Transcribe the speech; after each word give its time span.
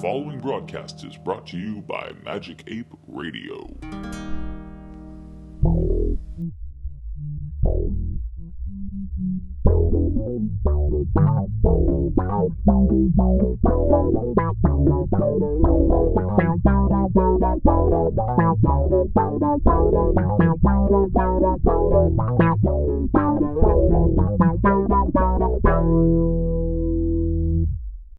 following 0.00 0.38
broadcast 0.38 1.04
is 1.04 1.16
brought 1.16 1.44
to 1.44 1.58
you 1.58 1.82
by 1.82 2.12
Magic 2.24 2.62
Ape 2.68 2.86
Radio. 3.08 3.68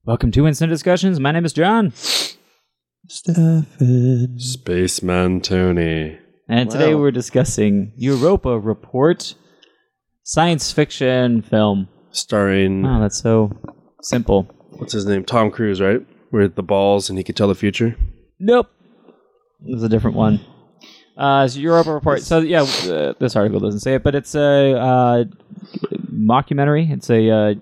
Welcome 0.10 0.32
to 0.32 0.48
Instant 0.48 0.72
Discussions. 0.72 1.20
My 1.20 1.32
name 1.32 1.46
is 1.46 1.54
John, 1.54 1.94
Stefan. 3.08 4.40
Spaceman 4.40 5.40
Tony. 5.42 6.18
and 6.48 6.72
today 6.72 6.96
we're 6.96 7.12
discussing 7.12 7.94
Europa 7.96 8.58
Report, 8.58 9.36
science 10.24 10.72
fiction 10.72 11.44
film. 11.44 11.90
Starring, 12.10 12.82
Wow, 12.82 13.02
that's 13.02 13.20
so 13.20 13.52
simple. 14.02 14.46
what's 14.80 14.94
his 14.94 15.06
name? 15.06 15.26
Tom 15.26 15.52
Cruise, 15.52 15.80
right? 15.80 16.02
With 16.32 16.56
the 16.56 16.64
balls 16.64 17.10
and 17.10 17.20
he 17.20 17.24
could 17.24 17.36
tell 17.36 17.48
the 17.48 17.54
future. 17.54 17.96
Nope, 18.40 18.72
this 19.60 19.76
is 19.78 19.84
a 19.84 19.90
different 19.90 20.18
one. 20.18 20.40
Uh, 21.16 21.44
it's 21.46 21.56
Europa 21.56 21.94
Report. 21.94 22.24
So 22.24 22.40
yeah, 22.40 22.64
uh, 22.64 23.14
this 23.20 23.36
article 23.36 23.60
doesn't 23.60 23.82
say 23.82 23.94
it, 23.94 24.02
but 24.02 24.16
it's 24.16 24.34
a 24.34 24.74
uh, 24.74 25.24
mockumentary. 26.12 26.90
It's 26.90 27.12
a 27.12 27.30
uh, 27.30 27.54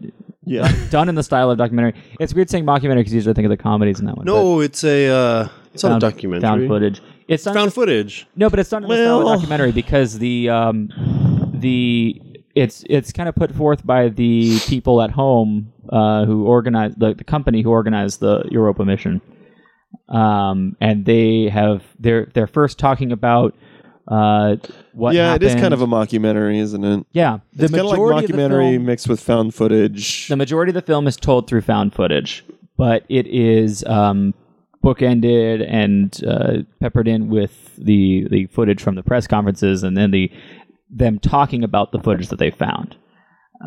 Yeah. 0.47 0.71
done 0.89 1.09
in 1.09 1.15
the 1.15 1.23
style 1.23 1.51
of 1.51 1.57
documentary. 1.57 1.93
It's 2.19 2.33
weird 2.33 2.49
saying 2.49 2.65
mockumentary 2.65 2.97
because 2.97 3.13
usually 3.13 3.31
I 3.31 3.33
think 3.33 3.45
of 3.45 3.49
the 3.49 3.57
comedies 3.57 3.99
in 3.99 4.05
that 4.05 4.17
one. 4.17 4.25
No, 4.25 4.61
it's 4.61 4.83
a, 4.83 5.07
uh, 5.07 5.47
it's 5.73 5.83
not 5.83 5.97
a 5.97 5.99
documentary. 5.99 6.41
Found 6.41 6.67
footage. 6.67 7.01
It's 7.27 7.43
done 7.43 7.53
Found 7.53 7.73
footage. 7.73 8.25
No, 8.35 8.49
but 8.49 8.59
it's 8.59 8.69
done 8.69 8.83
in 8.83 8.89
the 8.89 8.95
style 8.95 9.27
of 9.27 9.39
documentary 9.39 9.71
because 9.71 10.17
the 10.19 10.49
um, 10.49 10.89
the 11.53 12.21
it's 12.55 12.83
it's 12.89 13.11
kind 13.11 13.29
of 13.29 13.35
put 13.35 13.53
forth 13.53 13.85
by 13.85 14.09
the 14.09 14.59
people 14.61 15.01
at 15.01 15.11
home 15.11 15.73
uh, 15.89 16.25
who 16.25 16.45
organized 16.45 16.99
the, 16.99 17.13
the 17.13 17.23
company 17.23 17.61
who 17.61 17.69
organized 17.69 18.19
the 18.21 18.43
Europa 18.49 18.85
mission, 18.85 19.21
um, 20.09 20.75
and 20.79 21.05
they 21.05 21.49
have 21.49 21.83
they're 21.99 22.27
they're 22.33 22.47
first 22.47 22.79
talking 22.79 23.11
about 23.11 23.53
uh, 24.07 24.55
what 24.93 25.13
yeah, 25.15 25.31
happened. 25.31 25.43
it 25.43 25.55
is 25.55 25.61
kind 25.61 25.73
of 25.73 25.81
a 25.81 25.87
mockumentary, 25.87 26.59
isn't 26.59 26.83
it? 26.83 27.05
yeah. 27.11 27.39
The 27.53 27.65
It's 27.65 27.73
kind 27.73 27.81
of 27.81 27.87
like 27.87 27.99
majority 27.99 28.25
of 28.25 28.31
the 28.31 28.37
mockumentary 28.37 28.71
film- 28.73 28.85
mixed 28.85 29.09
with 29.09 29.19
found 29.19 29.53
footage. 29.53 30.27
the 30.27 30.35
majority 30.37 30.69
of 30.69 30.75
the 30.75 30.81
film 30.81 31.07
is 31.07 31.17
told 31.17 31.47
through 31.47 31.61
found 31.61 31.93
footage, 31.93 32.45
but 32.77 33.03
it 33.09 33.27
is 33.27 33.83
um, 33.85 34.33
bookended 34.83 35.65
and 35.69 36.23
uh, 36.25 36.63
peppered 36.79 37.07
in 37.07 37.27
with 37.29 37.75
the 37.77 38.27
the 38.31 38.45
footage 38.47 38.81
from 38.81 38.95
the 38.95 39.03
press 39.03 39.27
conferences, 39.27 39.83
and 39.83 39.97
then 39.97 40.11
the 40.11 40.31
them 40.89 41.19
talking 41.19 41.63
about 41.63 41.91
the 41.91 41.99
footage 41.99 42.29
that 42.29 42.39
they 42.39 42.49
found. 42.51 42.95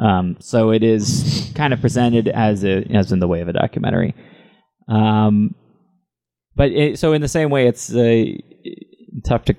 Um, 0.00 0.36
so 0.40 0.70
it 0.70 0.82
is 0.82 1.52
kind 1.54 1.72
of 1.74 1.80
presented 1.80 2.28
as 2.28 2.64
a 2.64 2.84
as 2.94 3.12
in 3.12 3.18
the 3.18 3.28
way 3.28 3.40
of 3.40 3.48
a 3.48 3.52
documentary. 3.52 4.14
Um, 4.88 5.54
but 6.56 6.70
it, 6.72 6.98
so 6.98 7.12
in 7.12 7.20
the 7.20 7.28
same 7.28 7.50
way, 7.50 7.66
it's 7.68 7.92
uh, 7.94 8.24
tough 9.24 9.44
to 9.46 9.56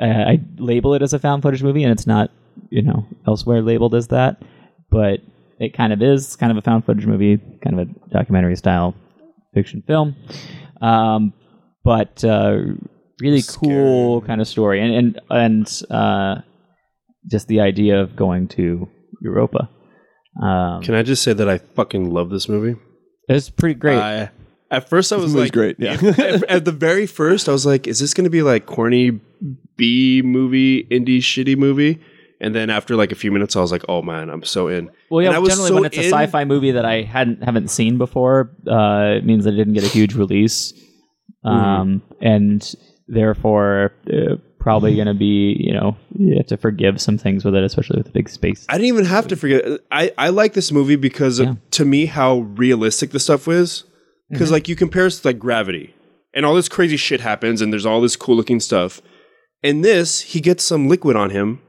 uh, 0.00 0.04
I 0.04 0.40
label 0.58 0.94
it 0.94 1.02
as 1.02 1.12
a 1.12 1.18
found 1.18 1.42
footage 1.42 1.62
movie, 1.62 1.82
and 1.82 1.92
it's 1.92 2.06
not 2.06 2.30
you 2.70 2.82
know 2.82 3.06
elsewhere 3.26 3.62
labeled 3.62 3.94
as 3.94 4.08
that, 4.08 4.42
but 4.90 5.20
it 5.58 5.72
kind 5.72 5.92
of 5.92 6.02
is 6.02 6.36
kind 6.36 6.52
of 6.52 6.58
a 6.58 6.62
found 6.62 6.84
footage 6.84 7.06
movie, 7.06 7.38
kind 7.62 7.78
of 7.78 7.88
a 7.88 8.08
documentary 8.10 8.56
style 8.56 8.94
fiction 9.54 9.82
film. 9.86 10.14
Um, 10.82 11.32
but 11.82 12.22
uh, 12.24 12.58
really 13.20 13.42
cool 13.48 14.20
kind 14.22 14.40
of 14.40 14.48
story, 14.48 14.80
and 14.80 14.94
and 14.94 15.20
and 15.30 15.82
uh, 15.90 16.42
just 17.30 17.48
the 17.48 17.60
idea 17.60 18.00
of 18.00 18.16
going 18.16 18.48
to 18.48 18.88
Europa. 19.22 19.70
Um, 20.42 20.82
Can 20.82 20.94
I 20.94 21.02
just 21.02 21.22
say 21.22 21.32
that 21.32 21.48
I 21.48 21.58
fucking 21.58 22.10
love 22.10 22.30
this 22.30 22.48
movie? 22.48 22.78
it's 23.28 23.50
pretty 23.50 23.74
great. 23.74 23.98
I, 23.98 24.30
at 24.70 24.88
first, 24.88 25.12
I 25.12 25.16
was 25.16 25.34
like, 25.34 25.52
great, 25.52 25.76
yeah. 25.78 25.92
at, 26.18 26.42
at 26.44 26.64
the 26.64 26.72
very 26.72 27.06
first, 27.06 27.48
I 27.48 27.52
was 27.52 27.64
like, 27.66 27.86
is 27.86 27.98
this 28.00 28.14
going 28.14 28.24
to 28.24 28.30
be 28.30 28.42
like 28.42 28.66
corny 28.66 29.20
B 29.76 30.22
movie, 30.24 30.84
indie 30.84 31.18
shitty 31.18 31.56
movie? 31.56 32.00
And 32.40 32.54
then 32.54 32.68
after 32.68 32.96
like 32.96 33.12
a 33.12 33.14
few 33.14 33.32
minutes, 33.32 33.56
I 33.56 33.60
was 33.60 33.72
like, 33.72 33.84
oh 33.88 34.02
man, 34.02 34.28
I'm 34.28 34.42
so 34.44 34.68
in. 34.68 34.90
Well, 35.10 35.22
yeah, 35.22 35.28
And 35.28 35.36
I 35.36 35.38
was 35.38 35.50
generally 35.50 35.68
so 35.68 35.74
when 35.76 35.84
it's 35.86 35.96
a 35.96 36.10
sci-fi 36.10 36.44
movie 36.44 36.72
that 36.72 36.84
I 36.84 37.02
hadn't 37.02 37.42
haven't 37.42 37.68
seen 37.68 37.96
before, 37.96 38.50
uh, 38.70 39.14
it 39.16 39.24
means 39.24 39.44
that 39.44 39.54
it 39.54 39.56
didn't 39.56 39.72
get 39.74 39.84
a 39.84 39.88
huge 39.88 40.14
release, 40.14 40.74
um, 41.44 42.02
and 42.20 42.74
therefore 43.08 43.92
uh, 44.12 44.36
probably 44.58 44.94
going 44.96 45.06
to 45.06 45.14
be 45.14 45.56
you 45.58 45.72
know 45.72 45.96
you 46.18 46.36
have 46.36 46.46
to 46.48 46.56
forgive 46.56 47.00
some 47.00 47.16
things 47.16 47.44
with 47.44 47.54
it, 47.54 47.64
especially 47.64 47.96
with 47.96 48.06
the 48.06 48.12
big 48.12 48.28
space. 48.28 48.66
I 48.68 48.74
didn't 48.74 48.88
even 48.88 49.04
have 49.06 49.28
to 49.28 49.36
forget. 49.36 49.64
I, 49.90 50.12
I 50.18 50.28
like 50.28 50.52
this 50.52 50.70
movie 50.72 50.96
because 50.96 51.38
Yeah. 51.40 51.50
of, 51.50 51.70
to 51.72 51.84
me 51.84 52.06
how 52.06 52.40
realistic 52.40 53.12
the 53.12 53.20
stuff 53.20 53.46
was. 53.46 53.84
Because 54.30 54.50
like 54.50 54.68
you 54.68 54.76
compare 54.76 55.06
it 55.06 55.10
to 55.12 55.28
like 55.28 55.38
Gravity, 55.38 55.94
and 56.34 56.44
all 56.44 56.54
this 56.54 56.68
crazy 56.68 56.96
shit 56.96 57.20
happens, 57.20 57.60
and 57.62 57.72
there's 57.72 57.86
all 57.86 58.00
this 58.00 58.16
cool 58.16 58.36
looking 58.36 58.60
stuff. 58.60 59.00
and 59.62 59.84
this, 59.84 60.20
he 60.20 60.40
gets 60.40 60.62
some 60.64 60.88
liquid 60.88 61.16
on 61.16 61.30
him, 61.30 61.60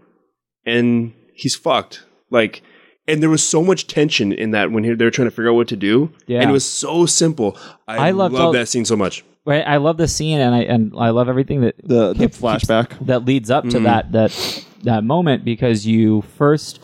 and 0.65 1.13
he's 1.33 1.55
fucked. 1.55 2.03
Like, 2.29 2.61
and 3.07 3.21
there 3.23 3.29
was 3.29 3.41
so 3.41 3.63
much 3.63 3.87
tension 3.87 4.31
in 4.33 4.51
that 4.51 4.71
when 4.71 4.83
he, 4.83 4.93
they 4.93 5.05
were 5.05 5.11
trying 5.11 5.27
to 5.27 5.31
figure 5.31 5.49
out 5.51 5.55
what 5.55 5.67
to 5.69 5.75
do, 5.77 6.11
Yeah. 6.27 6.41
and 6.41 6.49
it 6.49 6.53
was 6.53 6.65
so 6.65 7.05
simple. 7.05 7.57
I, 7.87 8.07
I 8.09 8.11
loved 8.11 8.33
love 8.33 8.45
all- 8.47 8.51
that 8.53 8.67
scene 8.67 8.85
so 8.85 8.95
much. 8.95 9.23
Right, 9.45 9.63
I 9.65 9.77
love 9.77 9.95
the 9.95 10.09
scene, 10.09 10.39
and 10.41 10.53
I 10.53 10.63
and 10.63 10.91
I 10.97 11.11
love 11.11 11.29
everything 11.29 11.61
that 11.61 11.75
the 11.81 12.11
the 12.13 12.25
keeps- 12.27 12.41
flashback. 12.41 13.05
that 13.05 13.23
leads 13.23 13.49
up 13.49 13.63
Mm-hmm. 13.63 13.77
to 13.77 13.79
that 13.85 14.11
that 14.11 14.65
that 14.83 15.03
moment 15.05 15.45
because 15.45 15.87
you 15.87 16.23
first 16.37 16.81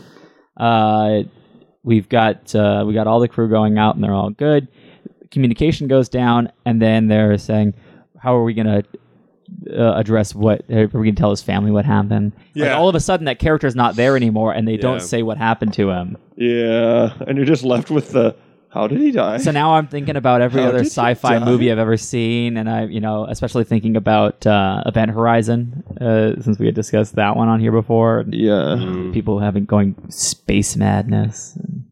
uh, 0.55 1.23
we've 1.84 2.07
got 2.07 2.55
uh, 2.55 2.85
we 2.88 2.94
got 2.94 3.05
all 3.07 3.19
the 3.19 3.28
crew 3.28 3.50
going 3.50 3.78
out 3.78 3.95
and 3.95 4.03
they're 4.03 4.13
all 4.13 4.29
good. 4.29 4.69
Communication 5.34 5.88
goes 5.90 6.08
down, 6.08 6.50
and 6.66 6.82
then 6.82 7.08
they're 7.10 7.38
saying, 7.38 7.74
"How 8.18 8.36
are 8.38 8.44
we 8.44 8.54
gonna?" 8.54 8.84
Uh, 9.70 9.94
address 9.96 10.34
what 10.34 10.64
are 10.72 10.88
we 10.88 11.06
gonna 11.08 11.12
tell 11.12 11.30
his 11.30 11.42
family 11.44 11.70
what 11.70 11.86
happened? 11.86 12.32
Like, 12.56 12.66
Yeah. 12.66 12.74
all 12.74 12.90
of 12.90 12.96
a 12.96 13.00
sudden, 13.00 13.26
that 13.26 13.38
character 13.40 13.68
is 13.68 13.76
not 13.76 13.96
there 13.96 14.16
anymore, 14.16 14.52
and 14.54 14.68
they 14.68 14.74
Yeah. 14.76 14.82
don't 14.82 15.02
say 15.02 15.22
what 15.22 15.38
happened 15.38 15.74
to 15.74 15.90
him. 15.92 16.18
Yeah, 16.38 17.12
and 17.28 17.38
you're 17.38 17.46
just 17.46 17.64
left 17.64 17.92
with 17.92 18.12
the 18.14 18.36
how 18.70 18.88
did 18.88 19.00
he 19.00 19.12
die? 19.12 19.38
So 19.38 19.52
now 19.52 19.76
I'm 19.76 19.86
thinking 19.86 20.16
about 20.16 20.42
every 20.42 20.62
How 20.64 20.70
other 20.70 20.80
sci-fi 20.80 21.38
movie 21.38 21.72
I've 21.72 21.78
ever 21.78 21.96
seen, 21.98 22.58
and 22.58 22.68
I, 22.68 22.86
you 22.86 23.00
know, 23.00 23.26
especially 23.30 23.64
thinking 23.66 23.96
about 23.96 24.48
uh, 24.48 24.82
Event 24.88 25.12
Horizon, 25.12 25.84
uh, 26.02 26.42
since 26.42 26.58
we 26.58 26.66
had 26.66 26.74
discussed 26.74 27.16
that 27.18 27.36
one 27.38 27.48
on 27.50 27.60
here 27.60 27.72
before. 27.72 28.26
yeah, 28.30 29.10
People 29.14 29.38
having 29.40 29.66
going 29.66 29.94
space 30.10 30.76
madness, 30.76 31.56
and, 31.62 31.84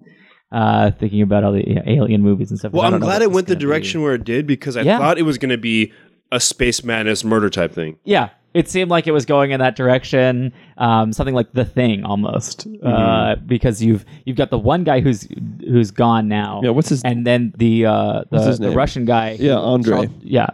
uh, 0.51 0.91
thinking 0.91 1.21
about 1.21 1.43
all 1.43 1.51
the 1.53 1.67
you 1.67 1.75
know, 1.75 1.83
alien 1.87 2.21
movies 2.21 2.49
and 2.51 2.59
stuff. 2.59 2.73
Well, 2.73 2.83
I 2.83 2.87
I'm 2.87 2.99
glad 2.99 3.21
it 3.21 3.31
went 3.31 3.47
the 3.47 3.53
is 3.53 3.55
gonna 3.55 3.59
be. 3.59 3.65
direction 3.67 4.01
where 4.01 4.15
it 4.15 4.23
did 4.23 4.45
because 4.47 4.75
I 4.77 4.81
Yeah. 4.81 4.97
thought 4.99 5.17
it 5.17 5.23
was 5.23 5.37
going 5.37 5.49
to 5.51 5.57
be 5.57 5.91
a 6.31 6.39
space 6.39 6.83
madness 6.83 7.23
murder 7.23 7.49
type 7.49 7.73
thing. 7.73 7.97
Yeah, 8.05 8.29
it 8.53 8.69
seemed 8.69 8.89
like 8.89 9.05
it 9.07 9.11
was 9.11 9.25
going 9.25 9.51
in 9.51 9.59
that 9.59 9.75
direction, 9.75 10.53
um, 10.77 11.11
something 11.13 11.35
like 11.35 11.51
The 11.53 11.65
Thing 11.65 12.03
almost, 12.05 12.65
uh, 12.67 12.87
Mm-hmm. 12.87 13.47
because 13.47 13.81
you've 13.83 14.05
you've 14.25 14.37
got 14.37 14.49
the 14.49 14.57
one 14.59 14.83
guy 14.83 14.99
who's 15.01 15.27
who's 15.61 15.91
gone 15.91 16.27
now. 16.27 16.61
Yeah, 16.63 16.69
what's 16.71 16.89
his- 16.89 17.03
And 17.03 17.25
then 17.27 17.53
the 17.57 17.85
uh, 17.85 18.23
What's 18.29 18.43
the, 18.45 18.49
his 18.51 18.59
the? 18.59 18.71
Russian 18.71 19.05
guy. 19.05 19.37
Yeah, 19.39 19.55
Andre. 19.57 20.07
Charles- 20.07 20.09
yeah, 20.21 20.47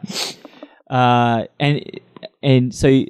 uh, 0.90 1.46
and 1.60 1.82
and 2.44 2.74
so 2.74 3.04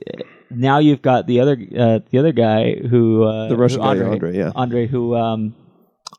now 0.49 0.79
you've 0.79 1.01
got 1.01 1.27
the 1.27 1.39
other 1.39 1.57
uh, 1.77 1.99
the 2.11 2.17
other 2.19 2.31
guy 2.31 2.75
who 2.75 3.23
uh, 3.23 3.49
The 3.49 3.57
Russian 3.57 3.81
who 3.81 3.85
guy, 3.99 4.09
Andre, 4.09 4.37
yeah. 4.37 4.51
Andre 4.55 4.87
who 4.87 5.15
um, 5.15 5.55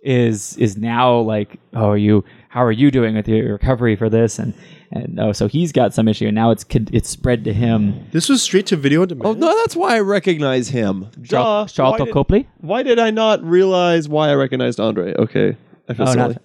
is 0.02 0.56
is 0.56 0.76
now 0.76 1.18
like, 1.18 1.58
oh, 1.74 1.90
are 1.90 1.96
you? 1.96 2.24
How 2.50 2.64
are 2.64 2.72
you 2.72 2.90
doing 2.90 3.14
with 3.14 3.28
your 3.28 3.52
recovery 3.52 3.96
for 3.96 4.08
this? 4.08 4.38
And 4.38 4.54
and 4.90 5.20
oh, 5.20 5.32
so 5.32 5.48
he's 5.48 5.72
got 5.72 5.92
some 5.92 6.08
issue, 6.08 6.26
and 6.26 6.34
now 6.34 6.50
it's 6.50 6.64
it's 6.92 7.08
spread 7.08 7.44
to 7.44 7.52
him. 7.52 8.06
This 8.12 8.28
was 8.28 8.42
straight 8.42 8.66
to 8.68 8.76
video 8.76 9.02
on 9.02 9.08
demand. 9.08 9.26
Oh 9.26 9.32
no, 9.34 9.54
that's 9.60 9.76
why 9.76 9.96
I 9.96 10.00
recognize 10.00 10.68
him. 10.68 11.10
Duh. 11.22 11.66
Charles 11.66 12.00
Why 12.00 12.22
did, 12.24 12.46
why 12.60 12.82
did 12.82 12.98
I 12.98 13.10
not 13.10 13.42
realize 13.42 14.08
why 14.08 14.30
I 14.30 14.34
recognized 14.34 14.80
Andre? 14.80 15.14
Okay, 15.14 15.56
I 15.88 15.94
feel 15.94 16.08
Oh, 16.08 16.12
silly. 16.12 16.34
not. 16.34 16.42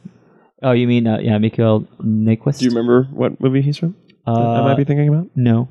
Oh, 0.62 0.72
you 0.72 0.88
mean 0.88 1.08
uh, 1.08 1.20
yeah, 1.20 1.38
Mikhail 1.38 1.82
Nyqvist? 2.02 2.60
Do 2.60 2.66
you 2.66 2.72
remember 2.72 3.04
what 3.12 3.40
movie 3.40 3.62
he's 3.62 3.78
from? 3.78 3.96
Uh, 4.26 4.32
I 4.32 4.62
might 4.62 4.78
be 4.78 4.86
thinking 4.86 5.10
about 5.10 5.28
no. 5.36 5.68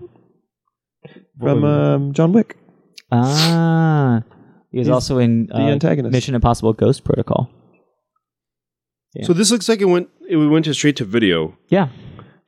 from 1.39 1.65
um, 1.65 2.13
John 2.13 2.33
Wick. 2.33 2.57
Ah, 3.11 4.23
he 4.71 4.79
was 4.79 4.87
He's 4.87 4.93
also 4.93 5.19
in 5.19 5.51
uh, 5.53 5.59
antagonist. 5.59 6.13
Mission 6.13 6.35
Impossible: 6.35 6.73
Ghost 6.73 7.05
Protocol. 7.05 7.51
So 9.23 9.33
this 9.33 9.51
looks 9.51 9.69
like 9.69 9.81
it 9.81 9.87
went 9.87 10.09
it 10.29 10.37
went 10.37 10.65
to 10.65 10.75
straight 10.75 10.97
to 10.97 11.05
video. 11.05 11.57
Yeah, 11.69 11.89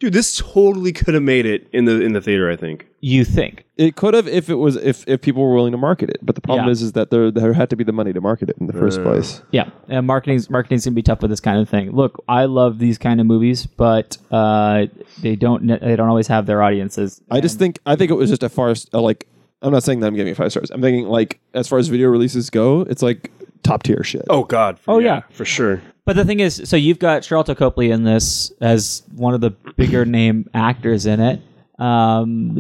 Dude, 0.01 0.13
this 0.13 0.37
totally 0.37 0.93
could 0.93 1.15
have 1.15 1.23
made 1.23 1.47
it 1.47 1.69
in 1.73 1.85
the 1.85 2.01
in 2.01 2.13
the 2.15 2.21
theater. 2.21 2.51
I 2.51 2.57
think. 2.57 2.87
You 3.01 3.25
think? 3.25 3.65
It 3.77 3.97
could 3.97 4.15
have 4.15 4.27
if 4.27 4.49
it 4.49 4.55
was 4.57 4.77
if, 4.77 5.07
if 5.07 5.21
people 5.21 5.43
were 5.43 5.55
willing 5.55 5.73
to 5.73 5.79
market 5.79 6.11
it. 6.11 6.19
But 6.23 6.35
the 6.35 6.41
problem 6.41 6.67
Yeah. 6.67 6.73
is 6.73 6.83
is 6.83 6.93
that 6.93 7.11
there 7.11 7.31
there 7.31 7.53
had 7.53 7.71
to 7.71 7.77
be 7.77 7.85
the 7.85 7.93
money 7.93 8.13
to 8.13 8.21
market 8.21 8.49
it 8.51 8.57
in 8.61 8.67
the 8.67 8.73
first 8.73 9.03
place. 9.03 9.41
Yeah, 9.53 9.71
and 9.89 10.07
marketing's 10.07 10.51
marketing's 10.51 10.85
gonna 10.85 10.95
be 10.95 11.03
tough 11.03 11.21
with 11.23 11.31
this 11.31 11.41
kind 11.41 11.59
of 11.61 11.69
thing. 11.69 11.93
Look, 11.93 12.23
I 12.29 12.47
love 12.47 12.79
these 12.79 12.99
kind 12.99 13.21
of 13.21 13.27
movies, 13.27 13.67
but 13.67 14.17
uh, 14.31 14.87
they 15.21 15.37
don't 15.37 15.65
ne- 15.65 15.79
they 15.79 15.97
don't 15.97 16.09
always 16.09 16.27
have 16.29 16.47
their 16.47 16.63
audiences. 16.63 17.21
I 17.31 17.41
just 17.41 17.59
think 17.59 17.79
I 17.87 17.95
think 17.95 18.11
it 18.11 18.15
was 18.15 18.31
just 18.31 18.43
a 18.43 18.49
far 18.49 18.75
uh, 18.93 19.01
like 19.01 19.27
I'm 19.63 19.73
not 19.73 19.83
saying 19.85 20.01
that 20.01 20.07
I'm 20.09 20.15
giving 20.17 20.33
it 20.33 20.37
five 20.37 20.51
stars. 20.51 20.71
I'm 20.71 20.81
thinking 20.83 21.07
like 21.07 21.41
as 21.55 21.69
far 21.69 21.79
as 21.79 21.89
video 21.89 22.09
releases 22.09 22.51
go, 22.51 22.83
it's 22.83 23.03
like 23.03 23.31
top 23.65 23.83
tier 23.83 24.05
shit. 24.05 24.23
Oh 24.31 24.45
God. 24.45 24.79
Oh, 24.87 24.99
yeah. 25.01 25.23
for 25.31 25.45
sure. 25.45 25.83
But 26.05 26.17
the 26.17 26.25
thing 26.25 26.41
is, 26.41 26.61
so 26.65 26.77
you've 26.77 26.99
got 26.99 27.23
Sharlto 27.23 27.57
Copley 27.57 27.91
in 27.91 28.05
this 28.05 28.53
as 28.61 29.03
one 29.15 29.35
of 29.35 29.41
the 29.41 29.51
bigger 29.77 30.05
name 30.19 30.49
actors 30.55 31.07
in 31.07 31.19
it. 31.21 31.41
Um, 31.79 32.57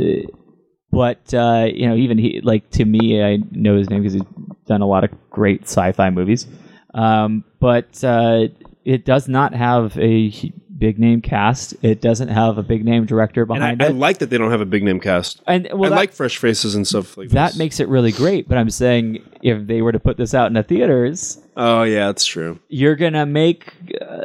but 0.91 1.33
uh, 1.35 1.69
you 1.73 1.89
know, 1.89 1.95
even 1.95 2.19
he, 2.19 2.41
like 2.43 2.71
to 2.71 2.85
me, 2.85 3.23
I 3.23 3.39
know 3.51 3.77
his 3.77 3.91
name 3.91 4.03
because 4.03 4.15
he's 4.15 4.23
done 4.67 4.81
a 4.81 4.87
lot 4.87 5.05
of 5.05 5.11
great 5.31 5.63
sci-fi 5.65 6.11
movies. 6.11 6.47
Um, 6.95 7.45
but 7.61 8.03
uh, 8.03 8.49
it 8.85 9.05
does 9.05 9.29
not 9.29 9.55
have 9.55 9.97
a 9.99 10.27
h- 10.27 10.53
big 10.77 10.99
name 10.99 11.21
cast. 11.23 11.75
It 11.83 12.01
doesn't 12.01 12.29
have 12.29 12.59
a 12.59 12.63
big 12.63 12.85
name 12.85 13.07
director 13.07 13.47
behind 13.47 13.83
I, 13.83 13.87
I 13.87 13.89
it. 13.91 13.95
like 13.95 14.19
that 14.19 14.31
they 14.31 14.39
don't 14.39 14.51
have 14.51 14.61
a 14.61 14.67
big 14.67 14.83
name 14.83 15.01
cast. 15.01 15.41
and 15.47 15.69
well, 15.73 15.87
I 15.87 15.89
that, 15.91 15.97
like 15.97 16.13
fresh 16.13 16.37
faces 16.39 16.75
and 16.75 16.87
stuff 16.87 17.17
like 17.17 17.29
that 17.31 17.51
this. 17.53 17.59
makes 17.59 17.81
it 17.81 17.89
really 17.89 18.13
great. 18.13 18.49
But 18.49 18.59
I'm 18.59 18.71
saying 18.71 19.23
if 19.43 19.67
they 19.67 19.83
were 19.83 19.93
to 19.93 20.01
put 20.01 20.17
this 20.17 20.35
out 20.35 20.47
in 20.49 20.55
the 20.55 20.63
theaters, 20.63 21.39
Oh 21.57 21.83
yeah, 21.85 22.07
that's 22.07 22.25
true. 22.25 22.59
you're 22.69 22.97
gonna 22.97 23.27
make 23.27 23.73
uh, 24.01 24.25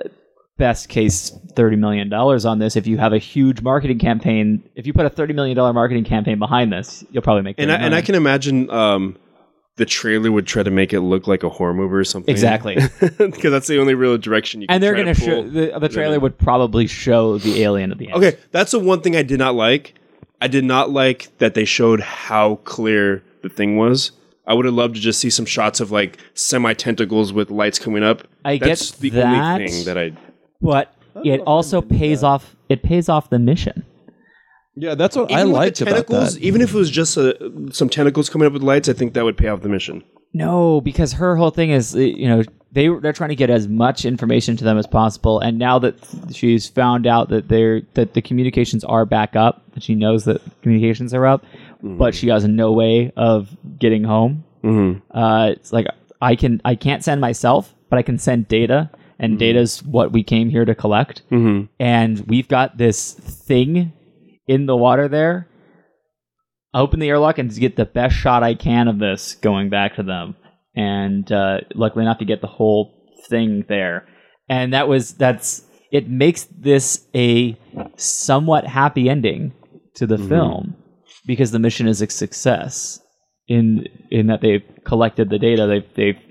best 0.57 0.89
case 0.89 1.31
thirty 1.55 1.75
million 1.75 2.09
dollars 2.09 2.45
on 2.45 2.59
this 2.59 2.75
if 2.75 2.85
you 2.87 2.97
have 2.97 3.13
a 3.13 3.17
huge 3.19 3.61
marketing 3.61 3.99
campaign. 3.99 4.63
If 4.75 4.87
you 4.87 4.93
put 4.93 5.05
a 5.05 5.09
thirty 5.09 5.33
million 5.33 5.55
dollar 5.55 5.73
marketing 5.73 6.03
campaign 6.03 6.39
behind 6.39 6.73
this, 6.73 7.03
you'll 7.11 7.23
probably 7.23 7.43
make. 7.43 7.55
And 7.59 7.71
I, 7.71 7.75
and 7.75 7.93
I 7.95 8.01
can 8.01 8.15
imagine 8.15 8.69
um, 8.71 9.17
the 9.79 9.85
trailer 9.85 10.29
would 10.29 10.45
try 10.45 10.61
to 10.61 10.69
make 10.69 10.91
it 10.91 10.99
look 10.99 11.25
like 11.25 11.41
a 11.41 11.47
horror 11.47 11.73
movie 11.73 11.95
or 11.95 12.03
something. 12.03 12.29
Exactly. 12.29 12.75
because 12.99 13.49
that's 13.49 13.67
the 13.67 13.79
only 13.79 13.93
real 13.93 14.17
direction 14.17 14.59
you. 14.59 14.67
can 14.67 14.73
and 14.75 14.83
they're 14.83 14.93
gonna 14.93 15.13
show 15.13 15.41
the, 15.41 15.71
the 15.79 15.87
trailer 15.87 16.19
would 16.19 16.37
probably 16.37 16.85
show 16.85 17.37
the 17.37 17.63
alien 17.63 17.89
at 17.93 17.97
the 17.97 18.07
end. 18.07 18.17
Okay, 18.17 18.37
that's 18.51 18.71
the 18.71 18.79
one 18.79 18.99
thing 18.99 19.15
I 19.15 19.23
did 19.23 19.39
not 19.39 19.55
like. 19.55 19.95
I 20.41 20.49
did 20.49 20.65
not 20.65 20.91
like 20.91 21.29
that 21.37 21.53
they 21.53 21.63
showed 21.63 22.01
how 22.01 22.55
clear 22.65 23.23
the 23.41 23.47
thing 23.47 23.77
was. 23.77 24.11
I 24.45 24.53
would 24.53 24.65
have 24.65 24.73
loved 24.73 24.95
to 24.95 25.01
just 25.01 25.21
see 25.21 25.29
some 25.29 25.45
shots 25.45 25.79
of 25.79 25.91
like 25.91 26.17
semi 26.33 26.73
tentacles 26.73 27.31
with 27.31 27.49
lights 27.49 27.79
coming 27.79 28.03
up. 28.03 28.27
I 28.43 28.57
That's 28.57 28.91
get 28.91 28.99
the 28.99 29.09
that. 29.11 29.53
only 29.53 29.67
thing 29.69 29.85
that 29.85 29.97
I. 29.97 30.11
but 30.61 30.93
it 31.23 31.39
also 31.47 31.81
pays 31.81 32.21
off. 32.21 32.53
It 32.67 32.83
pays 32.83 33.07
off 33.07 33.29
the 33.29 33.39
mission. 33.39 33.85
Yeah, 34.79 34.95
that's 34.95 35.15
what 35.15 35.31
I 35.31 35.41
Even 35.41 35.47
with 35.47 35.55
liked 35.55 35.77
the 35.79 35.83
about 35.85 35.93
tentacles, 36.07 36.33
that. 36.35 36.41
even 36.41 36.61
if 36.61 36.73
it 36.73 36.77
was 36.77 36.89
just 36.89 37.17
a, 37.17 37.51
some 37.71 37.89
tentacles 37.89 38.29
coming 38.29 38.45
up 38.47 38.53
with 38.53 38.63
lights, 38.63 38.87
I 38.87 38.93
think 38.93 39.13
that 39.13 39.25
would 39.25 39.37
pay 39.37 39.49
off 39.49 39.61
the 39.61 39.69
mission. 39.69 40.03
No, 40.33 40.79
because 40.81 41.13
her 41.13 41.35
whole 41.35 41.49
thing 41.49 41.71
is, 41.71 41.95
uh, 41.95 41.99
you 41.99 42.27
know, 42.27 42.43
they 42.71 42.87
they're 42.87 43.13
trying 43.13 43.29
to 43.29 43.35
get 43.35 43.49
as 43.49 43.67
much 43.67 44.05
information 44.05 44.55
to 44.57 44.63
them 44.63 44.77
as 44.77 44.85
possible. 44.87 45.39
And 45.39 45.57
now 45.57 45.79
that 45.79 45.95
she's 46.31 46.67
found 46.67 47.07
out 47.07 47.29
that 47.29 47.49
they're 47.49 47.81
that 47.95 48.13
the 48.13 48.21
communications 48.21 48.83
are 48.83 49.05
back 49.05 49.35
up, 49.35 49.63
that 49.73 49.83
she 49.83 49.95
knows 49.95 50.25
that 50.25 50.41
communications 50.61 51.13
are 51.13 51.25
up, 51.25 51.43
but 51.81 52.13
she 52.15 52.27
has 52.29 52.45
no 52.45 52.71
way 52.71 53.11
of 53.17 53.49
getting 53.79 54.03
home. 54.03 54.43
Mm-hmm. 54.63 55.17
Uh, 55.17 55.47
it's 55.49 55.73
like 55.73 55.87
I 56.21 56.35
can 56.35 56.61
I 56.63 56.75
can't 56.75 57.03
send 57.03 57.19
myself, 57.21 57.73
but 57.89 57.97
I 57.97 58.03
can 58.03 58.19
send 58.19 58.47
data, 58.47 58.91
and 59.17 59.39
data's 59.39 59.81
what 59.83 60.11
we 60.11 60.23
came 60.23 60.49
here 60.49 60.63
to 60.63 60.75
collect. 60.75 61.23
Mm-hmm. 61.31 61.65
And 61.79 62.19
we've 62.27 62.47
got 62.47 62.77
this 62.77 63.13
thing 63.13 63.93
in 64.49 64.65
the 64.65 64.75
water 64.75 65.07
there. 65.07 65.47
Open 66.73 66.99
the 66.99 67.07
airlock 67.07 67.37
and 67.37 67.55
get 67.55 67.75
the 67.75 67.85
best 67.85 68.15
shot 68.15 68.43
I 68.43 68.55
can 68.55 68.87
of 68.87 68.99
this 68.99 69.35
going 69.35 69.69
back 69.69 69.95
to 69.95 70.03
them. 70.03 70.35
And 70.75 71.31
uh, 71.31 71.59
luckily 71.75 72.03
enough 72.03 72.17
to 72.17 72.25
get 72.25 72.41
the 72.41 72.47
whole 72.47 73.13
thing 73.29 73.63
there. 73.69 74.07
And 74.49 74.73
that 74.73 74.87
was 74.87 75.13
that's 75.13 75.63
it 75.91 76.09
makes 76.09 76.45
this 76.45 77.07
a 77.15 77.57
somewhat 77.95 78.65
happy 78.65 79.07
ending 79.09 79.53
to 79.95 80.07
the 80.07 80.17
film 80.17 80.75
because 81.25 81.51
the 81.51 81.59
mission 81.59 81.87
is 81.87 82.01
a 82.01 82.09
success 82.09 82.99
in 83.47 83.85
in 84.09 84.27
that 84.27 84.41
they've 84.41 84.63
collected 84.85 85.29
the 85.29 85.39
data 85.39 85.65
they've 85.65 85.93
they've 85.95 86.21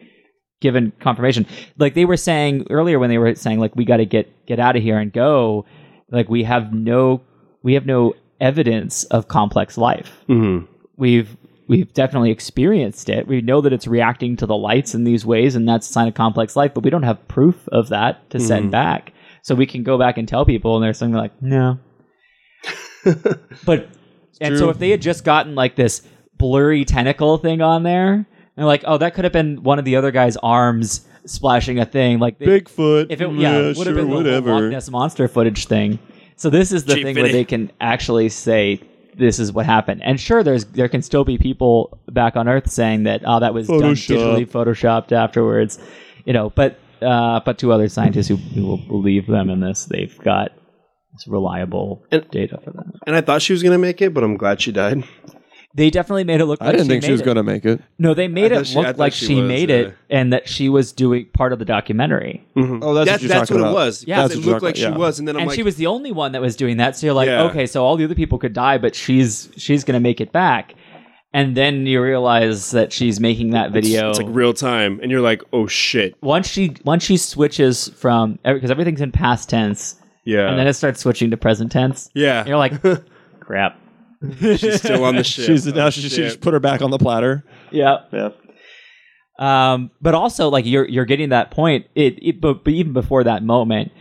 given 0.61 0.93
confirmation 1.01 1.47
like 1.77 1.95
they 1.95 2.05
were 2.05 2.17
saying 2.17 2.67
earlier 2.71 2.99
when 2.99 3.11
they 3.11 3.19
were 3.19 3.35
saying 3.35 3.59
like 3.59 3.75
we 3.77 3.85
got 3.85 3.99
to 3.99 4.07
get 4.07 4.47
get 4.47 4.59
out 4.59 4.77
of 4.77 4.83
here 4.83 4.99
and 4.99 5.13
go 5.13 5.67
like 6.11 6.29
we 6.29 6.45
have 6.45 6.73
no 6.73 7.21
we 7.63 7.75
have 7.75 7.87
no 7.87 8.15
evidence 8.41 9.05
of 9.05 9.29
complex 9.29 9.77
life 9.77 10.25
Mm-hmm. 10.29 10.67
we've 10.97 11.37
we've 11.67 11.93
definitely 11.93 12.31
experienced 12.31 13.09
it 13.09 13.27
we 13.27 13.41
know 13.41 13.61
that 13.61 13.73
it's 13.73 13.87
reacting 13.87 14.37
to 14.37 14.47
the 14.47 14.57
lights 14.57 14.95
in 14.95 15.05
these 15.05 15.27
ways 15.27 15.55
and 15.57 15.69
that's 15.69 15.89
a 15.89 15.93
sign 15.93 16.09
of 16.09 16.15
complex 16.15 16.55
life 16.57 16.73
but 16.75 16.85
we 16.85 16.91
don't 16.91 17.03
have 17.03 17.27
proof 17.29 17.69
of 17.69 17.89
that 17.89 18.29
to 18.31 18.39
send 18.41 18.71
back 18.71 19.13
so 19.43 19.55
we 19.55 19.67
can 19.67 19.83
go 19.83 19.99
back 19.99 20.17
and 20.19 20.29
tell 20.29 20.45
people 20.45 20.77
and 20.77 20.85
they're 20.85 20.95
saying 20.95 21.13
like 21.13 21.33
no 21.43 21.79
but 23.65 23.89
and 24.41 24.57
so 24.59 24.69
if 24.71 24.79
they 24.79 24.91
had 24.91 25.03
just 25.03 25.25
gotten 25.25 25.55
like 25.55 25.77
this 25.77 26.03
blurry 26.37 26.85
tentacle 26.85 27.39
thing 27.39 27.61
on 27.61 27.83
there 27.83 28.27
and 28.57 28.67
like 28.67 28.85
oh 28.87 28.99
that 28.99 29.15
could 29.15 29.25
have 29.25 29.33
been 29.33 29.63
one 29.63 29.79
of 29.79 29.85
the 29.85 29.97
other 29.97 30.11
guy's 30.11 30.37
arms 30.39 31.07
splashing 31.27 31.79
a 31.79 31.85
thing 31.85 32.19
like 32.19 32.39
Bigfoot. 32.39 33.07
if 33.11 33.21
it 33.21 33.31
yeah, 33.33 33.59
would 33.67 33.77
sure, 33.77 33.85
have 33.87 33.95
been 33.97 34.09
the 34.09 34.17
whatever. 34.17 34.53
Loch 34.61 34.71
Ness 34.71 34.89
monster 34.91 35.29
footage 35.29 35.67
thing. 35.67 35.99
So 36.39 36.51
this 36.51 36.71
is 36.73 36.85
the 36.85 36.95
Cheap 36.95 37.05
thing 37.05 37.17
where 37.17 37.33
they 37.33 37.45
can 37.45 37.71
actually 37.81 38.29
say 38.29 38.81
this 39.17 39.41
is 39.41 39.53
what 39.53 39.67
happened. 39.67 40.03
And 40.05 40.21
sure, 40.21 40.45
there's 40.45 40.65
there 40.67 40.89
can 40.89 41.03
still 41.03 41.25
be 41.25 41.37
people 41.37 41.99
back 42.11 42.37
on 42.37 42.49
Earth 42.49 42.71
saying 42.71 43.03
that 43.03 43.23
oh 43.27 43.41
that 43.41 43.53
was 43.53 43.67
done 43.67 43.81
digitally 43.81 44.49
photoshopped 44.49 45.11
afterwards, 45.11 45.81
you 46.25 46.33
know. 46.33 46.51
But 46.51 46.79
uh, 47.03 47.41
but 47.45 47.59
to 47.59 47.73
other 47.73 47.89
scientists 47.89 48.29
who, 48.29 48.37
who 48.37 48.67
will 48.67 48.77
believe 48.77 49.27
them 49.27 49.51
in 49.51 49.61
this, 49.61 49.87
they've 49.87 50.17
got 50.19 50.53
reliable 51.27 52.05
And- 52.13 52.31
data 52.31 52.61
for 52.63 52.71
that. 52.71 52.87
And 53.05 53.17
I 53.17 53.21
thought 53.21 53.43
she 53.43 53.53
was 53.53 53.65
gonna 53.65 53.79
make 53.79 54.01
it, 54.01 54.15
but 54.15 54.23
I'm 54.23 54.37
glad 54.37 54.61
she 54.61 54.71
died. 54.71 55.03
They 55.79 55.91
definitely 55.91 56.25
made 56.25 56.41
it 56.41 56.45
look. 56.47 56.61
I 56.61 56.67
like 56.67 56.73
didn't 56.73 56.87
she 56.87 56.89
think 56.91 57.05
she 57.05 57.13
was 57.13 57.23
going 57.23 57.37
to 57.37 57.43
make 57.43 57.65
it. 57.65 57.81
No, 57.99 58.13
they 58.13 58.29
made 58.29 58.53
I 58.53 58.57
it 58.57 58.59
thought 58.59 58.67
she- 58.67 58.75
I 58.75 58.79
look 58.79 58.87
thought 58.89 58.99
like 58.99 59.13
she 59.15 59.27
she, 59.27 59.35
was, 59.37 59.49
made 59.49 59.71
yeah. 59.71 59.77
it, 59.77 59.95
and 60.11 60.33
that 60.33 60.49
she 60.49 60.69
was 60.69 60.93
doing 60.93 61.27
part 61.33 61.53
of 61.53 61.59
the 61.59 61.65
documentary. 61.65 62.47
Mm-hmm. 62.57 62.83
Oh, 62.83 62.95
that's, 62.95 63.07
That- 63.07 63.13
what 63.15 63.23
you're 63.23 63.29
that's 63.29 63.49
talking 63.49 63.63
what 63.63 63.69
about. 63.71 63.83
it 63.83 63.87
was. 63.87 64.05
Yeah. 64.07 64.17
Yeah, 64.17 64.23
That's 64.23 64.35
it 64.35 64.37
what 64.39 64.45
you're 64.45 64.53
looked 64.55 64.63
like 64.65 64.75
talking 64.75 64.83
she 64.83 64.87
about, 64.89 64.99
yeah. 64.99 65.07
was, 65.07 65.19
and 65.19 65.29
then 65.29 65.37
I'm 65.37 65.41
and 65.43 65.49
like, 65.49 65.57
she 65.57 65.63
was 65.63 65.77
the 65.77 65.87
only 65.87 66.13
one 66.13 66.33
that 66.33 66.43
was 66.43 66.57
doing 66.57 66.77
that. 66.77 66.97
So 66.97 67.07
you're 67.07 67.15
like, 67.15 67.29
Yeah. 67.29 67.45
okay, 67.45 67.65
so 67.67 67.85
all 67.85 67.97
the 67.97 68.05
other 68.05 68.15
people 68.15 68.39
could 68.39 68.53
die, 68.53 68.77
but 68.79 68.95
she's 68.95 69.49
she's 69.57 69.85
gonna 69.85 70.01
make 70.01 70.21
it 70.21 70.33
back. 70.33 70.75
And 71.35 71.55
then 71.57 71.87
you 71.87 72.03
realize 72.03 72.71
that 72.71 72.91
she's 72.93 73.21
making 73.21 73.51
that 73.51 73.71
video. 73.71 74.09
it's 74.11 74.19
like 74.19 74.27
real 74.31 74.55
time, 74.55 74.99
and 75.03 75.11
you're 75.11 75.21
like, 75.21 75.43
oh 75.53 75.67
shit, 75.67 76.17
once 76.23 76.49
she 76.49 76.75
once 76.85 77.05
she 77.05 77.17
switches 77.19 77.89
from 77.91 78.39
because 78.45 78.71
everything's 78.71 79.03
in 79.03 79.13
past 79.13 79.51
tense, 79.51 79.95
yeah, 80.25 80.49
and 80.49 80.59
then 80.59 80.67
it 80.67 80.73
starts 80.73 81.01
switching 81.01 81.31
to 81.31 81.37
present 81.37 81.71
tense. 81.71 82.11
yeah. 82.15 82.45
You're 82.47 82.57
like, 82.57 82.83
crap. 83.41 83.79
she's 84.41 84.77
still 84.77 85.05
on 85.05 85.17
the 85.17 85.25
ship. 85.25 85.47
She's 85.47 85.67
Oh, 85.67 85.73
now 85.73 85.91
she, 85.91 86.03
she 86.03 86.17
just 86.17 86.41
put 86.41 86.53
her 86.55 86.61
back 86.61 86.83
on 86.83 86.91
the 86.91 86.99
platter. 86.99 87.45
Yeah. 87.71 87.99
Yeah. 88.13 88.31
Um, 89.39 89.91
but 90.01 90.15
also 90.15 90.49
like 90.49 90.67
you're 90.67 90.89
you're 90.89 91.05
getting 91.05 91.29
that 91.29 91.51
point. 91.51 91.87
It, 91.95 92.19
it 92.21 92.41
but, 92.41 92.65
but 92.65 92.73
even 92.73 92.93
before 92.93 93.25
that 93.25 93.43
moment, 93.45 93.93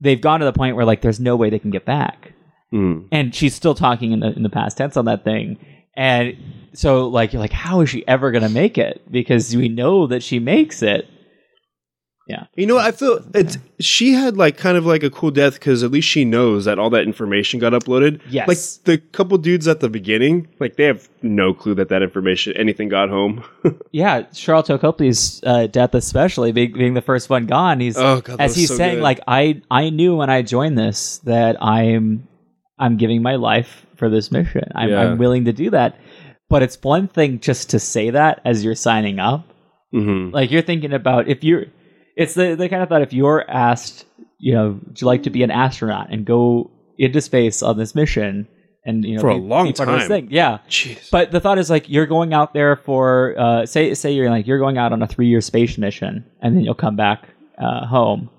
they've 0.00 0.20
gone 0.20 0.40
to 0.40 0.46
the 0.46 0.52
point 0.52 0.76
where 0.76 0.84
like 0.84 1.02
there's 1.02 1.18
no 1.18 1.34
way 1.36 1.50
they 1.50 1.58
can 1.58 1.70
get 1.70 1.84
back. 1.84 2.32
Mm. 2.72 3.06
and 3.12 3.32
she's 3.32 3.54
still 3.54 3.74
talking 3.76 4.10
in 4.10 4.18
the 4.18 4.32
in 4.32 4.42
the 4.42 4.48
past 4.50 4.78
tense 4.78 4.96
on 4.96 5.04
that 5.04 5.22
thing 5.22 5.64
and 5.96 6.36
so 6.72 7.06
like 7.06 7.32
you're 7.32 7.38
like 7.38 7.52
how 7.52 7.82
is 7.82 7.90
she 7.90 8.04
ever 8.08 8.32
gonna 8.32 8.48
make 8.48 8.78
it 8.78 9.00
because 9.12 9.54
we 9.54 9.68
know 9.68 10.08
that 10.08 10.24
she 10.24 10.40
makes 10.40 10.82
it 10.82 11.08
Yeah 12.26 12.46
you 12.56 12.66
know, 12.66 12.76
what? 12.76 12.84
I 12.86 12.92
feel 12.92 13.22
it's 13.34 13.58
she 13.80 14.12
had 14.12 14.36
like 14.36 14.56
kind 14.56 14.76
of 14.78 14.86
like 14.86 15.02
a 15.02 15.10
cool 15.10 15.30
death 15.30 15.54
because 15.54 15.82
at 15.82 15.90
least 15.90 16.08
she 16.08 16.24
knows 16.24 16.64
that 16.64 16.78
all 16.78 16.88
that 16.90 17.02
information 17.02 17.60
got 17.60 17.72
uploaded. 17.72 18.20
Yes. 18.30 18.48
like 18.48 18.58
the 18.84 18.98
couple 19.12 19.36
dudes 19.38 19.68
at 19.68 19.80
the 19.80 19.88
beginning, 19.90 20.48
like 20.60 20.76
they 20.76 20.84
have 20.84 21.08
no 21.22 21.52
clue 21.52 21.74
that 21.74 21.88
that 21.90 22.02
information 22.02 22.56
anything 22.56 22.88
got 22.88 23.08
home. 23.08 23.44
yeah 23.92 24.22
Sharlto 24.32 24.80
Copley's 24.80 25.42
uh, 25.44 25.66
death 25.66 25.94
especially 25.94 26.52
being, 26.52 26.72
being 26.72 26.94
the 26.94 27.02
first 27.02 27.28
one 27.28 27.46
gone 27.46 27.80
he's 27.80 27.96
Oh, 27.96 28.20
God, 28.20 28.40
as 28.40 28.54
he's 28.56 28.68
so 28.68 28.76
saying 28.76 28.96
good. 28.96 29.02
like 29.02 29.20
i 29.26 29.60
i 29.70 29.90
knew 29.90 30.16
when 30.16 30.30
i 30.30 30.42
joined 30.42 30.76
this 30.78 31.18
that 31.24 31.62
i'm 31.62 32.26
i'm 32.78 32.96
giving 32.96 33.22
my 33.22 33.36
life 33.36 33.86
for 33.96 34.08
this 34.08 34.30
mission 34.30 34.64
i'm, 34.74 34.88
Yeah. 34.90 35.00
I'm 35.00 35.18
willing 35.18 35.46
to 35.46 35.52
do 35.52 35.70
that 35.70 35.98
but 36.48 36.62
it's 36.62 36.78
one 36.82 37.08
thing 37.08 37.40
just 37.40 37.70
to 37.70 37.78
say 37.78 38.10
that 38.10 38.40
as 38.44 38.64
you're 38.64 38.74
signing 38.74 39.18
up 39.18 39.52
mm-hmm. 39.92 40.34
Like 40.34 40.50
you're 40.50 40.62
thinking 40.62 40.92
about 40.92 41.28
if 41.28 41.42
you're, 41.44 41.66
it's 42.16 42.34
the 42.34 42.54
the 42.54 42.68
kind 42.68 42.82
of 42.82 42.88
thought 42.88 43.02
if 43.02 43.12
you're 43.12 43.48
asked, 43.50 44.04
you 44.38 44.52
know, 44.54 44.80
would 44.86 45.00
you 45.00 45.06
like 45.06 45.22
to 45.24 45.30
be 45.30 45.42
an 45.42 45.50
astronaut 45.50 46.12
and 46.12 46.24
go 46.24 46.70
into 46.98 47.20
space 47.20 47.62
on 47.62 47.76
this 47.76 47.94
mission 47.94 48.46
and 48.86 49.04
you 49.04 49.14
know 49.16 49.20
For 49.22 49.30
a 49.30 49.34
be- 49.34 49.40
long 49.40 49.66
be 49.66 49.72
part 49.72 49.88
of 49.88 49.94
this 49.96 50.02
time. 50.08 50.08
thing. 50.08 50.28
Yeah. 50.30 50.58
Jeez. 50.68 51.10
But 51.10 51.30
the 51.32 51.40
thought 51.40 51.58
is 51.58 51.70
like 51.70 51.88
you're 51.88 52.06
going 52.06 52.32
out 52.34 52.52
there 52.54 52.76
for 52.76 53.34
uh, 53.38 53.66
say 53.66 53.94
say 53.94 54.12
you're 54.12 54.30
like 54.30 54.46
you're 54.46 54.58
going 54.58 54.78
out 54.78 54.92
on 54.92 55.02
a 55.02 55.06
three 55.06 55.26
year 55.28 55.40
space 55.40 55.76
mission 55.78 56.24
and 56.40 56.56
then 56.56 56.62
you'll 56.64 56.74
come 56.74 56.96
back 56.96 57.28
uh, 57.58 57.86
home. 57.86 58.30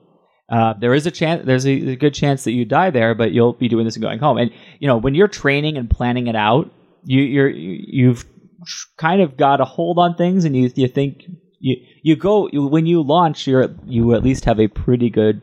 Uh, 0.48 0.74
there 0.80 0.94
is 0.94 1.08
a 1.08 1.12
chance. 1.12 1.44
There's 1.44 1.66
a, 1.66 1.72
a 1.72 1.96
good 1.96 2.14
chance 2.14 2.44
that 2.44 2.52
you 2.52 2.66
die 2.66 2.92
there, 2.92 3.16
but 3.16 3.32
you'll 3.32 3.54
be 3.54 3.68
doing 3.68 3.84
this 3.86 3.96
and 3.96 4.04
going 4.04 4.20
home. 4.20 4.38
And 4.38 4.52
you 4.80 4.88
know 4.88 4.98
when 4.98 5.16
you're 5.16 5.28
training 5.28 5.76
and 5.78 5.90
planning 5.90 6.28
it 6.28 6.36
out, 6.36 6.72
you 7.04 7.22
you're 7.24 7.50
you- 7.50 7.84
you've 7.88 8.26
kind 8.98 9.22
of 9.22 9.38
got 9.38 9.60
a 9.62 9.66
hold 9.66 9.98
on 9.98 10.16
things, 10.16 10.46
and 10.46 10.56
you 10.56 10.72
you 10.76 10.88
think 10.88 11.24
you 11.66 11.76
you 12.08 12.16
go 12.16 12.48
you, 12.54 12.68
when 12.76 12.86
you 12.86 13.02
launch, 13.02 13.48
you're 13.48 13.70
you 13.86 14.14
at 14.14 14.24
least 14.24 14.46
have 14.46 14.60
a 14.60 14.68
pretty 14.68 15.10
good 15.10 15.42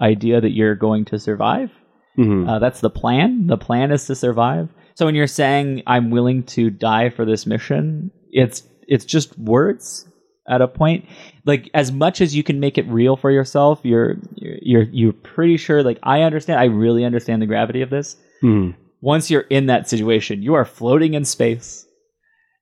idea 0.00 0.40
that 0.40 0.50
you're 0.58 0.74
going 0.74 1.04
to 1.06 1.18
survive. 1.18 1.70
Mhm. 2.18 2.48
Uh, 2.48 2.58
that's 2.58 2.80
the 2.80 2.90
plan. 2.90 3.46
The 3.46 3.56
plan 3.56 3.90
is 3.90 4.06
to 4.06 4.14
survive. 4.14 4.68
So 4.94 5.06
when 5.06 5.14
you're 5.14 5.26
saying 5.42 5.82
I'm 5.86 6.10
willing 6.10 6.42
to 6.56 6.70
die 6.70 7.08
for 7.10 7.24
this 7.24 7.46
mission, 7.46 8.10
it's 8.30 8.62
it's 8.86 9.04
just 9.04 9.38
words 9.38 10.06
at 10.48 10.60
a 10.60 10.68
point. 10.68 11.06
Like 11.44 11.70
as 11.74 11.90
much 11.90 12.20
as 12.20 12.36
you 12.36 12.42
can 12.42 12.60
make 12.60 12.76
it 12.78 12.86
real 12.88 13.16
for 13.16 13.30
yourself, 13.30 13.80
you're 13.82 14.16
you're 14.36 14.86
you're, 14.92 15.12
pretty 15.12 15.56
sure. 15.56 15.82
Like 15.82 15.98
I 16.02 16.22
understand. 16.22 16.60
I 16.60 16.64
really 16.64 17.04
understand 17.04 17.40
the 17.42 17.46
gravity 17.46 17.82
of 17.82 17.90
this. 17.90 18.16
Mhm. 18.42 18.74
Once 19.00 19.30
you're 19.30 19.48
in 19.50 19.66
that 19.66 19.88
situation, 19.88 20.42
you 20.42 20.54
are 20.54 20.64
floating 20.64 21.14
in 21.14 21.24
space, 21.24 21.86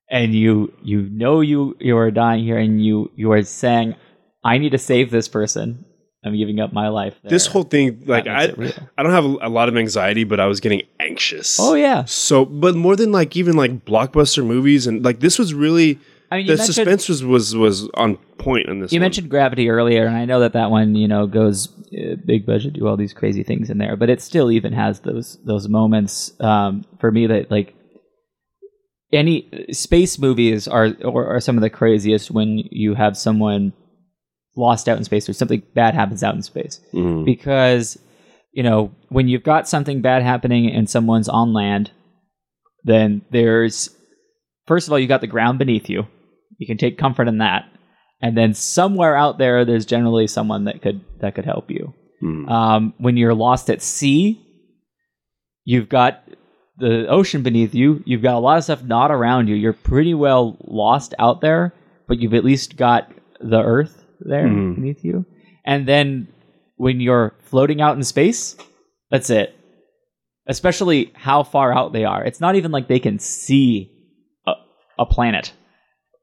and 0.09 0.33
you 0.33 0.73
you 0.83 1.01
know 1.03 1.41
you 1.41 1.75
you 1.79 1.97
are 1.97 2.11
dying 2.11 2.43
here, 2.43 2.57
and 2.57 2.83
you 2.83 3.11
you 3.15 3.31
are 3.31 3.43
saying, 3.43 3.95
"I 4.43 4.57
need 4.57 4.71
to 4.71 4.77
save 4.77 5.11
this 5.11 5.27
person. 5.27 5.85
I'm 6.23 6.35
giving 6.35 6.59
up 6.59 6.73
my 6.73 6.89
life." 6.89 7.15
This 7.23 7.47
whole 7.47 7.63
thing, 7.63 8.03
like 8.05 8.27
I. 8.27 8.53
I 8.97 9.03
don't 9.03 9.11
have 9.11 9.25
a, 9.25 9.37
a 9.41 9.49
lot 9.49 9.69
of 9.69 9.77
anxiety, 9.77 10.23
but 10.23 10.39
I 10.39 10.47
was 10.47 10.59
getting 10.59 10.81
anxious. 10.99 11.57
Oh 11.59 11.75
yeah. 11.75 12.05
So, 12.05 12.45
but 12.45 12.75
more 12.75 12.95
than 12.95 13.11
like 13.11 13.35
even 13.35 13.55
like 13.55 13.85
blockbuster 13.85 14.45
movies, 14.45 14.87
and 14.87 15.03
like 15.03 15.19
this 15.19 15.39
was 15.39 15.53
really 15.53 15.99
I 16.31 16.37
mean, 16.37 16.47
the 16.47 16.57
suspense 16.57 17.07
was 17.07 17.23
was 17.23 17.55
was 17.55 17.89
on 17.93 18.17
point 18.37 18.67
in 18.67 18.79
this. 18.79 18.91
You 18.91 18.99
one. 18.99 19.05
mentioned 19.05 19.29
Gravity 19.29 19.69
earlier, 19.69 20.05
and 20.05 20.15
I 20.15 20.25
know 20.25 20.39
that 20.41 20.53
that 20.53 20.71
one, 20.71 20.95
you 20.95 21.07
know, 21.07 21.27
goes 21.27 21.69
uh, 21.93 22.15
big 22.25 22.45
budget, 22.45 22.73
do 22.73 22.87
all 22.87 22.97
these 22.97 23.13
crazy 23.13 23.43
things 23.43 23.69
in 23.69 23.77
there, 23.77 23.95
but 23.95 24.09
it 24.09 24.21
still 24.21 24.51
even 24.51 24.73
has 24.73 25.01
those 25.01 25.37
those 25.45 25.69
moments 25.69 26.33
um, 26.39 26.83
for 26.99 27.11
me 27.11 27.27
that 27.27 27.51
like 27.51 27.75
any 29.13 29.47
space 29.71 30.17
movies 30.19 30.67
are 30.67 30.89
or 31.03 31.27
are 31.27 31.39
some 31.39 31.57
of 31.57 31.61
the 31.61 31.69
craziest 31.69 32.31
when 32.31 32.57
you 32.71 32.93
have 32.95 33.17
someone 33.17 33.73
lost 34.57 34.87
out 34.89 34.97
in 34.97 35.03
space 35.03 35.27
or 35.29 35.33
something 35.33 35.61
bad 35.73 35.93
happens 35.93 36.23
out 36.23 36.35
in 36.35 36.41
space 36.41 36.79
Mhm. 36.93 37.25
because 37.25 37.97
you 38.53 38.63
know 38.63 38.91
when 39.09 39.27
you've 39.27 39.43
got 39.43 39.67
something 39.67 40.01
bad 40.01 40.23
happening 40.23 40.71
and 40.71 40.89
someone's 40.89 41.27
on 41.29 41.53
land 41.53 41.91
then 42.83 43.21
there's 43.31 43.89
first 44.65 44.87
of 44.87 44.91
all 44.93 44.99
you've 44.99 45.09
got 45.09 45.21
the 45.21 45.27
ground 45.27 45.59
beneath 45.59 45.89
you 45.89 46.07
you 46.57 46.65
can 46.65 46.77
take 46.77 46.97
comfort 46.97 47.27
in 47.27 47.39
that 47.39 47.65
and 48.21 48.37
then 48.37 48.53
somewhere 48.53 49.15
out 49.17 49.37
there 49.37 49.65
there's 49.65 49.85
generally 49.85 50.25
someone 50.25 50.63
that 50.65 50.81
could 50.81 51.01
that 51.19 51.35
could 51.35 51.45
help 51.45 51.69
you 51.69 51.93
Mhm. 52.23 52.49
um, 52.49 52.93
when 52.97 53.17
you're 53.17 53.33
lost 53.35 53.69
at 53.69 53.81
sea 53.81 54.41
you've 55.65 55.89
got 55.89 56.23
the 56.77 57.07
ocean 57.07 57.41
beneath 57.43 57.73
you 57.73 58.03
you've 58.05 58.21
got 58.21 58.35
a 58.35 58.39
lot 58.39 58.57
of 58.57 58.63
stuff 58.63 58.83
not 58.83 59.11
around 59.11 59.47
you. 59.47 59.55
You're 59.55 59.73
pretty 59.73 60.13
well 60.13 60.57
lost 60.65 61.13
out 61.19 61.41
there 61.41 61.73
but 62.07 62.19
you've 62.19 62.33
at 62.33 62.43
least 62.45 62.77
got 62.77 63.11
the 63.39 63.61
earth 63.61 64.03
there 64.19 64.47
Mhm. 64.47 64.75
beneath 64.75 65.03
you. 65.03 65.25
And 65.65 65.87
then 65.87 66.27
when 66.77 66.99
you're 66.99 67.33
floating 67.43 67.81
out 67.81 67.95
in 67.95 68.03
space 68.03 68.55
that's 69.11 69.29
it. 69.29 69.55
Especially 70.47 71.11
how 71.15 71.43
far 71.43 71.73
out 71.73 71.91
they 71.93 72.05
are. 72.05 72.23
It's 72.23 72.39
not 72.41 72.55
even 72.55 72.71
like 72.71 72.87
they 72.87 72.99
can 72.99 73.17
see 73.19 73.91
a, 74.45 74.53
a 74.99 75.05
planet 75.05 75.53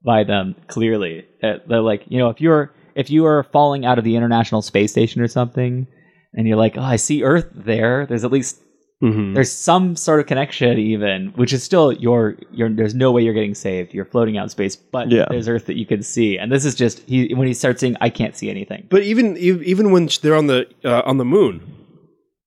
by 0.04 0.22
them 0.24 0.54
clearly. 0.68 1.24
Uh, 1.42 1.54
they're 1.68 1.80
like 1.80 2.04
you 2.08 2.18
know 2.18 2.28
if 2.30 2.40
you're 2.40 2.72
if 2.94 3.10
you 3.10 3.24
are 3.26 3.42
falling 3.44 3.84
out 3.84 3.98
of 3.98 4.04
the 4.04 4.16
international 4.16 4.62
space 4.62 4.92
station 4.92 5.22
or 5.22 5.28
something 5.28 5.86
and 6.34 6.46
you're 6.46 6.56
like 6.58 6.76
oh 6.76 6.82
i 6.82 6.96
see 6.96 7.24
earth 7.24 7.48
there. 7.54 8.06
There's 8.06 8.24
at 8.24 8.30
least 8.32 8.60
Mhm. 9.02 9.34
there's 9.34 9.50
some 9.50 9.96
sort 9.96 10.20
of 10.20 10.26
connection 10.26 10.78
even 10.78 11.28
which 11.34 11.52
is 11.52 11.62
still 11.64 11.92
your 11.92 12.36
your 12.52 12.68
there's 12.68 12.94
no 12.94 13.10
way 13.10 13.22
you're 13.24 13.34
getting 13.34 13.54
saved 13.54 13.92
you're 13.92 14.04
floating 14.04 14.38
out 14.38 14.44
in 14.44 14.48
space 14.48 14.76
but 14.76 15.10
Yeah. 15.10 15.26
there's 15.28 15.48
earth 15.48 15.66
that 15.66 15.76
you 15.76 15.84
can 15.86 16.02
see 16.02 16.38
and 16.38 16.52
this 16.52 16.64
is 16.64 16.74
just 16.76 17.00
he 17.08 17.34
when 17.34 17.48
he 17.48 17.54
starts 17.54 17.80
saying 17.80 17.96
i 18.00 18.08
can't 18.08 18.36
see 18.36 18.48
anything 18.48 18.86
But 18.88 19.02
even 19.02 19.36
even 19.36 19.90
when 19.90 20.08
they're 20.22 20.36
on 20.36 20.46
the 20.46 20.66
uh, 20.84 21.02
on 21.04 21.16
the 21.18 21.24
moon, 21.24 21.60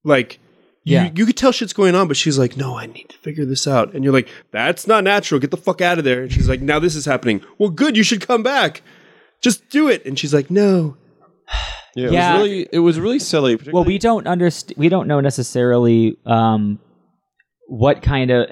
like 0.04 0.40
Yeah. 0.86 1.06
you, 1.06 1.12
you 1.16 1.26
could 1.26 1.36
tell 1.38 1.52
shit's 1.52 1.74
going 1.74 1.96
on, 1.96 2.08
but 2.08 2.16
she's 2.16 2.38
like, 2.38 2.56
"No, 2.58 2.78
I 2.78 2.86
need 2.86 3.08
to 3.10 3.18
figure 3.18 3.44
this 3.46 3.66
out." 3.68 3.94
And 3.94 4.04
you're 4.04 4.14
like, 4.14 4.30
"That's 4.52 4.86
not 4.88 5.04
natural. 5.04 5.40
Get 5.42 5.50
the 5.52 5.58
fuck 5.58 5.82
out 5.82 5.98
of 5.98 6.04
there." 6.06 6.22
And 6.24 6.32
she's 6.32 6.48
like, 6.48 6.62
"Now 6.62 6.78
this 6.80 6.96
is 6.96 7.06
happening. 7.06 7.42
Well, 7.58 7.72
good. 7.72 7.98
You 7.98 8.04
should 8.04 8.22
come 8.28 8.44
back. 8.44 8.82
Just 9.42 9.68
do 9.70 9.90
it." 9.90 10.06
And 10.06 10.18
she's 10.20 10.34
like, 10.34 10.50
"No." 10.52 10.96
Yeah, 11.96 12.10
Yeah. 12.10 12.36
It 12.36 12.40
was 12.40 12.42
really, 12.50 12.70
it 12.74 12.80
was 12.80 13.00
really 13.00 13.20
silly. 13.20 13.58
well 13.74 13.84
we 13.84 13.98
don't 13.98 14.28
understand 14.28 14.78
we 14.78 14.90
don't 14.90 15.08
know 15.08 15.20
necessarily 15.22 16.18
um 16.26 16.80
what 17.68 18.02
kind 18.02 18.32
of 18.32 18.50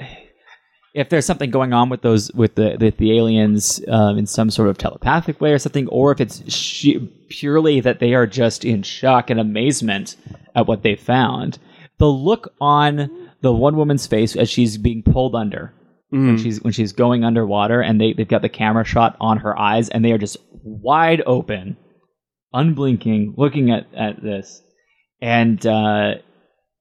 if 0.95 1.09
there's 1.09 1.25
something 1.25 1.49
going 1.49 1.73
on 1.73 1.89
with 1.89 2.01
those 2.01 2.31
with 2.33 2.55
the 2.55 2.77
with 2.79 2.97
the 2.97 3.17
aliens 3.17 3.81
um, 3.87 4.17
in 4.17 4.25
some 4.25 4.49
sort 4.49 4.69
of 4.69 4.77
telepathic 4.77 5.41
way 5.41 5.51
or 5.51 5.59
something 5.59 5.87
or 5.87 6.11
if 6.11 6.21
it's 6.21 6.41
sh- 6.53 6.97
purely 7.29 7.79
that 7.79 7.99
they 7.99 8.13
are 8.13 8.27
just 8.27 8.63
in 8.63 8.81
shock 8.83 9.29
and 9.29 9.39
amazement 9.39 10.15
at 10.55 10.67
what 10.67 10.83
they 10.83 10.95
found 10.95 11.57
the 11.97 12.07
look 12.07 12.53
on 12.61 13.09
the 13.41 13.51
one 13.51 13.75
woman's 13.75 14.07
face 14.07 14.35
as 14.35 14.49
she's 14.49 14.77
being 14.77 15.03
pulled 15.03 15.35
under 15.35 15.73
when 16.11 16.37
she's 16.37 16.61
when 16.61 16.71
she's 16.73 16.91
going 16.93 17.23
underwater 17.23 17.81
and 17.81 17.99
they, 17.99 18.13
they've 18.13 18.27
got 18.27 18.43
the 18.43 18.49
camera 18.49 18.83
shot 18.85 19.17
on 19.19 19.37
her 19.37 19.57
eyes 19.59 19.89
and 19.89 20.05
they 20.05 20.11
are 20.11 20.17
just 20.19 20.37
wide 20.63 21.23
open 21.25 21.75
unblinking 22.53 23.33
looking 23.37 23.71
at, 23.71 23.87
at 23.95 24.21
this 24.21 24.61
and 25.21 25.65
uh, 25.65 26.15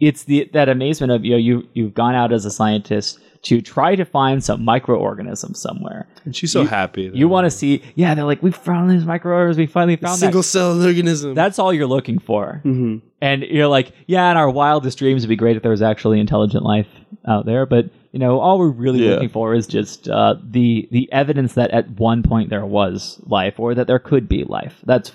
it's 0.01 0.25
the 0.25 0.51
that 0.53 0.69
amazement 0.69 1.13
of 1.13 1.25
you 1.25 1.33
know 1.33 1.37
you 1.37 1.69
you've 1.75 1.95
gone 1.95 2.15
out 2.15 2.33
as 2.33 2.45
a 2.45 2.51
scientist 2.51 3.19
to 3.43 3.61
try 3.61 3.97
to 3.97 4.05
find 4.05 4.43
some 4.45 4.61
microorganism 4.65 5.57
somewhere 5.57 6.07
And 6.25 6.35
she's 6.35 6.53
so 6.53 6.65
happy. 6.65 7.11
you 7.13 7.29
want 7.29 7.45
to 7.47 7.51
see 7.51 7.83
yeah 7.97 8.15
they're 8.15 8.25
like 8.25 8.43
we 8.43 8.53
found 8.53 8.91
these 8.91 9.05
microorganisms 9.05 9.59
we 9.59 9.67
finally 9.67 9.97
found 9.97 10.19
single 10.19 10.43
cell 10.45 10.81
organism. 10.85 11.35
that's 11.35 11.59
all 11.59 11.73
you're 11.73 11.87
looking 11.87 12.19
for 12.19 12.61
Mhm. 12.65 13.03
and 13.21 13.43
you're 13.43 13.67
like, 13.69 13.93
yeah, 14.07 14.31
in 14.31 14.37
our 14.37 14.51
wildest 14.51 14.99
dreams, 14.99 15.23
it'd 15.23 15.29
be 15.29 15.37
great 15.37 15.57
if 15.57 15.63
there 15.63 15.71
was 15.71 15.83
actually 15.83 16.19
intelligent 16.21 16.65
life 16.65 16.89
out 17.29 17.47
there. 17.47 17.67
But 17.67 17.87
you 18.13 18.19
know, 18.19 18.41
all 18.41 18.59
we're 18.59 18.69
really 18.69 19.05
Yeah. 19.05 19.13
looking 19.13 19.29
for 19.29 19.55
is 19.55 19.67
just 19.69 20.09
uh, 20.09 20.35
the 20.45 20.89
the 20.91 21.09
evidence 21.13 21.55
that 21.55 21.71
at 21.71 21.89
one 21.99 22.23
point 22.25 22.51
there 22.51 22.67
was 22.67 23.21
life, 23.27 23.59
or 23.61 23.75
that 23.75 23.87
there 23.87 23.99
could 24.01 24.29
be 24.29 24.43
life. 24.45 24.75
That's 24.85 25.13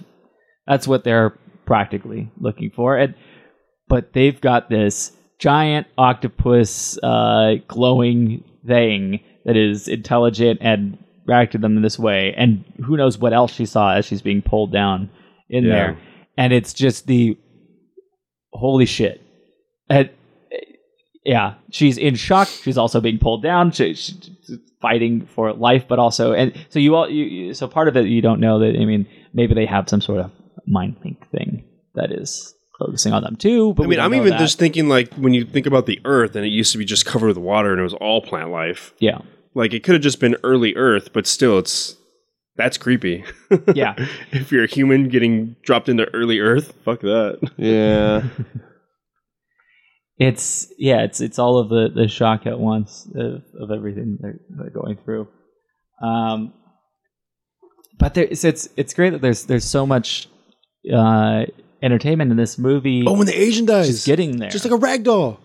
that's 0.67 0.87
what 0.87 1.03
they're 1.03 1.37
practically 1.65 2.29
looking 2.39 2.71
for. 2.71 2.97
And 2.97 3.15
but 3.87 4.13
they've 4.13 4.39
got 4.39 4.69
this 4.69 5.11
giant 5.39 5.87
octopus 5.97 6.97
uh, 7.03 7.55
glowing 7.67 8.43
thing 8.65 9.21
that 9.45 9.55
is 9.55 9.87
intelligent 9.87 10.59
and 10.61 10.97
reacted 11.25 11.61
them 11.61 11.77
in 11.77 11.83
this 11.83 11.99
way, 11.99 12.33
and 12.37 12.63
who 12.85 12.97
knows 12.97 13.17
what 13.17 13.33
else 13.33 13.53
she 13.53 13.65
saw 13.65 13.93
as 13.93 14.05
she's 14.05 14.21
being 14.21 14.41
pulled 14.41 14.71
down 14.71 15.09
in 15.49 15.63
Yeah. 15.65 15.71
there. 15.71 15.97
And 16.37 16.53
it's 16.53 16.73
just 16.73 17.07
the 17.07 17.37
holy 18.53 18.85
shit. 18.85 19.21
And, 19.89 20.09
yeah, 21.25 21.55
she's 21.71 21.97
in 21.97 22.15
shock. 22.15 22.47
She's 22.47 22.77
also 22.77 23.01
being 23.01 23.17
pulled 23.19 23.43
down. 23.43 23.71
She, 23.71 23.93
she's 23.93 24.29
fighting 24.81 25.27
for 25.35 25.51
life, 25.53 25.85
but 25.87 25.99
also, 25.99 26.33
and 26.33 26.53
so 26.69 26.79
you 26.79 26.95
all, 26.95 27.09
you, 27.09 27.53
so 27.53 27.67
part 27.67 27.87
of 27.87 27.97
it 27.97 28.05
you 28.05 28.21
don't 28.21 28.39
know 28.39 28.59
that. 28.59 28.75
I 28.79 28.85
mean, 28.85 29.05
maybe 29.33 29.53
they 29.53 29.65
have 29.65 29.89
some 29.89 29.99
sort 30.01 30.19
of 30.19 30.31
mind 30.67 30.97
link 31.03 31.29
thing 31.31 31.63
that 31.95 32.11
is 32.11 32.53
focusing 32.77 33.13
on 33.13 33.23
them 33.23 33.35
too. 33.35 33.73
But 33.73 33.83
I 33.83 33.87
mean, 33.87 33.99
I'm 33.99 34.13
even 34.13 34.29
that. 34.29 34.39
just 34.39 34.59
thinking 34.59 34.87
like 34.87 35.13
when 35.15 35.33
you 35.33 35.45
think 35.45 35.65
about 35.65 35.85
the 35.85 35.99
Earth, 36.05 36.35
and 36.35 36.45
it 36.45 36.49
used 36.49 36.71
to 36.73 36.77
be 36.77 36.85
just 36.85 37.05
covered 37.05 37.27
with 37.27 37.37
water, 37.37 37.71
and 37.71 37.79
it 37.79 37.83
was 37.83 37.93
all 37.95 38.21
plant 38.21 38.51
life. 38.51 38.93
yeah, 38.99 39.19
Like 39.53 39.73
it 39.73 39.83
could 39.83 39.93
have 39.93 40.01
just 40.01 40.19
been 40.19 40.35
early 40.43 40.75
Earth, 40.75 41.13
but 41.13 41.25
still, 41.25 41.57
it's 41.57 41.97
that's 42.55 42.77
creepy. 42.77 43.23
Yeah. 43.73 43.95
if 44.31 44.51
you're 44.51 44.63
a 44.63 44.67
human 44.67 45.09
getting 45.09 45.55
dropped 45.63 45.89
into 45.89 46.05
early 46.13 46.39
Earth, 46.39 46.73
fuck 46.83 47.01
that. 47.01 47.39
Yeah. 47.57 48.23
it's 50.17 50.73
yeah, 50.77 51.03
it's 51.03 51.21
it's 51.21 51.39
all 51.39 51.59
of 51.59 51.69
the 51.69 51.89
the 51.93 52.07
shock 52.07 52.45
at 52.45 52.59
once 52.59 53.07
of, 53.15 53.43
of 53.59 53.71
everything 53.71 54.17
they're, 54.19 54.39
they're 54.49 54.69
going 54.71 54.97
through. 55.03 55.27
Um, 56.01 56.53
but 57.97 58.13
there, 58.13 58.25
it's, 58.25 58.43
it's 58.43 58.69
it's 58.75 58.93
great 58.93 59.11
that 59.11 59.21
there's 59.21 59.45
there's 59.45 59.65
so 59.65 59.85
much 59.85 60.27
uh, 60.91 61.45
entertainment 61.81 62.31
in 62.31 62.37
this 62.37 62.57
movie. 62.57 63.03
Oh, 63.07 63.13
when 63.13 63.27
the 63.27 63.39
Asian 63.39 63.65
dies, 63.65 63.87
just 63.87 64.05
getting 64.05 64.37
there, 64.37 64.49
just 64.49 64.65
like 64.65 64.73
a 64.73 64.77
rag 64.77 65.03
doll. 65.03 65.39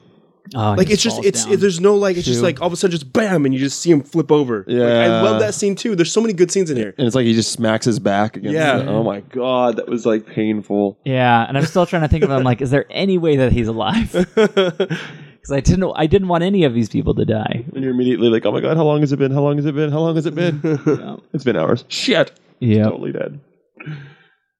oh, 0.56 0.74
Like 0.76 0.90
it's 0.90 1.02
just 1.02 1.24
it's 1.24 1.46
it, 1.46 1.60
there's 1.60 1.80
no 1.80 1.94
like 1.94 2.16
it's 2.16 2.26
just 2.26 2.42
like 2.42 2.60
all 2.60 2.66
of 2.66 2.72
a 2.72 2.76
sudden 2.76 2.90
just 2.90 3.12
bam 3.12 3.44
and 3.44 3.54
you 3.54 3.60
just 3.60 3.78
see 3.80 3.90
him 3.90 4.02
flip 4.02 4.32
over. 4.32 4.64
Like, 4.66 4.76
I 4.76 5.22
love 5.22 5.38
that 5.40 5.54
scene 5.54 5.76
too. 5.76 5.94
There's 5.94 6.10
so 6.10 6.20
many 6.20 6.32
good 6.32 6.50
scenes 6.50 6.68
in 6.70 6.76
here. 6.76 6.94
and 6.98 7.06
it's 7.06 7.14
like 7.14 7.26
he 7.26 7.32
just 7.34 7.52
smacks 7.52 7.84
his 7.86 7.98
back 8.00 8.36
against 8.36 8.54
Yeah. 8.54 8.78
the- 8.78 8.88
oh 8.88 9.04
my 9.04 9.20
god, 9.20 9.76
that 9.76 9.88
was 9.88 10.04
like 10.04 10.26
painful. 10.26 10.98
yeah, 11.04 11.44
and 11.46 11.56
I'm 11.56 11.64
still 11.66 11.86
trying 11.86 12.02
to 12.02 12.08
think 12.08 12.24
of. 12.24 12.30
I'm 12.30 12.42
like, 12.42 12.60
is 12.60 12.70
there 12.70 12.86
any 12.90 13.18
way 13.18 13.36
that 13.36 13.52
he's 13.52 13.68
alive? 13.68 14.12
Because 15.42 15.56
I 15.56 15.60
didn't 15.60 15.92
I 15.96 16.06
didn't 16.06 16.28
want 16.28 16.44
any 16.44 16.62
of 16.62 16.72
these 16.72 16.88
people 16.88 17.14
to 17.16 17.24
die. 17.24 17.64
And 17.74 17.82
you're 17.82 17.92
immediately 17.92 18.28
like, 18.28 18.46
oh 18.46 18.52
my 18.52 18.60
god, 18.60 18.76
how 18.76 18.84
long 18.84 19.00
has 19.00 19.10
it 19.10 19.18
been? 19.18 19.32
How 19.32 19.40
long 19.42 19.56
has 19.56 19.66
it 19.66 19.74
been? 19.74 19.90
How 19.90 19.98
long 19.98 20.14
has 20.14 20.24
it 20.24 20.36
been? 20.36 20.60
It's 21.32 21.42
been 21.42 21.56
hours. 21.56 21.84
Shit. 21.88 22.30
Yeah. 22.60 22.84
Totally 22.84 23.10
dead. 23.10 23.40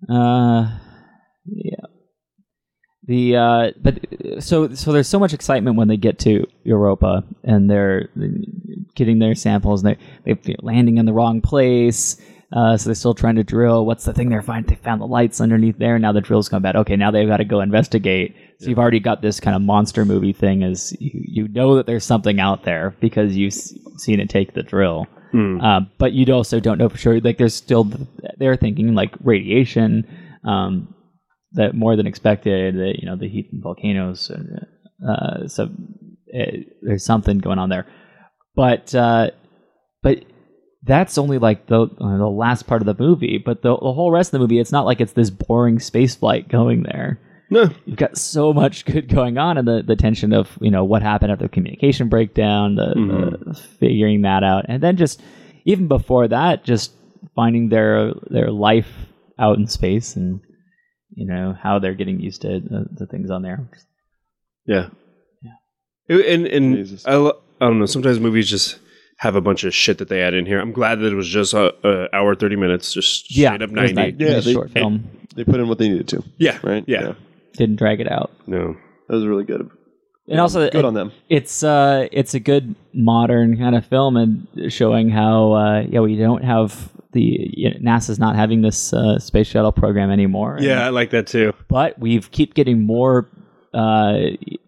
Uh, 0.09 0.79
yeah. 1.47 1.87
the 3.07 3.37
uh, 3.37 3.71
but 3.81 3.99
so 4.41 4.73
so 4.75 4.93
there's 4.93 5.09
so 5.09 5.19
much 5.19 5.33
excitement 5.33 5.77
when 5.77 5.89
they 5.89 5.97
get 5.97 6.19
to 6.21 6.47
Europa 6.65 7.25
and 7.45 7.71
they're 7.71 8.09
getting 8.95 9.19
their 9.19 9.35
samples 9.35 9.85
and 9.85 9.97
they 10.25 10.35
they're 10.35 10.57
landing 10.61 10.99
in 10.99 11.07
the 11.07 11.13
wrong 11.13 11.41
place. 11.41 12.21
Uh, 12.55 12.77
so 12.77 12.89
they're 12.89 12.95
still 12.95 13.15
trying 13.15 13.37
to 13.37 13.43
drill. 13.43 13.87
What's 13.87 14.05
the 14.05 14.13
thing 14.13 14.29
they're 14.29 14.43
finding? 14.43 14.69
They 14.69 14.83
found 14.83 15.01
the 15.01 15.07
lights 15.07 15.41
underneath 15.41 15.79
there. 15.79 15.99
Now 15.99 16.13
the 16.13 16.21
drill's 16.21 16.51
come 16.51 16.61
back. 16.61 16.75
Okay, 16.75 16.97
now 16.97 17.11
they've 17.11 17.27
got 17.27 17.39
to 17.39 17.47
go 17.47 17.63
investigate. 17.63 18.37
So 18.59 18.69
you've 18.69 18.79
already 18.79 19.01
got 19.01 19.23
this 19.23 19.41
kind 19.41 19.57
of 19.57 19.63
monster 19.63 20.05
movie 20.05 20.35
thing. 20.35 20.61
Is 20.61 20.95
you, 21.01 21.11
you 21.15 21.49
know 21.49 21.77
that 21.77 21.87
there's 21.87 22.05
something 22.05 22.41
out 22.41 22.65
there 22.65 22.95
because 23.01 23.35
you've 23.37 23.55
seen 23.55 24.21
it 24.21 24.29
take 24.29 24.53
the 24.53 24.63
drill. 24.63 25.07
Uh, 25.61 25.81
but 25.99 26.12
you 26.12 26.33
also 26.33 26.61
don't 26.61 26.79
know 26.79 26.89
for 26.89 26.99
sure. 26.99 27.21
Like 27.21 27.39
there's 27.39 27.55
still 27.55 27.91
they're 28.39 28.57
thinking 28.57 28.95
like 28.95 29.15
radiation. 29.23 30.07
Um, 30.45 30.95
that 31.53 31.75
more 31.75 31.97
than 31.97 32.07
expected. 32.07 32.75
That 32.77 32.95
you 32.99 33.07
know, 33.07 33.17
the 33.17 33.29
heat 33.29 33.49
and 33.53 33.62
volcanoes. 33.62 34.31
and, 34.31 34.67
Uh, 35.07 35.49
so 35.49 35.69
it, 36.27 36.77
there's 36.83 37.05
something 37.05 37.39
going 37.39 37.59
on 37.59 37.69
there, 37.69 37.87
but 38.55 38.95
uh, 38.95 39.31
but 40.03 40.25
that's 40.85 41.19
only 41.19 41.39
like 41.39 41.67
the 41.67 41.83
uh, 41.83 42.19
the 42.19 42.27
last 42.27 42.67
part 42.67 42.83
of 42.83 42.87
the 42.87 43.03
movie. 43.03 43.39
But 43.45 43.62
the, 43.62 43.77
the 43.77 43.93
whole 43.93 44.11
rest 44.12 44.29
of 44.29 44.33
the 44.33 44.39
movie, 44.39 44.61
it's 44.61 44.73
not 44.73 44.87
like 44.87 45.01
it's 45.01 45.12
this 45.12 45.31
boring 45.31 45.79
space 45.81 46.15
flight 46.15 46.49
going 46.49 46.85
there. 46.85 47.21
No. 47.53 47.69
You've 47.85 47.99
got 47.99 48.17
so 48.17 48.53
much 48.55 48.87
good 48.87 49.09
going 49.09 49.37
on, 49.37 49.59
and 49.59 49.69
the, 49.69 49.83
the 49.87 49.95
tension 49.95 50.33
of 50.33 50.57
you 50.61 50.71
know 50.71 50.85
what 50.85 51.03
happened 51.03 51.33
after 51.33 51.45
the 51.45 51.51
communication 51.51 52.09
breakdown, 52.09 52.77
the, 52.77 52.87
the 52.87 52.95
mm-hmm. 52.95 53.53
figuring 53.79 54.23
that 54.23 54.43
out, 54.43 54.65
and 54.69 54.83
then 54.83 54.97
just 54.97 55.21
even 55.67 55.87
before 55.87 56.29
that, 56.29 56.65
just 56.65 56.93
finding 57.37 57.69
their 57.69 58.15
their 58.31 58.51
life 58.51 58.89
out 59.39 59.59
in 59.59 59.67
space 59.67 60.17
and 60.17 60.41
you 61.15 61.27
know 61.27 61.55
how 61.61 61.79
they're 61.79 61.95
getting 61.95 62.21
used 62.21 62.43
to 62.43 62.61
the, 62.61 62.87
the 62.93 63.07
things 63.07 63.31
on 63.31 63.43
there. 63.43 63.69
Yeah. 64.67 64.89
Yeah. 65.43 66.17
And 66.17 66.47
and 66.47 67.03
I, 67.05 67.17
lo- 67.17 67.41
I 67.61 67.67
don't 67.67 67.79
know. 67.79 67.87
Sometimes 67.87 68.19
movies 68.19 68.49
just 68.49 68.79
have 69.19 69.37
a 69.37 69.41
bunch 69.43 69.65
of 69.65 69.75
shit 69.75 69.99
that 69.99 70.09
they 70.09 70.23
add 70.23 70.33
in 70.33 70.47
here. 70.47 70.59
I'm 70.59 70.73
glad 70.73 71.01
that 71.01 71.13
it 71.13 71.15
was 71.15 71.29
just 71.29 71.53
a, 71.53 71.75
a 71.87 72.17
hour 72.17 72.35
thirty 72.35 72.57
minutes, 72.57 72.95
just 72.95 73.37
Yeah, 73.37 73.51
straight 73.51 73.63
up 73.63 73.71
ninety. 73.71 73.93
nice. 73.93 74.15
Yeah, 74.17 74.41
they- 74.41 74.53
short 74.55 74.71
film. 74.71 75.11
They 75.35 75.45
put 75.45 75.61
in 75.61 75.69
what 75.69 75.79
they 75.79 75.89
needed 75.89 76.09
to. 76.09 76.23
Yeah. 76.37 76.59
Right. 76.63 76.85
Yeah. 76.87 77.15
Didn't 77.55 77.77
drag 77.77 78.01
it 78.01 78.11
out, 78.11 78.31
No. 78.47 78.77
That 79.09 79.15
was 79.17 79.27
really 79.27 79.45
good. 79.45 79.69
and 80.29 80.41
also 80.41 80.61
Good 80.71 80.77
it- 80.77 80.85
on 80.85 80.95
them. 80.95 81.13
it's 81.29 81.63
uh 81.63 82.09
it's 82.13 82.35
a 82.35 82.41
good 82.41 82.75
modern 82.95 83.59
kind 83.59 83.75
of 83.75 83.85
film 83.85 84.17
and 84.17 84.47
showing 84.73 85.11
how 85.11 85.53
uh 85.53 85.81
yeah 85.89 86.01
we 86.01 86.17
don't 86.17 86.45
have 86.45 86.91
the 87.13 87.51
you 87.53 87.69
know, 87.71 87.77
NASA's 87.93 88.19
not 88.19 88.37
having 88.37 88.63
this 88.63 88.95
uh, 88.95 89.19
space 89.19 89.47
shuttle 89.47 89.71
program 89.73 90.11
anymore. 90.11 90.57
And- 90.57 90.65
Yeah, 90.65 90.87
I 90.87 90.89
like 90.89 91.11
that 91.11 91.27
too. 91.27 91.53
but 91.69 91.99
we've 91.99 92.31
keep 92.31 92.55
getting 92.55 92.87
more 92.87 93.29
uh, 93.75 94.19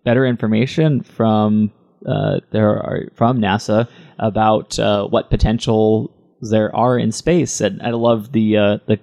better 0.05 0.27
information 0.27 1.03
from 1.03 1.71
uh, 2.07 2.41
there 2.51 2.69
are 2.71 3.09
from 3.15 3.41
NASA 3.41 3.89
about 4.19 4.79
uh, 4.79 5.07
what 5.07 5.31
potential 5.31 6.11
there 6.51 6.75
are 6.77 6.99
in 6.99 7.11
space, 7.13 7.63
and 7.63 7.81
I 7.81 7.91
love 7.93 8.33
the 8.33 8.57
uh, 8.59 8.79
the 8.87 8.99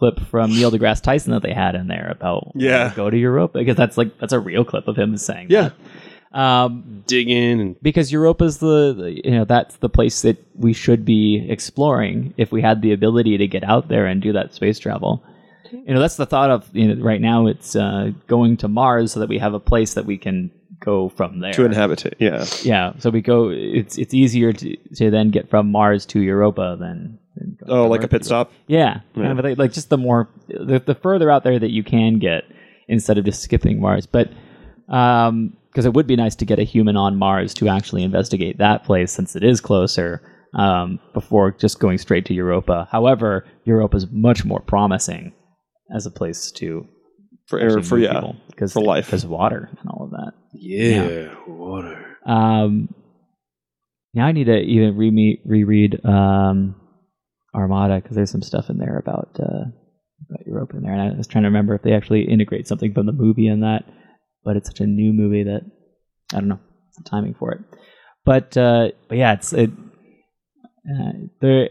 clip 0.00 0.18
from 0.30 0.50
Neil 0.50 0.72
deGrasse 0.72 1.02
Tyson 1.02 1.32
that 1.32 1.42
they 1.42 1.52
had 1.52 1.74
in 1.76 1.86
there 1.86 2.08
about 2.10 2.50
Yeah. 2.56 2.92
go 2.96 3.08
to 3.10 3.16
Europa 3.16 3.58
because 3.58 3.76
that's 3.76 3.96
like 3.96 4.18
that's 4.18 4.32
a 4.32 4.40
real 4.40 4.64
clip 4.64 4.88
of 4.88 4.96
him 4.96 5.16
saying 5.16 5.46
Yeah. 5.50 5.70
that. 6.32 6.38
Um, 6.40 7.02
Dig 7.06 7.28
in 7.28 7.60
and 7.60 7.76
because 7.82 8.10
Europa's 8.12 8.58
the 8.58 8.94
the- 8.94 9.20
you 9.24 9.30
know 9.32 9.44
that's 9.44 9.76
the 9.76 9.88
place 9.88 10.22
that 10.22 10.36
we 10.56 10.72
should 10.72 11.04
be 11.04 11.44
exploring 11.48 12.34
if 12.36 12.50
we 12.52 12.62
had 12.62 12.82
the 12.82 12.92
ability 12.92 13.36
to 13.38 13.46
get 13.46 13.62
out 13.64 13.88
there 13.88 14.06
and 14.06 14.22
do 14.22 14.32
that 14.32 14.54
space 14.54 14.78
travel. 14.78 15.22
You 15.72 15.94
know 15.94 16.00
that's 16.00 16.16
the 16.16 16.26
thought 16.26 16.50
of 16.50 16.68
you 16.72 16.86
know 16.94 17.02
right 17.02 17.20
now 17.20 17.46
it's 17.46 17.76
uh, 17.76 18.10
going 18.26 18.56
to 18.58 18.68
Mars 18.68 19.12
so 19.12 19.20
that 19.20 19.28
we 19.28 19.38
have 19.38 19.54
a 19.54 19.60
place 19.60 19.94
that 19.94 20.06
we 20.06 20.18
can 20.18 20.50
go 20.80 21.08
from 21.10 21.40
there. 21.40 21.52
To 21.52 21.64
inhabit 21.64 22.06
it. 22.06 22.16
Yeah. 22.18 22.44
yeah, 22.62 22.92
so 22.98 23.10
we 23.10 23.20
go. 23.20 23.50
It's 23.50 23.98
it's 23.98 24.14
easier 24.14 24.52
to 24.52 24.76
to 24.96 25.10
then 25.10 25.30
get 25.30 25.50
from 25.50 25.70
Mars 25.70 26.06
to 26.06 26.20
Europa 26.20 26.76
than. 26.80 27.18
Than 27.40 27.58
Oh, 27.68 27.84
from 27.84 27.90
like 27.90 28.04
a 28.04 28.08
pit 28.08 28.24
stop. 28.24 28.52
yeah, 28.68 29.00
kind 29.14 29.38
of 29.38 29.44
like, 29.44 29.58
like 29.58 29.72
just 29.72 29.88
the 29.90 29.98
more 29.98 30.28
the, 30.48 30.80
the 30.84 30.94
further 30.94 31.30
out 31.30 31.42
there 31.44 31.58
that 31.58 31.70
you 31.72 31.82
can 31.82 32.18
get 32.20 32.44
instead 32.88 33.18
of 33.18 33.24
just 33.24 33.42
skipping 33.42 33.80
Mars. 33.80 34.06
But 34.06 34.30
um, 34.88 35.56
because 35.70 35.86
it 35.86 35.94
would 35.94 36.06
be 36.06 36.16
nice 36.16 36.34
to 36.36 36.44
get 36.44 36.58
a 36.58 36.64
human 36.64 36.96
on 36.96 37.16
Mars 37.16 37.54
to 37.54 37.68
actually 37.68 38.02
investigate 38.02 38.58
that 38.58 38.84
place 38.84 39.12
since 39.12 39.36
it 39.36 39.44
is 39.44 39.60
closer 39.60 40.20
um, 40.54 40.98
before 41.14 41.52
just 41.52 41.78
going 41.78 41.96
straight 41.98 42.24
to 42.26 42.34
Europa. 42.34 42.88
However, 42.90 43.46
Europa 43.64 43.96
is 43.98 44.06
much 44.10 44.44
more 44.44 44.60
promising 44.60 45.32
as 45.94 46.06
a 46.06 46.10
place 46.10 46.50
to 46.52 46.86
For 47.48 47.60
air, 47.60 47.80
for 47.82 47.98
yeah. 47.98 48.32
because 48.48 48.72
for 48.72 48.82
life. 48.82 49.06
because 49.06 49.24
water 49.24 49.68
and 49.78 49.88
all 49.90 50.04
of 50.06 50.10
that. 50.10 50.32
yeah, 50.54 51.34
water. 51.46 52.16
Um, 52.26 52.92
now 54.12 54.26
I 54.26 54.32
need 54.32 54.44
to 54.44 54.58
even 54.58 54.96
re- 54.96 55.40
reread 55.44 56.04
um, 56.04 56.74
Armada 57.54 57.96
because 58.00 58.16
there's 58.16 58.30
some 58.30 58.42
stuff 58.42 58.70
in 58.70 58.78
there 58.78 58.98
about 58.98 59.30
uh, 59.40 59.64
about 60.28 60.46
Europa 60.46 60.76
in 60.76 60.82
there, 60.82 60.92
and 60.92 61.00
I 61.14 61.16
was 61.16 61.26
trying 61.26 61.42
to 61.44 61.48
remember 61.48 61.74
if 61.74 61.82
they 61.82 61.92
actually 61.92 62.22
integrate 62.22 62.68
something 62.68 62.92
from 62.94 63.06
the 63.06 63.12
movie 63.12 63.46
in 63.48 63.60
that, 63.60 63.84
but 64.44 64.56
it's 64.56 64.68
such 64.68 64.80
a 64.80 64.86
new 64.86 65.12
movie 65.12 65.44
that 65.44 65.62
I 66.32 66.36
don't 66.40 66.48
know 66.48 66.60
the 66.96 67.04
timing 67.08 67.34
for 67.34 67.52
it. 67.52 67.60
But 68.24 68.56
uh, 68.56 68.90
but 69.08 69.18
yeah, 69.18 69.32
it's 69.32 69.52
it. 69.52 69.70
Uh, 70.88 71.12
there 71.40 71.68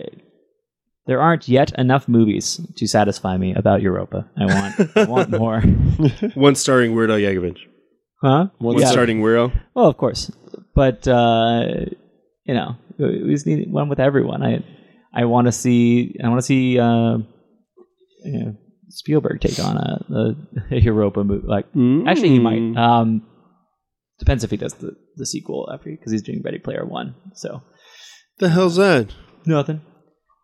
there 1.08 1.22
aren't 1.22 1.48
yet 1.48 1.72
enough 1.80 2.08
movies 2.08 2.60
to 2.78 2.88
satisfy 2.88 3.38
me 3.38 3.54
about 3.56 3.82
Europa. 3.82 4.30
I 4.38 4.46
want 4.46 4.98
I 4.98 5.04
want 5.06 5.30
more. 5.38 5.62
One 6.36 6.56
starring 6.56 6.94
Weirdo 6.94 7.12
Al 7.14 7.20
Yankovic. 7.20 7.58
huh? 8.22 8.48
One 8.60 8.78
Yeah. 8.78 8.92
starting 8.92 9.22
Weird 9.22 9.40
Al. 9.40 9.52
Well, 9.74 9.88
of 9.88 9.98
course, 9.98 10.32
but 10.76 11.08
uh, 11.08 11.64
you 12.44 12.54
know, 12.54 12.76
we 12.98 13.30
just 13.32 13.48
need 13.48 13.72
one 13.72 13.90
with 13.90 14.00
everyone. 14.00 14.44
I 14.44 14.64
I 15.14 15.26
want 15.26 15.48
to 15.48 15.52
see 15.52 16.16
I 16.24 16.28
want 16.30 16.40
to 16.40 16.46
see 16.46 16.80
uh, 16.80 17.18
you 18.24 18.40
know, 18.40 18.56
Spielberg 18.90 19.42
take 19.42 19.60
on 19.60 19.78
a, 19.78 20.36
a, 20.76 20.80
Europa 20.80 21.24
movie. 21.24 21.48
Like, 21.48 21.66
actually, 22.08 22.30
he 22.30 22.40
might. 22.40 22.76
Um, 22.78 23.26
depends 24.20 24.44
if 24.44 24.52
he 24.52 24.58
does 24.58 24.74
the, 24.76 24.92
the 25.16 25.26
sequel 25.26 25.70
after 25.74 25.90
because 25.90 26.12
he's 26.12 26.22
doing 26.22 26.42
Ready 26.44 26.60
Player 26.60 26.86
One. 26.86 27.16
So 27.34 27.62
The 28.40 28.50
hell's 28.50 28.76
that? 28.76 29.14
nothing. 29.46 29.82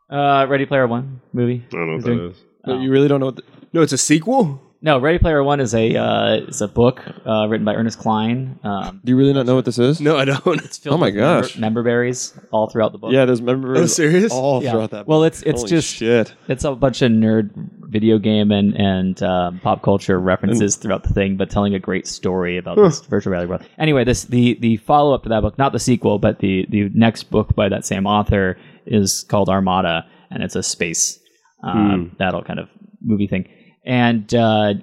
Uh, 0.10 0.46
Ready 0.50 0.66
Player 0.66 0.88
One 0.88 1.22
movie. 1.34 1.66
I 1.68 1.76
don't 1.76 1.88
know 1.88 1.96
He's 1.96 2.04
what 2.06 2.10
that 2.12 2.16
doing- 2.16 2.32
is. 2.32 2.38
But 2.64 2.80
you 2.80 2.90
really 2.92 3.08
don't 3.08 3.20
know 3.20 3.28
what. 3.28 3.36
The, 3.36 3.44
No, 3.74 3.82
it's 3.82 3.94
a 3.94 3.98
sequel. 3.98 4.60
No, 4.86 5.00
Ready 5.00 5.18
Player 5.18 5.44
One 5.44 5.60
is 5.60 5.74
a 5.74 5.96
uh, 5.96 6.36
is 6.48 6.62
a 6.62 6.68
book 6.68 7.02
uh, 7.26 7.48
written 7.50 7.66
by 7.66 7.74
Ernest 7.74 7.98
Cline. 7.98 8.60
Um, 8.64 9.02
do 9.04 9.14
you 9.14 9.18
really 9.18 9.34
not 9.34 9.48
know 9.48 9.56
what 9.56 9.66
this 9.66 9.80
is? 9.80 10.00
No, 10.00 10.16
I 10.16 10.26
don't. 10.26 10.64
it's 10.64 10.78
filled 10.78 10.94
Oh 10.94 10.98
my 11.00 11.08
with 11.08 11.16
member- 11.16 11.42
gosh. 11.42 11.58
member 11.58 11.82
berries 11.82 12.40
all 12.52 12.70
throughout 12.70 12.92
the 12.92 13.00
book. 13.00 13.12
Yeah, 13.12 13.26
there's 13.26 13.42
members. 13.42 13.80
Oh, 13.80 13.86
serious? 13.88 14.32
All 14.32 14.62
Yeah. 14.62 14.70
throughout 14.72 14.92
that. 14.92 15.08
Well, 15.08 15.22
book. 15.22 15.34
it's- 15.34 15.42
it's 15.44 15.62
Holy 15.62 15.70
just- 15.72 15.96
shit. 15.96 16.36
it's 16.48 16.64
a 16.66 16.76
bunch 16.76 17.02
of 17.02 17.12
nerd 17.12 17.50
video 17.90 18.20
game 18.20 18.52
and 18.52 18.76
and 18.80 19.24
um, 19.24 19.60
pop 19.64 19.82
culture 19.82 20.20
references 20.20 20.76
throughout 20.76 21.02
the 21.02 21.14
thing, 21.14 21.36
but 21.36 21.50
telling 21.50 21.74
a 21.74 21.80
great 21.80 22.06
story 22.06 22.58
about 22.60 22.78
this 22.78 23.00
virtual 23.08 23.32
reality 23.32 23.50
world. 23.50 23.64
Anyway, 23.80 24.04
this 24.04 24.26
the 24.26 24.56
the 24.62 24.78
follow 24.78 25.16
up 25.16 25.24
to 25.24 25.30
that 25.30 25.42
book, 25.42 25.58
not 25.58 25.72
the 25.74 25.80
sequel, 25.80 26.20
but 26.20 26.38
the 26.40 26.68
the 26.70 26.90
next 26.94 27.32
book 27.32 27.56
by 27.56 27.70
that 27.70 27.86
same 27.88 28.06
author 28.06 28.56
is 28.86 29.26
called 29.30 29.50
Armada, 29.50 30.06
and 30.30 30.44
it's 30.44 30.56
a 30.56 30.62
space 30.62 31.20
um, 31.64 32.16
battle 32.20 32.44
kind 32.44 32.60
of 32.60 32.70
movie 33.02 33.26
thing. 33.26 33.48
And 33.86 34.34
uh, 34.34 34.76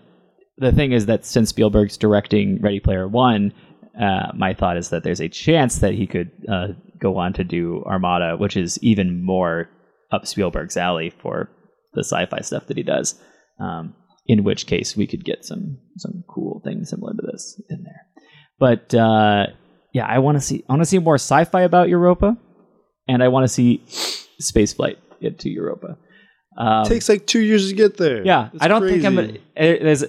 the 0.59 0.73
thing 0.73 0.93
is 0.93 1.07
that 1.07 1.25
since 1.25 1.51
Spielberg's 1.51 1.97
directing 1.97 2.61
Ready 2.61 2.81
Player 2.81 3.09
One, 3.09 3.53
uh, 4.01 4.33
my 4.35 4.55
thought 4.55 4.77
is 4.77 4.91
that 4.91 5.03
there's 5.03 5.21
a 5.21 5.29
chance 5.29 5.79
that 5.79 5.95
he 5.95 6.07
could 6.07 6.31
uh, 6.51 6.69
go 6.99 7.19
on 7.19 7.33
to 7.35 7.45
do 7.45 7.83
Armada, 7.85 8.37
which 8.37 8.57
is 8.57 8.79
even 8.83 9.25
more 9.25 9.69
up 10.11 10.27
Spielberg's 10.27 10.77
alley 10.77 11.11
for 11.11 11.51
the 11.95 12.05
sci-fi 12.05 12.41
stuff 12.41 12.67
that 12.67 12.77
he 12.77 12.83
does. 12.83 13.21
Um, 13.59 13.95
in 14.27 14.45
which 14.45 14.67
case, 14.67 14.97
we 14.97 15.07
could 15.07 15.25
get 15.25 15.45
some 15.45 15.79
some 15.99 16.25
cool 16.29 16.61
things 16.65 16.91
similar 16.91 17.13
to 17.13 17.23
this 17.31 17.61
in 17.69 17.83
there. 17.83 18.07
But 18.59 18.95
uh, 18.95 19.47
yeah, 19.93 20.07
I 20.07 20.21
want 20.21 20.37
to 20.37 20.41
see 20.41 20.65
I 20.69 20.73
want 20.73 20.83
to 20.83 20.87
see 20.87 20.99
more 20.99 21.17
sci-fi 21.17 21.63
about 21.63 21.89
Europa, 21.89 22.37
and 23.09 23.23
I 23.23 23.29
want 23.29 23.45
to 23.45 23.49
see 23.49 23.83
spaceflight 24.41 24.97
into 25.21 25.51
Europa. 25.51 25.99
Um, 26.57 26.85
takes 26.85 27.09
like 27.09 27.27
two 27.27 27.41
years 27.41 27.69
to 27.71 27.75
get 27.75 27.97
there. 27.97 28.25
yeah, 28.25 28.51
That's 28.53 28.65
I 28.65 28.69
don't 28.69 28.87
think 28.87 29.05
I'm. 29.05 29.15
crazy. 29.17 29.33
Gonna, 29.33 29.39
eh, 29.57 29.79
there's 29.83 30.05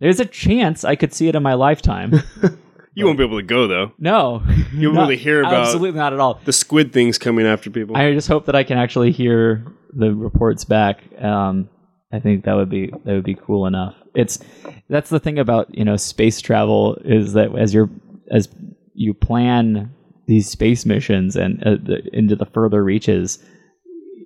there's 0.00 0.20
a 0.20 0.24
chance 0.24 0.84
I 0.84 0.94
could 0.94 1.12
see 1.12 1.28
it 1.28 1.34
in 1.34 1.42
my 1.42 1.54
lifetime. 1.54 2.12
You 2.94 3.04
won't 3.06 3.16
be 3.16 3.22
able 3.22 3.38
to 3.38 3.44
go 3.46 3.68
though. 3.68 3.92
no, 3.96 4.42
You'll 4.72 4.92
not- 4.92 5.02
really 5.02 5.16
hear 5.16 5.38
about 5.42 5.54
absolutely 5.66 5.96
not 6.00 6.12
at 6.12 6.18
all. 6.18 6.40
the 6.44 6.52
squid 6.52 6.92
things 6.92 7.16
coming 7.16 7.46
after 7.46 7.70
people. 7.70 7.96
I 7.96 8.12
just 8.12 8.26
hope 8.26 8.46
that 8.46 8.56
I 8.56 8.64
can 8.64 8.76
actually 8.76 9.12
hear 9.12 9.64
the 9.92 10.12
reports 10.12 10.64
back. 10.64 11.00
Um, 11.22 11.68
I 12.12 12.18
think 12.18 12.44
that 12.46 12.54
would 12.54 12.68
be 12.68 12.88
that 12.88 13.12
would 13.14 13.22
be 13.22 13.36
cool 13.36 13.66
enough. 13.66 13.94
It's 14.16 14.40
that's 14.88 15.10
the 15.10 15.20
thing 15.20 15.38
about 15.38 15.72
you 15.78 15.84
know 15.84 15.96
space 15.96 16.40
travel 16.40 16.96
is 17.04 17.34
that 17.34 17.56
as 17.56 17.72
you're 17.72 17.88
as 18.32 18.48
you 18.94 19.14
plan 19.14 19.94
these 20.26 20.50
space 20.50 20.84
missions 20.84 21.36
and 21.36 21.62
uh, 21.62 21.76
the, 21.80 22.00
into 22.12 22.34
the 22.34 22.46
further 22.46 22.82
reaches, 22.82 23.38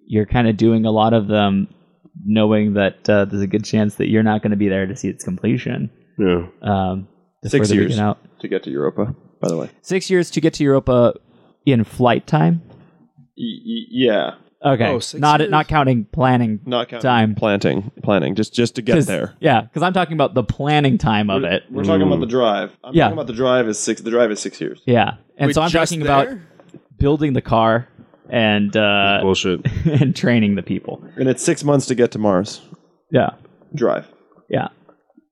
you're 0.06 0.26
kind 0.26 0.48
of 0.48 0.56
doing 0.56 0.84
a 0.84 0.90
lot 0.90 1.12
of 1.14 1.26
them 1.28 1.68
knowing 2.24 2.74
that 2.74 3.08
uh, 3.08 3.24
there's 3.24 3.42
a 3.42 3.46
good 3.46 3.64
chance 3.64 3.94
that 3.96 4.08
you're 4.08 4.22
not 4.22 4.42
going 4.42 4.50
to 4.50 4.56
be 4.56 4.68
there 4.68 4.86
to 4.86 4.94
see 4.96 5.08
its 5.08 5.24
completion. 5.24 5.90
Yeah. 6.18 6.46
Um, 6.62 7.08
Six 7.44 7.72
years 7.72 7.96
get 7.96 7.98
out. 8.02 8.18
to 8.40 8.48
get 8.48 8.62
to 8.64 8.70
Europa. 8.70 9.14
By 9.40 9.48
the 9.48 9.56
way, 9.56 9.70
Six 9.80 10.08
years 10.10 10.30
to 10.32 10.40
get 10.40 10.54
to 10.54 10.64
Europa 10.64 11.14
in 11.66 11.82
flight 11.84 12.26
time. 12.26 12.62
yeah, 13.36 14.34
Okay, 14.64 14.86
Oh, 14.86 15.00
six 15.00 15.20
not 15.20 15.40
years? 15.40 15.50
not 15.50 15.66
counting 15.66 16.04
planning 16.12 16.60
not 16.64 16.88
counting 16.88 17.02
time. 17.02 17.34
planting, 17.34 17.90
planning, 18.04 18.36
just 18.36 18.54
just 18.54 18.76
to 18.76 18.82
get 18.82 18.94
'Cause- 18.94 19.06
there. 19.06 19.34
Yeah, 19.40 19.62
because 19.62 19.82
I'm 19.82 19.92
talking 19.92 20.12
about 20.14 20.34
the 20.34 20.44
planning 20.44 20.98
time 20.98 21.30
of 21.30 21.42
it. 21.42 21.64
We're 21.68 21.82
talking 21.82 22.06
about 22.06 22.20
the 22.20 22.26
drive. 22.26 22.70
I'm 22.84 22.94
Yeah. 22.94 23.04
talking 23.04 23.14
about 23.14 23.26
the 23.26 23.32
drive 23.32 23.66
is 23.68 23.76
six. 23.80 24.00
The 24.02 24.10
drive 24.10 24.30
is 24.30 24.38
six 24.38 24.60
years. 24.60 24.80
Yeah, 24.86 25.14
and 25.36 25.48
Wait, 25.48 25.54
so 25.56 25.62
I'm 25.62 25.70
just 25.70 25.90
talking 25.90 26.02
about 26.02 26.28
building 26.98 27.32
the 27.32 27.40
car 27.42 27.88
and 28.28 28.76
uh, 28.76 29.18
bullshit. 29.22 29.66
and 29.85 30.14
training 30.14 30.54
the 30.54 30.62
people. 30.62 31.04
And 31.16 31.28
it's 31.28 31.42
six 31.42 31.64
months 31.64 31.87
to 31.87 31.94
get 31.94 32.12
to 32.12 32.18
Mars. 32.18 32.61
Yeah, 33.11 33.30
Drive. 33.74 34.08
yeah. 34.48 34.68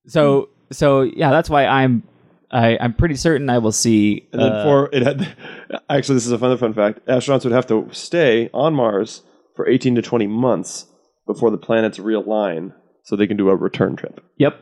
So 0.06 0.48
so 0.70 1.02
yeah, 1.02 1.30
that's 1.30 1.48
why 1.48 1.66
I'm 1.66 2.02
I, 2.50 2.76
I'm 2.80 2.94
pretty 2.94 3.16
certain 3.16 3.48
I 3.48 3.58
will 3.58 3.72
see. 3.72 4.28
And 4.32 4.42
then 4.42 4.52
uh, 4.52 4.64
for 4.64 4.88
it 4.92 5.02
had 5.02 5.36
actually 5.90 6.16
this 6.16 6.26
is 6.26 6.32
a 6.32 6.38
fun 6.38 6.56
fun 6.58 6.74
fact. 6.74 7.06
Astronauts 7.06 7.44
would 7.44 7.52
have 7.52 7.66
to 7.68 7.88
stay 7.92 8.50
on 8.52 8.74
Mars 8.74 9.22
for 9.56 9.68
18 9.68 9.94
to 9.96 10.02
20 10.02 10.26
months 10.26 10.86
before 11.26 11.50
the 11.50 11.58
planets 11.58 11.98
realign 11.98 12.72
so 13.04 13.16
they 13.16 13.26
can 13.26 13.36
do 13.36 13.50
a 13.50 13.56
return 13.56 13.96
trip. 13.96 14.22
Yep. 14.38 14.60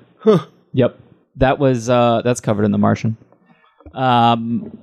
Yep. 0.73 0.99
That 1.37 1.59
was 1.59 1.89
uh 1.89 2.23
that's 2.25 2.41
covered 2.41 2.65
in 2.65 2.73
The 2.73 2.79
Martian. 2.79 3.17
Um 3.95 4.79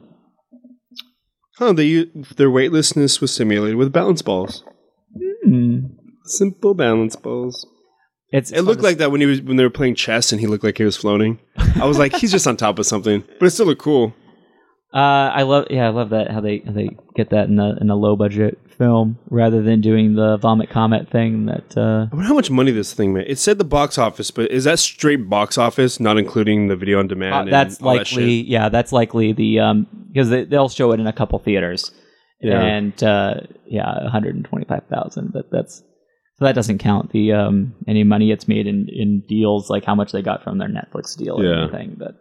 Huh? 1.57 1.73
They 1.73 2.05
their 2.37 2.49
weightlessness 2.51 3.21
was 3.21 3.33
simulated 3.33 3.75
with 3.77 3.91
balance 3.93 4.21
balls. 4.21 4.63
hmm, 5.43 5.79
Simple 6.25 6.73
balance 6.73 7.15
balls. 7.15 7.65
it's 8.31 8.51
It 8.51 8.61
looked 8.63 8.81
like 8.81 8.97
that 8.97 9.11
when 9.11 9.21
he 9.21 9.27
was 9.27 9.41
when 9.41 9.57
they 9.57 9.63
were 9.63 9.69
playing 9.69 9.95
chess 9.95 10.31
and 10.31 10.41
he 10.41 10.47
looked 10.47 10.63
like 10.63 10.77
he 10.77 10.83
was 10.83 10.97
floating. 10.97 11.39
I 11.81 11.85
was 11.85 11.97
like, 11.99 12.15
he's 12.15 12.31
just 12.31 12.47
on 12.47 12.57
top 12.57 12.79
of 12.79 12.85
something, 12.85 13.23
but 13.39 13.45
it 13.45 13.51
still 13.51 13.67
looked 13.67 13.81
cool. 13.81 14.13
uh 14.93 14.97
I 15.39 15.43
love 15.43 15.67
yeah, 15.69 15.85
I 15.85 15.89
love 15.89 16.09
that 16.09 16.31
how 16.31 16.41
they 16.41 16.61
how 16.65 16.71
they 16.73 16.89
get 17.15 17.29
that 17.29 17.47
in 17.47 17.59
a 17.59 17.77
in 17.79 17.89
a 17.89 17.95
low 17.95 18.15
budget 18.15 18.57
film 18.77 19.17
rather 19.29 19.61
than 19.61 19.81
doing 19.81 20.15
the 20.15 20.37
vomit 20.37 20.69
comet 20.69 21.09
thing 21.09 21.45
that 21.45 21.77
uh 21.77 22.07
I 22.11 22.15
wonder 22.15 22.27
how 22.27 22.33
much 22.35 22.51
money 22.51 22.71
this 22.71 22.93
thing 22.93 23.13
made. 23.13 23.27
It 23.27 23.39
said 23.39 23.57
the 23.57 23.63
box 23.63 23.97
office, 23.97 24.31
but 24.31 24.51
is 24.51 24.63
that 24.65 24.79
straight 24.79 25.29
box 25.29 25.57
office, 25.57 25.99
not 25.99 26.17
including 26.17 26.67
the 26.67 26.75
video 26.75 26.99
on 26.99 27.07
demand? 27.07 27.33
uh, 27.35 27.39
and 27.39 27.53
that's 27.53 27.77
that 27.77 27.85
likely 27.85 28.39
shit? 28.41 28.47
yeah, 28.47 28.69
that's 28.69 28.91
likely 28.91 29.31
the 29.33 29.59
um 29.59 29.87
because 30.11 30.29
they, 30.29 30.43
they'll 30.45 30.69
show 30.69 30.91
it 30.91 30.99
in 30.99 31.07
a 31.07 31.13
couple 31.13 31.39
theaters. 31.39 31.91
Yeah. 32.41 32.61
And 32.61 33.03
uh 33.03 33.35
yeah, 33.65 34.03
125,000 34.03 35.31
but 35.33 35.45
that's 35.51 35.81
so 36.37 36.43
that 36.45 36.53
doesn't 36.55 36.79
count 36.79 37.11
the 37.11 37.31
um 37.31 37.73
any 37.87 38.03
money 38.03 38.31
it's 38.31 38.47
made 38.47 38.67
in 38.67 38.87
in 38.89 39.23
deals 39.27 39.69
like 39.69 39.85
how 39.85 39.95
much 39.95 40.11
they 40.11 40.21
got 40.21 40.43
from 40.43 40.57
their 40.57 40.67
Netflix 40.69 41.17
deal 41.17 41.39
or 41.39 41.45
Yeah. 41.45 41.63
anything 41.63 41.95
but 41.97 42.15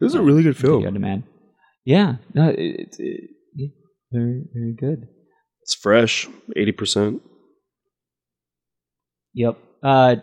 It 0.00 0.04
was 0.04 0.14
a 0.14 0.22
really 0.22 0.42
good 0.42 0.56
video 0.56 0.80
film. 0.80 0.94
demand. 0.94 1.24
Yeah, 1.84 2.16
no, 2.34 2.48
it, 2.50 2.56
it's 2.58 2.98
it, 2.98 3.20
yeah, 3.54 3.68
very 4.12 4.42
very 4.54 4.74
good. 4.78 5.08
It's 5.68 5.74
fresh, 5.74 6.26
eighty 6.56 6.72
percent. 6.72 7.20
Yep. 9.34 9.58
Uh, 9.82 10.16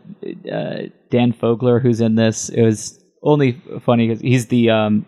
uh, 0.51 0.81
Dan 1.12 1.34
Fogler, 1.34 1.79
who's 1.79 2.01
in 2.01 2.15
this, 2.15 2.49
it 2.49 2.63
was 2.63 2.99
only 3.21 3.62
funny 3.84 4.08
because 4.08 4.21
he's 4.21 4.47
the 4.47 4.71
um 4.71 5.05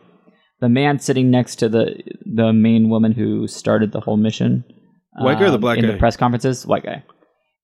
the 0.60 0.70
man 0.70 1.00
sitting 1.00 1.32
next 1.32 1.56
to 1.56 1.70
the 1.70 2.04
the 2.24 2.54
main 2.54 2.88
woman 2.88 3.14
who 3.14 3.48
started 3.48 3.92
the 3.94 4.00
whole 4.00 4.16
mission. 4.16 4.64
White 5.20 5.40
guy 5.40 5.46
or 5.46 5.50
the 5.50 5.56
um, 5.56 5.62
black 5.62 5.80
in 5.80 5.86
guy? 5.86 5.94
the 5.94 5.98
press 5.98 6.16
conferences? 6.16 6.68
White 6.68 6.84
guy. 6.86 7.04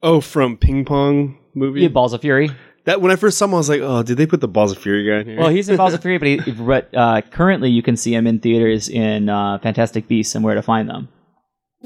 Oh, 0.01 0.19
from 0.19 0.57
Ping 0.57 0.83
Pong 0.83 1.37
movie. 1.53 1.81
Yeah, 1.81 1.89
Balls 1.89 2.13
of 2.13 2.21
Fury. 2.21 2.49
That 2.85 3.01
when 3.01 3.11
I 3.11 3.17
first 3.17 3.37
saw 3.37 3.45
him, 3.45 3.53
I 3.53 3.57
was 3.57 3.69
like, 3.69 3.81
oh, 3.81 4.01
did 4.01 4.17
they 4.17 4.25
put 4.25 4.41
the 4.41 4.47
Balls 4.47 4.71
of 4.71 4.79
Fury 4.79 5.07
guy 5.07 5.19
in 5.19 5.27
here? 5.27 5.39
Well, 5.39 5.49
he's 5.49 5.69
in 5.69 5.77
Balls 5.77 5.93
of 5.93 6.01
Fury, 6.01 6.17
but, 6.17 6.27
he, 6.27 6.51
but 6.53 6.89
uh, 6.95 7.21
currently 7.21 7.69
you 7.69 7.83
can 7.83 7.95
see 7.97 8.15
him 8.15 8.25
in 8.25 8.39
theaters 8.39 8.89
in 8.89 9.29
uh, 9.29 9.59
Fantastic 9.59 10.07
Beasts 10.07 10.33
and 10.33 10.43
Where 10.43 10.55
to 10.55 10.63
Find 10.63 10.89
Them. 10.89 11.09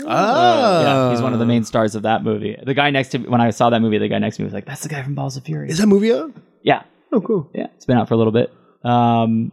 Ah, 0.06 0.82
Yeah, 0.82 1.12
he's 1.12 1.22
one 1.22 1.34
of 1.34 1.40
the 1.40 1.46
main 1.46 1.64
stars 1.64 1.96
of 1.96 2.04
that 2.04 2.24
movie. 2.24 2.58
The 2.62 2.74
guy 2.74 2.90
next 2.92 3.10
to 3.10 3.18
when 3.20 3.42
I 3.42 3.50
saw 3.52 3.70
that 3.70 3.82
movie, 3.82 3.98
the 3.98 4.08
guy 4.08 4.20
next 4.20 4.38
to 4.38 4.42
me 4.42 4.46
was 4.46 4.54
like, 4.54 4.66
"That's 4.66 4.84
the 4.84 4.90
guy 4.90 5.02
from 5.04 5.16
Balls 5.16 5.38
of 5.38 5.44
Fury." 5.44 5.70
Is 5.70 5.78
that 5.80 5.88
movie 5.88 6.14
out? 6.14 6.32
yeah, 6.64 6.84
Oh, 7.12 7.22
cool. 7.22 7.50
yeah, 7.54 7.68
it's 7.76 7.86
been 7.86 7.98
out 7.98 8.08
for 8.08 8.14
a 8.14 8.18
little 8.18 8.34
bit. 8.34 8.52
Um, 8.84 9.52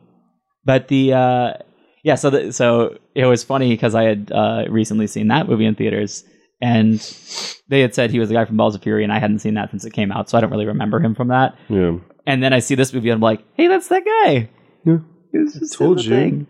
but 0.65 0.89
the 0.89 1.13
uh, 1.15 1.53
yeah, 2.03 2.17
so 2.17 2.31
the, 2.31 2.53
so 2.53 2.99
it 3.15 3.25
was 3.27 3.45
funny 3.45 3.71
because 3.71 3.95
I 3.95 4.03
had 4.05 4.31
uh, 4.33 4.65
recently 4.69 5.07
seen 5.07 5.29
that 5.29 5.49
movie 5.49 5.65
in 5.67 5.75
theaters, 5.75 6.25
and 6.61 6.95
they 7.69 7.81
had 7.81 7.95
said 7.95 8.11
he 8.11 8.19
was 8.19 8.29
the 8.29 8.35
guy 8.35 8.45
from 8.45 8.57
Balls 8.57 8.75
of 8.75 8.83
Fury, 8.83 9.05
and 9.05 9.13
I 9.13 9.19
hadn't 9.19 9.39
seen 9.41 9.55
that 9.55 9.71
since 9.71 9.85
it 9.85 9.93
came 9.93 10.11
out, 10.13 10.29
so 10.29 10.37
I 10.37 10.41
don't 10.41 10.51
really 10.51 10.67
remember 10.67 11.01
him 11.01 11.15
from 11.15 11.29
that. 11.29 11.55
Yeah. 11.69 11.99
And 12.27 12.43
then 12.43 12.53
I 12.53 12.59
see 12.61 12.75
this 12.75 12.93
movie, 12.93 13.11
and 13.11 13.17
I'm 13.17 13.21
like, 13.23 13.45
"Hey, 13.55 13.67
that's 13.69 13.89
that 13.89 14.05
guy." 14.05 14.49
Yeah. 14.85 14.99
He 15.33 15.39
was 15.39 15.55
just 15.55 15.79
Told 15.79 16.05
you. 16.05 16.11
thing. 16.11 16.47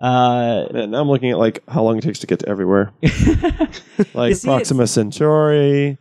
Uh, 0.00 0.66
now 0.72 1.00
I'm 1.00 1.08
looking 1.08 1.30
at 1.30 1.38
like 1.38 1.62
how 1.68 1.82
long 1.82 1.98
it 1.98 2.02
takes 2.02 2.20
to 2.20 2.26
get 2.26 2.40
to 2.40 2.48
everywhere. 2.48 2.92
Like 4.14 4.36
see, 4.36 4.46
Proxima 4.46 4.86
Centauri. 4.86 5.98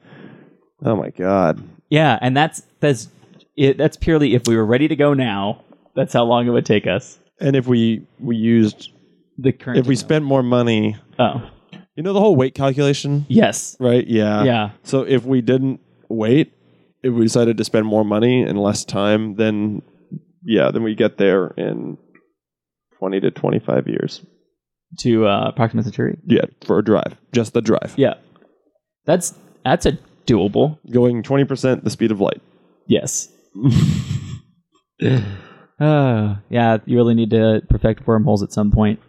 Oh 0.85 0.95
my 0.95 1.09
god. 1.09 1.61
yeah, 1.89 2.19
and 2.21 2.37
that's 2.37 2.61
that's 2.79 3.09
it, 3.55 3.77
that's 3.77 3.97
purely 3.97 4.35
if 4.35 4.47
we 4.47 4.55
were 4.55 4.65
ready 4.65 4.87
to 4.87 4.95
go 4.95 5.13
now. 5.15 5.63
That's 5.95 6.13
how 6.13 6.23
long 6.25 6.47
it 6.47 6.51
would 6.51 6.65
take 6.65 6.85
us. 6.85 7.17
And 7.39 7.55
if 7.55 7.65
we 7.67 8.05
we 8.19 8.35
used 8.35 8.91
The 9.39 9.51
current. 9.51 9.79
if 9.79 9.87
we 9.87 9.95
spent 9.95 10.25
more 10.25 10.43
money, 10.43 10.95
oh 11.17 11.49
you 11.95 12.03
know 12.03 12.13
the 12.13 12.19
whole 12.19 12.35
weight 12.35 12.53
calculation, 12.53 13.25
yes, 13.27 13.75
right? 13.79 14.05
Yeah. 14.07 14.43
yeah. 14.43 14.69
So 14.83 15.01
if 15.01 15.25
we 15.25 15.41
didn't 15.41 15.79
wait, 16.09 16.53
if 17.01 17.11
we 17.11 17.23
decided 17.23 17.57
to 17.57 17.63
spend 17.63 17.87
more 17.87 18.05
money 18.05 18.43
and 18.43 18.61
less 18.61 18.85
time, 18.85 19.35
then 19.35 19.81
yeah, 20.43 20.69
then 20.69 20.83
we 20.83 20.93
get 20.93 21.17
there 21.17 21.47
in 21.57 21.97
20 22.99 23.19
to 23.21 23.31
25 23.31 23.87
years. 23.87 24.25
To 24.99 25.25
uh, 25.25 25.51
Proxima 25.51 25.83
Centauri. 25.83 26.17
Yeah, 26.25 26.45
for 26.65 26.79
a 26.79 26.83
drive, 26.83 27.17
just 27.33 27.53
the 27.53 27.61
drive. 27.61 27.93
Yeah, 27.97 28.13
that's 29.05 29.33
that's 29.65 29.85
a 29.85 29.97
doable. 30.25 30.77
Going 30.89 31.23
20% 31.23 31.83
the 31.83 31.89
speed 31.89 32.11
of 32.11 32.21
light. 32.21 32.41
Yes. 32.87 33.27
uh, 35.79 36.35
yeah, 36.49 36.77
you 36.85 36.95
really 36.97 37.15
need 37.15 37.31
to 37.31 37.61
perfect 37.69 38.07
wormholes 38.07 38.43
at 38.43 38.53
some 38.53 38.71
point 38.71 38.99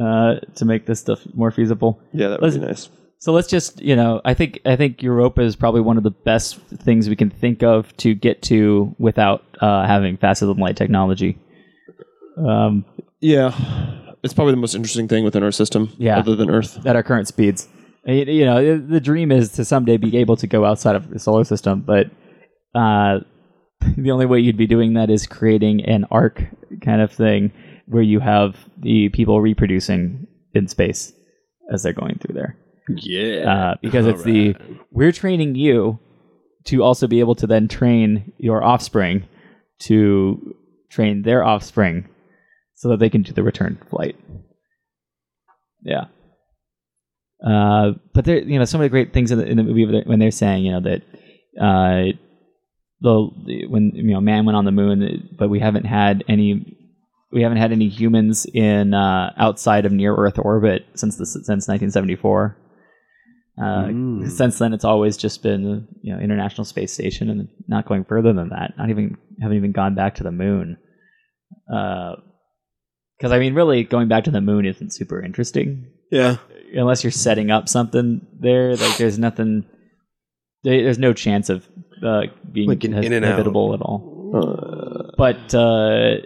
uh, 0.00 0.36
to 0.56 0.64
make 0.64 0.86
this 0.86 1.00
stuff 1.00 1.20
more 1.34 1.50
feasible. 1.50 2.00
Yeah, 2.12 2.28
that 2.28 2.40
would 2.40 2.46
Listen- 2.46 2.62
be 2.62 2.66
nice. 2.66 2.88
So 3.22 3.32
let's 3.34 3.48
just, 3.48 3.82
you 3.82 3.94
know, 3.96 4.22
I 4.24 4.32
think 4.32 4.60
I 4.64 4.76
think 4.76 5.02
Europa 5.02 5.42
is 5.42 5.54
probably 5.54 5.82
one 5.82 5.98
of 5.98 6.02
the 6.04 6.10
best 6.10 6.56
things 6.58 7.06
we 7.06 7.16
can 7.16 7.28
think 7.28 7.62
of 7.62 7.94
to 7.98 8.14
get 8.14 8.40
to 8.44 8.96
without 8.98 9.44
uh, 9.60 9.86
having 9.86 10.16
faster 10.16 10.46
than 10.46 10.56
light 10.56 10.78
technology. 10.78 11.38
Um, 12.44 12.84
Yeah. 13.20 13.54
It's 14.22 14.34
probably 14.34 14.52
the 14.52 14.60
most 14.60 14.74
interesting 14.74 15.08
thing 15.08 15.24
within 15.24 15.42
our 15.42 15.50
system 15.52 15.90
Yeah. 15.98 16.18
other 16.18 16.36
than 16.36 16.50
Earth. 16.50 16.84
at 16.86 16.94
our 16.96 17.02
current 17.02 17.26
speeds. 17.28 17.68
You 18.06 18.24
you 18.24 18.44
know, 18.44 18.78
the 18.78 19.00
dream 19.00 19.30
is 19.32 19.52
to 19.52 19.64
someday 19.64 19.96
be 19.98 20.16
able 20.18 20.36
to 20.36 20.46
go 20.46 20.64
outside 20.64 20.96
of 20.96 21.10
the 21.10 21.18
solar 21.18 21.44
system, 21.44 21.80
but 21.86 22.06
uh, 22.74 23.20
the 23.96 24.10
only 24.10 24.26
way 24.26 24.40
you'd 24.40 24.56
be 24.56 24.66
doing 24.66 24.94
that 24.94 25.10
is 25.10 25.26
creating 25.26 25.84
an 25.84 26.06
arc 26.10 26.42
kind 26.82 27.00
of 27.02 27.12
thing 27.12 27.52
where 27.86 28.02
you 28.02 28.20
have 28.20 28.56
the 28.78 29.08
people 29.10 29.40
reproducing 29.40 30.26
in 30.54 30.66
space 30.68 31.12
as 31.72 31.82
they're 31.82 31.92
going 31.92 32.18
through 32.18 32.34
there. 32.34 32.56
Yeah. 32.96 33.52
Uh, 33.52 33.74
because 33.82 34.06
it's 34.06 34.22
the 34.24 34.54
we're 34.90 35.12
training 35.12 35.54
you 35.54 35.98
to 36.64 36.82
also 36.82 37.06
be 37.06 37.20
able 37.20 37.34
to 37.36 37.46
then 37.46 37.68
train 37.68 38.32
your 38.38 38.62
offspring 38.64 39.24
to 39.80 40.54
train 40.90 41.22
their 41.22 41.44
offspring 41.44 42.08
so 42.80 42.88
that 42.88 42.98
they 42.98 43.10
can 43.10 43.20
do 43.20 43.32
the 43.32 43.42
return 43.42 43.78
flight. 43.90 44.16
Yeah. 45.82 46.06
Uh, 47.46 47.92
but 48.14 48.24
there, 48.24 48.38
you 48.38 48.58
know, 48.58 48.64
some 48.64 48.80
of 48.80 48.86
the 48.86 48.88
great 48.88 49.12
things 49.12 49.30
in 49.30 49.38
the, 49.38 49.46
in 49.46 49.58
the 49.58 49.62
movie 49.62 49.84
when 50.06 50.18
they're 50.18 50.30
saying, 50.30 50.64
you 50.64 50.72
know, 50.72 50.80
that 50.80 51.02
uh, 51.60 52.16
the, 53.02 53.28
the 53.44 53.66
when 53.66 53.92
you 53.94 54.14
know 54.14 54.20
man 54.22 54.46
went 54.46 54.56
on 54.56 54.64
the 54.64 54.72
moon, 54.72 55.28
but 55.38 55.50
we 55.50 55.60
haven't 55.60 55.84
had 55.84 56.24
any, 56.26 56.74
we 57.30 57.42
haven't 57.42 57.58
had 57.58 57.70
any 57.70 57.88
humans 57.88 58.46
in 58.46 58.94
uh, 58.94 59.34
outside 59.36 59.84
of 59.84 59.92
near 59.92 60.14
Earth 60.16 60.38
orbit 60.38 60.86
since 60.94 61.16
the 61.16 61.26
since 61.26 61.68
1974. 61.68 62.56
Uh, 63.58 63.62
Mm. 63.62 64.30
Since 64.30 64.58
then, 64.58 64.72
it's 64.72 64.86
always 64.86 65.18
just 65.18 65.42
been 65.42 65.86
you 66.00 66.14
know 66.14 66.18
International 66.18 66.64
Space 66.64 66.94
Station, 66.94 67.28
and 67.28 67.46
not 67.68 67.86
going 67.86 68.04
further 68.04 68.32
than 68.32 68.48
that. 68.48 68.72
Not 68.78 68.88
even 68.88 69.18
haven't 69.42 69.58
even 69.58 69.72
gone 69.72 69.94
back 69.94 70.14
to 70.14 70.22
the 70.22 70.32
moon. 70.32 70.78
Because 73.20 73.32
I 73.32 73.38
mean, 73.38 73.52
really, 73.52 73.84
going 73.84 74.08
back 74.08 74.24
to 74.24 74.30
the 74.30 74.40
moon 74.40 74.64
isn't 74.64 74.94
super 74.94 75.20
interesting 75.22 75.88
yeah. 76.10 76.38
unless 76.74 77.04
you're 77.04 77.10
setting 77.10 77.50
up 77.50 77.68
something 77.68 78.26
there. 78.38 78.74
Like, 78.76 78.96
there's 78.96 79.18
nothing. 79.18 79.66
There, 80.64 80.82
there's 80.82 80.98
no 80.98 81.12
chance 81.12 81.50
of 81.50 81.68
uh, 82.02 82.22
being 82.50 82.66
Like 82.70 82.82
an 82.84 82.92
has- 82.94 83.04
in 83.04 83.12
and 83.12 83.22
out. 83.26 83.32
habitable 83.32 83.74
at 83.74 83.82
all. 83.82 84.32
Uh, 84.34 85.12
But 85.18 85.54
uh, 85.54 86.16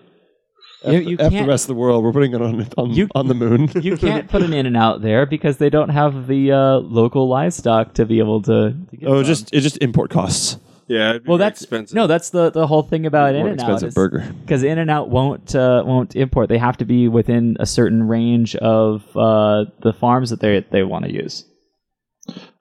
you, 0.84 1.16
F, 1.18 1.32
you 1.32 1.38
F 1.38 1.44
the 1.44 1.44
rest 1.48 1.64
of 1.64 1.68
the 1.68 1.74
world. 1.74 2.04
We're 2.04 2.12
putting 2.12 2.32
it 2.32 2.40
on 2.40 2.68
on, 2.76 2.90
You- 2.92 3.08
on 3.16 3.26
the 3.26 3.34
moon. 3.34 3.70
you 3.82 3.96
can't 4.06 4.28
put 4.28 4.42
an 4.42 4.52
In-N-Out 4.52 5.02
there 5.02 5.26
because 5.26 5.56
they 5.56 5.70
don't 5.70 5.88
have 5.88 6.28
the 6.28 6.52
uh, 6.52 6.76
local 6.76 7.28
livestock 7.28 7.94
to 7.94 8.06
be 8.06 8.20
able 8.20 8.40
to. 8.42 8.76
to 8.90 8.96
get 8.96 9.08
oh, 9.08 9.16
from. 9.18 9.24
just 9.24 9.52
it 9.52 9.62
just 9.62 9.78
import 9.82 10.10
costs. 10.10 10.58
Yeah. 10.86 11.10
it'd 11.10 11.24
be 11.24 11.28
Well, 11.28 11.38
that's 11.38 11.62
expensive. 11.62 11.94
no, 11.94 12.06
that's 12.06 12.30
the 12.30 12.50
the 12.50 12.66
whole 12.66 12.82
thing 12.82 13.06
about 13.06 13.34
In-N-Out 13.34 13.54
expensive 13.54 13.94
burger. 13.94 14.24
because 14.42 14.62
In-N-Out 14.62 15.10
won't 15.10 15.54
uh, 15.54 15.82
won't 15.86 16.14
import. 16.16 16.48
They 16.48 16.58
have 16.58 16.76
to 16.78 16.84
be 16.84 17.08
within 17.08 17.56
a 17.60 17.66
certain 17.66 18.06
range 18.08 18.54
of 18.56 19.02
uh, 19.16 19.64
the 19.82 19.92
farms 19.92 20.30
that 20.30 20.40
they 20.40 20.64
they 20.70 20.82
want 20.82 21.04
to 21.06 21.12
use. 21.12 21.44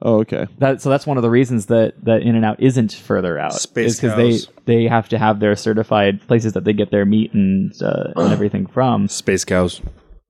Oh, 0.02 0.20
okay. 0.20 0.48
That 0.58 0.82
so 0.82 0.90
that's 0.90 1.08
one 1.08 1.16
of 1.18 1.24
the 1.24 1.30
reasons 1.30 1.68
that 1.68 1.94
that 2.04 2.22
In-N-Out 2.22 2.62
isn't 2.62 2.92
further 2.94 3.40
out. 3.40 3.54
Space 3.54 3.96
because 4.00 4.18
they 4.18 4.40
they 4.66 4.88
have 4.90 5.08
to 5.10 5.18
have 5.18 5.40
their 5.40 5.56
certified 5.56 6.26
places 6.28 6.52
that 6.54 6.66
they 6.66 6.74
get 6.74 6.92
their 6.92 7.06
meat 7.06 7.34
and 7.34 7.74
uh, 7.82 8.12
and 8.16 8.32
everything 8.34 8.66
from. 8.66 9.08
space 9.08 9.46
cows. 9.46 9.82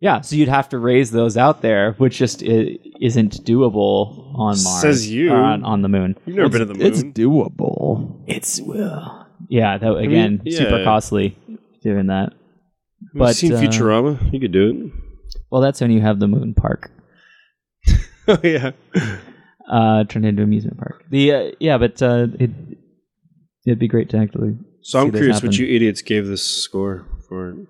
Yeah, 0.03 0.19
so 0.19 0.35
you'd 0.35 0.49
have 0.49 0.67
to 0.69 0.79
raise 0.79 1.11
those 1.11 1.37
out 1.37 1.61
there, 1.61 1.93
which 1.93 2.17
just 2.17 2.43
i- 2.43 2.77
isn't 2.99 3.45
doable 3.45 4.37
on 4.37 4.61
Mars. 4.61 4.81
Says 4.81 5.09
you. 5.09 5.31
or 5.31 5.37
on, 5.37 5.63
on 5.63 5.81
the 5.81 5.87
moon. 5.87 6.17
You've 6.25 6.35
never 6.35 6.49
been 6.49 6.59
to 6.59 6.65
the 6.65 6.73
moon. 6.73 6.87
It's 6.87 7.03
doable. 7.03 8.21
It's 8.27 8.59
well, 8.59 9.29
yeah. 9.47 9.77
That 9.77 9.95
again, 9.95 10.41
mean, 10.43 10.53
super 10.53 10.83
costly 10.83 11.37
doing 11.81 12.07
that. 12.07 12.33
Have 12.33 13.13
you 13.13 13.19
but, 13.19 13.35
seen 13.37 13.53
uh, 13.53 13.61
Futurama? 13.61 14.33
You 14.33 14.41
could 14.41 14.51
do 14.51 14.69
it. 14.71 15.37
Well, 15.49 15.61
that's 15.61 15.79
when 15.79 15.89
you 15.89 16.01
have 16.01 16.19
the 16.19 16.27
moon 16.27 16.53
park 16.53 16.91
oh 18.27 18.39
yeah. 18.43 18.71
uh, 19.71 20.03
turned 20.03 20.25
into 20.25 20.43
amusement 20.43 20.79
park. 20.79 21.05
The 21.11 21.31
uh, 21.31 21.51
yeah, 21.61 21.77
but 21.77 22.01
uh, 22.01 22.27
it 22.41 22.51
it'd 23.65 23.79
be 23.79 23.87
great 23.87 24.09
to 24.09 24.17
actually. 24.17 24.57
So 24.81 24.99
I'm 24.99 25.13
curious 25.13 25.41
what 25.41 25.57
you 25.57 25.73
idiots 25.73 26.01
gave 26.01 26.27
this 26.27 26.45
score 26.45 27.05
for 27.29 27.51
it. 27.51 27.67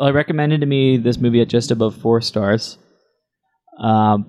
Well, 0.00 0.08
I 0.08 0.12
recommended 0.12 0.60
to 0.62 0.66
me 0.66 0.96
this 0.96 1.18
movie 1.18 1.42
at 1.42 1.48
just 1.48 1.70
above 1.70 1.94
four 1.94 2.22
stars. 2.22 2.78
Um, 3.78 4.22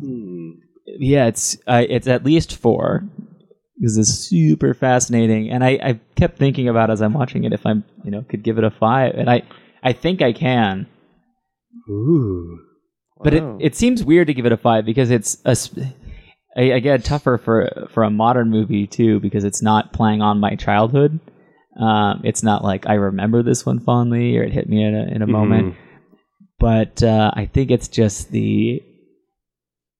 Hmm. 0.00 0.50
yeah, 0.98 1.26
it's 1.26 1.56
uh, 1.68 1.84
it's 1.88 2.08
at 2.08 2.24
least 2.24 2.56
four 2.56 3.04
because 3.78 3.96
it's 3.98 4.10
super 4.10 4.74
fascinating, 4.74 5.48
and 5.48 5.62
I, 5.62 5.78
I 5.82 6.00
kept 6.16 6.38
thinking 6.38 6.68
about 6.68 6.90
as 6.90 7.00
I'm 7.00 7.12
watching 7.12 7.44
it 7.44 7.52
if 7.52 7.64
I'm 7.64 7.84
you 8.02 8.10
know 8.10 8.22
could 8.28 8.42
give 8.42 8.58
it 8.58 8.64
a 8.64 8.70
five, 8.72 9.14
and 9.14 9.30
I 9.30 9.42
I 9.84 9.92
think 9.92 10.22
I 10.22 10.32
can, 10.32 10.88
Ooh. 11.88 12.58
but 13.22 13.32
Wow. 13.34 13.58
it 13.60 13.66
it 13.66 13.76
seems 13.76 14.02
weird 14.02 14.26
to 14.26 14.34
give 14.34 14.44
it 14.46 14.52
a 14.52 14.56
five 14.56 14.84
because 14.84 15.10
it's 15.12 15.38
a. 15.44 15.54
sp- 15.54 15.94
I, 16.56 16.74
I 16.74 16.78
get 16.80 17.02
tougher 17.04 17.38
for 17.38 17.86
for 17.90 18.02
a 18.02 18.10
modern 18.10 18.50
movie 18.50 18.86
too 18.88 19.20
because 19.20 19.44
it's 19.44 19.62
not 19.62 19.92
playing 19.92 20.20
on 20.20 20.40
my 20.40 20.56
childhood. 20.56 21.20
Um, 21.80 22.20
it's 22.24 22.42
not 22.42 22.62
like 22.62 22.86
I 22.86 22.94
remember 22.94 23.42
this 23.42 23.64
one 23.64 23.80
fondly 23.80 24.36
or 24.36 24.42
it 24.42 24.52
hit 24.52 24.68
me 24.68 24.84
in 24.84 24.94
a 24.94 25.14
in 25.14 25.22
a 25.22 25.26
moment. 25.26 25.76
But 26.58 27.02
uh, 27.02 27.32
I 27.34 27.46
think 27.46 27.70
it's 27.70 27.88
just 27.88 28.30
the 28.30 28.82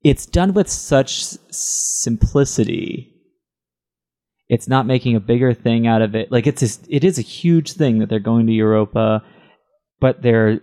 it's 0.04 0.26
done 0.26 0.52
with 0.52 0.68
such 0.68 1.24
simplicity. 1.50 3.08
It's 4.48 4.68
not 4.68 4.86
making 4.86 5.16
a 5.16 5.20
bigger 5.20 5.54
thing 5.54 5.86
out 5.86 6.02
of 6.02 6.14
it. 6.14 6.30
Like 6.30 6.46
it's 6.46 6.62
a, 6.62 6.80
it 6.88 7.04
is 7.04 7.18
a 7.18 7.22
huge 7.22 7.72
thing 7.72 7.98
that 7.98 8.08
they're 8.08 8.20
going 8.20 8.46
to 8.46 8.52
Europa, 8.52 9.24
but 9.98 10.22
they're 10.22 10.60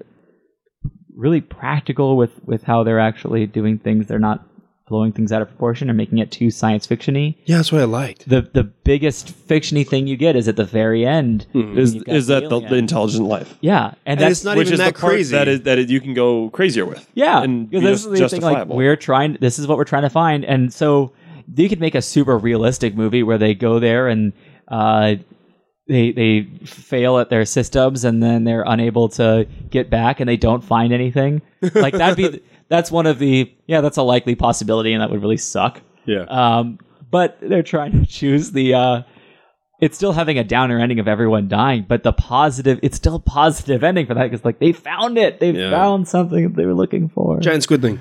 really 1.15 1.41
practical 1.41 2.15
with 2.15 2.31
with 2.45 2.63
how 2.63 2.83
they're 2.83 2.99
actually 2.99 3.45
doing 3.45 3.79
things. 3.79 4.07
They're 4.07 4.19
not 4.19 4.45
blowing 4.89 5.13
things 5.13 5.31
out 5.31 5.41
of 5.41 5.47
proportion 5.47 5.89
and 5.89 5.95
making 5.97 6.17
it 6.17 6.31
too 6.31 6.51
science 6.51 6.85
fictiony. 6.85 7.37
Yeah, 7.45 7.57
that's 7.57 7.71
what 7.71 7.79
I 7.81 7.85
liked. 7.85 8.27
The 8.27 8.41
the 8.41 8.63
biggest 8.63 9.33
fictiony 9.47 9.87
thing 9.87 10.07
you 10.07 10.17
get 10.17 10.35
is 10.35 10.47
at 10.47 10.55
the 10.57 10.65
very 10.65 11.05
end. 11.05 11.45
Is 11.53 11.95
You've 11.95 12.05
got 12.05 12.15
is 12.15 12.27
that 12.27 12.49
the, 12.49 12.59
the 12.59 12.75
intelligent 12.75 13.25
life? 13.25 13.55
Yeah, 13.61 13.85
and, 13.85 13.95
And 14.05 14.19
that's 14.19 14.31
it's 14.39 14.43
not 14.43 14.57
Which 14.57 14.67
even 14.67 14.73
is 14.73 14.79
that 14.79 14.95
the 14.95 14.99
part 14.99 15.13
crazy. 15.13 15.31
that 15.31 15.47
is 15.47 15.61
that 15.61 15.77
is, 15.79 15.89
you 15.89 16.01
can 16.01 16.13
go 16.13 16.49
crazier 16.49 16.85
with. 16.85 17.07
Yeah, 17.13 17.41
and 17.41 17.69
because 17.69 17.83
be 17.83 17.89
this 17.89 17.99
is 17.99 18.05
the 18.05 18.09
thing. 18.09 18.41
Like 18.41 18.53
justifiable. 18.57 18.75
we're 18.75 18.95
trying. 18.97 19.37
This 19.39 19.59
is 19.59 19.67
what 19.67 19.77
we're 19.77 19.85
trying 19.85 20.03
to 20.03 20.09
find, 20.09 20.43
and 20.43 20.73
so 20.73 21.13
you 21.55 21.69
could 21.69 21.79
make 21.79 21.95
a 21.95 22.01
super 22.01 22.37
realistic 22.37 22.95
movie 22.95 23.23
where 23.23 23.37
they 23.37 23.53
go 23.55 23.79
there 23.79 24.07
and 24.07 24.33
uh, 24.67 25.15
they 25.87 26.11
they 26.11 26.43
fail 26.65 27.17
at 27.17 27.29
their 27.29 27.45
systems, 27.45 28.03
and 28.03 28.21
then 28.21 28.43
they're 28.43 28.63
unable 28.67 29.09
to 29.09 29.47
get 29.71 29.89
back, 29.89 30.19
and 30.19 30.29
they 30.29 30.37
don't 30.37 30.63
find 30.63 30.93
anything. 30.93 31.41
Like 31.75 31.93
that'd 31.93 32.15
be 32.15 32.41
that's 32.69 32.91
one 32.91 33.05
of 33.05 33.19
the 33.19 33.51
yeah, 33.67 33.81
that's 33.81 33.97
a 33.97 34.03
likely 34.03 34.35
possibility, 34.35 34.93
and 34.93 35.01
that 35.01 35.09
would 35.09 35.21
really 35.21 35.37
suck. 35.37 35.81
Yeah. 36.05 36.23
Um, 36.23 36.79
but 37.11 37.37
they're 37.41 37.63
trying 37.63 37.91
to 37.99 38.05
choose 38.05 38.51
the. 38.51 38.73
Uh, 38.73 39.01
it's 39.81 39.95
still 39.95 40.11
having 40.11 40.37
a 40.37 40.43
downer 40.43 40.77
ending 40.77 40.99
of 40.99 41.07
everyone 41.07 41.47
dying, 41.47 41.85
but 41.87 42.03
the 42.03 42.11
positive, 42.11 42.79
it's 42.83 42.97
still 42.97 43.15
a 43.15 43.19
positive 43.19 43.81
ending 43.83 44.05
for 44.07 44.13
that 44.13 44.29
because 44.29 44.43
like 44.43 44.59
they 44.59 44.73
found 44.73 45.17
it, 45.17 45.39
they 45.39 45.51
Yeah. 45.51 45.71
found 45.71 46.05
something 46.07 46.43
that 46.43 46.55
they 46.57 46.65
were 46.65 46.73
looking 46.73 47.07
for. 47.07 47.39
Giant 47.39 47.63
squid 47.63 47.81
thing. 47.81 47.99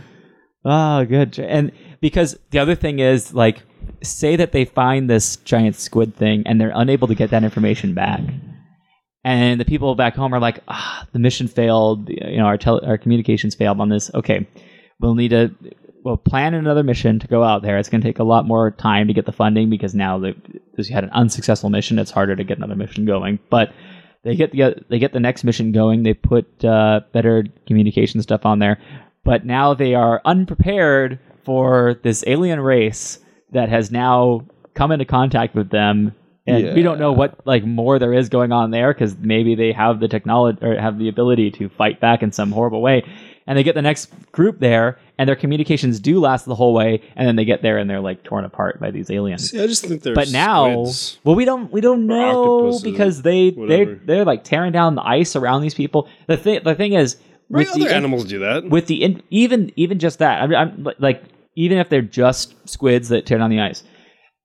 Oh, 0.64 1.04
good. 1.04 1.38
And 1.38 1.70
because 2.00 2.36
the 2.50 2.58
other 2.58 2.74
thing 2.74 2.98
is, 2.98 3.32
like, 3.32 3.62
say 4.02 4.34
that 4.34 4.50
they 4.50 4.64
find 4.64 5.08
this 5.08 5.36
giant 5.36 5.76
squid 5.76 6.16
thing 6.16 6.42
and 6.46 6.60
they're 6.60 6.72
unable 6.74 7.06
to 7.06 7.14
get 7.14 7.30
that 7.30 7.44
information 7.44 7.94
back. 7.94 8.20
And 9.28 9.60
the 9.60 9.66
people 9.66 9.94
back 9.94 10.16
home 10.16 10.32
are 10.32 10.40
like, 10.40 10.60
ah, 10.68 11.06
the 11.12 11.18
mission 11.18 11.48
failed. 11.48 12.08
You 12.08 12.38
know, 12.38 12.46
our, 12.46 12.56
tele- 12.56 12.86
our 12.86 12.96
communications 12.96 13.54
failed 13.54 13.78
on 13.78 13.90
this. 13.90 14.10
Okay, 14.14 14.48
we'll 15.00 15.14
need 15.14 15.28
to, 15.28 15.54
we'll 16.02 16.16
plan 16.16 16.54
another 16.54 16.82
mission 16.82 17.18
to 17.18 17.26
go 17.26 17.44
out 17.44 17.60
there. 17.60 17.76
It's 17.76 17.90
going 17.90 18.00
to 18.00 18.08
take 18.08 18.20
a 18.20 18.24
lot 18.24 18.46
more 18.46 18.70
time 18.70 19.06
to 19.06 19.12
get 19.12 19.26
the 19.26 19.32
funding 19.32 19.68
because 19.68 19.94
now 19.94 20.18
that 20.20 20.34
you 20.78 20.94
had 20.94 21.04
an 21.04 21.10
unsuccessful 21.10 21.68
mission, 21.68 21.98
it's 21.98 22.10
harder 22.10 22.36
to 22.36 22.42
get 22.42 22.56
another 22.56 22.74
mission 22.74 23.04
going. 23.04 23.38
But 23.50 23.70
they 24.24 24.34
get 24.34 24.52
the 24.52 24.82
they 24.88 24.98
get 24.98 25.12
the 25.12 25.20
next 25.20 25.44
mission 25.44 25.72
going. 25.72 26.04
They 26.04 26.14
put 26.14 26.64
uh, 26.64 27.02
better 27.12 27.44
communication 27.66 28.22
stuff 28.22 28.46
on 28.46 28.60
there, 28.60 28.80
but 29.24 29.44
now 29.44 29.74
they 29.74 29.94
are 29.94 30.22
unprepared 30.24 31.18
for 31.44 32.00
this 32.02 32.24
alien 32.26 32.60
race 32.60 33.18
that 33.52 33.68
has 33.68 33.90
now 33.90 34.46
come 34.72 34.90
into 34.90 35.04
contact 35.04 35.54
with 35.54 35.68
them. 35.68 36.14
And 36.48 36.74
we 36.74 36.82
don't 36.82 36.98
know 36.98 37.12
what 37.12 37.46
like 37.46 37.64
more 37.64 37.98
there 37.98 38.12
is 38.14 38.28
going 38.28 38.52
on 38.52 38.70
there 38.70 38.92
because 38.92 39.16
maybe 39.18 39.54
they 39.54 39.72
have 39.72 40.00
the 40.00 40.08
technology 40.08 40.58
or 40.64 40.80
have 40.80 40.98
the 40.98 41.08
ability 41.08 41.50
to 41.52 41.68
fight 41.68 42.00
back 42.00 42.22
in 42.22 42.32
some 42.32 42.50
horrible 42.52 42.80
way. 42.82 43.04
And 43.46 43.56
they 43.56 43.62
get 43.62 43.74
the 43.74 43.80
next 43.82 44.10
group 44.30 44.58
there, 44.60 44.98
and 45.16 45.26
their 45.26 45.34
communications 45.34 46.00
do 46.00 46.20
last 46.20 46.44
the 46.44 46.54
whole 46.54 46.74
way, 46.74 47.00
and 47.16 47.26
then 47.26 47.36
they 47.36 47.46
get 47.46 47.62
there 47.62 47.78
and 47.78 47.88
they're 47.88 48.00
like 48.00 48.22
torn 48.22 48.44
apart 48.44 48.78
by 48.78 48.90
these 48.90 49.10
aliens 49.10 49.50
See, 49.50 49.58
I 49.62 49.66
just 49.66 49.82
think 49.86 50.02
there's 50.02 50.14
but 50.14 50.30
now 50.30 50.84
well 51.24 51.34
we 51.34 51.46
don't 51.46 51.72
we 51.72 51.80
don't 51.80 52.06
know 52.06 52.78
because 52.82 53.22
they 53.22 53.48
they 53.50 53.56
whatever. 53.56 54.00
they're 54.04 54.24
like 54.26 54.44
tearing 54.44 54.72
down 54.72 54.96
the 54.96 55.02
ice 55.02 55.34
around 55.34 55.62
these 55.62 55.72
people 55.74 56.08
the 56.26 56.36
thing 56.36 56.60
the 56.62 56.74
thing 56.74 56.92
is 56.92 57.16
Right, 57.50 57.66
with 57.66 57.76
other 57.76 57.88
the 57.88 57.94
animals 57.96 58.24
do 58.26 58.40
that. 58.40 58.68
with 58.68 58.86
the 58.88 59.02
in, 59.02 59.22
even 59.30 59.72
even 59.76 59.98
just 59.98 60.18
that 60.18 60.42
I'm, 60.42 60.54
I'm 60.54 60.86
like 60.98 61.22
even 61.56 61.78
if 61.78 61.88
they're 61.88 62.02
just 62.02 62.54
squids 62.68 63.08
that 63.08 63.24
tear 63.24 63.38
down 63.38 63.48
the 63.48 63.60
ice 63.60 63.82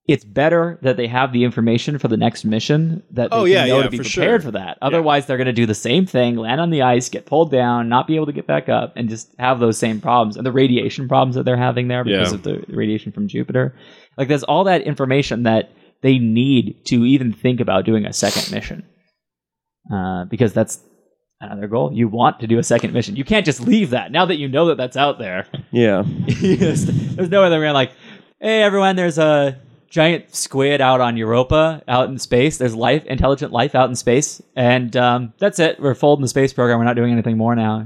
it's 0.08 0.26
better 0.26 0.78
that 0.82 0.98
they 0.98 1.08
have 1.08 1.32
the 1.32 1.46
information 1.46 1.98
for 1.98 2.10
the 2.10 2.18
next 2.18 2.44
mission 2.44 3.02
that 3.12 3.32
they 3.32 3.38
Oh, 3.38 3.46
yeah, 3.46 3.66
know 3.66 3.78
yeah, 3.78 3.84
to 3.84 3.90
be 3.90 3.98
for 3.98 4.04
prepared 4.04 4.42
sure. 4.42 4.48
for 4.48 4.52
that. 4.52 4.78
Otherwise, 4.82 5.26
they're 5.26 5.38
going 5.38 5.46
to 5.48 5.54
do 5.54 5.66
the 5.66 5.74
same 5.74 6.06
thing, 6.06 6.36
land 6.36 6.60
on 6.60 6.72
the 6.72 6.82
ice, 6.82 7.08
get 7.08 7.26
pulled 7.26 7.52
down, 7.52 7.88
not 7.88 8.06
be 8.06 8.16
able 8.18 8.26
to 8.26 8.34
get 8.34 8.46
back 8.46 8.68
up, 8.68 8.92
and 8.98 9.08
just 9.08 9.34
have 9.40 9.60
those 9.62 9.78
same 9.78 10.02
problems 10.02 10.36
and 10.36 10.46
the 10.46 10.52
radiation 10.52 11.08
problems 11.08 11.36
that 11.36 11.46
they're 11.46 11.56
having 11.56 11.88
there 11.88 12.04
because 12.04 12.32
Yeah. 12.32 12.36
of 12.36 12.44
the 12.44 12.66
radiation 12.76 13.14
from 13.14 13.30
Jupiter. 13.30 13.76
Like, 14.18 14.28
there's 14.28 14.44
all 14.44 14.66
that 14.66 14.82
information 14.82 15.44
that 15.44 15.72
they 16.02 16.20
need 16.20 16.86
to 16.88 17.06
even 17.06 17.32
think 17.32 17.62
about 17.62 17.86
doing 17.86 18.06
a 18.06 18.12
second 18.12 18.52
mission, 18.54 18.84
uh, 19.94 20.26
because 20.26 20.52
that's 20.54 20.82
another 21.40 21.68
goal. 21.68 21.92
You 21.94 22.10
want 22.10 22.40
to 22.42 22.48
do 22.48 22.58
a 22.60 22.64
second 22.64 22.94
mission. 22.94 23.16
You 23.16 23.24
can't 23.24 23.46
just 23.46 23.62
leave 23.62 23.92
that 23.92 24.12
now 24.12 24.26
that 24.26 24.36
you 24.36 24.48
know 24.50 24.66
that 24.68 24.76
that's 24.78 24.98
out 24.98 25.18
there. 25.18 25.48
Yeah. 25.72 26.04
Yes. 26.28 26.84
There's 26.88 27.30
no 27.30 27.44
other 27.44 27.60
way. 27.62 27.72
Like, 27.72 27.92
hey, 28.42 28.62
everyone, 28.64 28.96
there's 28.98 29.18
a 29.18 29.60
giant 29.94 30.36
squid 30.36 30.82
out 30.82 31.02
on 31.02 31.16
Europa, 31.18 31.84
out 31.88 32.10
in 32.10 32.18
space. 32.18 32.58
There's 32.58 32.74
life, 32.74 33.06
intelligent 33.06 33.52
life 33.52 33.76
out 33.76 33.90
in 33.90 33.96
space, 33.96 34.42
and 34.56 34.98
um, 34.98 35.34
that's 35.38 35.60
it. 35.60 35.80
We're 35.80 35.94
folding 35.94 36.24
the 36.24 36.28
space 36.28 36.52
program. 36.52 36.80
We're 36.80 36.86
not 36.86 36.96
doing 36.96 37.14
anything 37.14 37.38
more 37.38 37.56
now. 37.56 37.86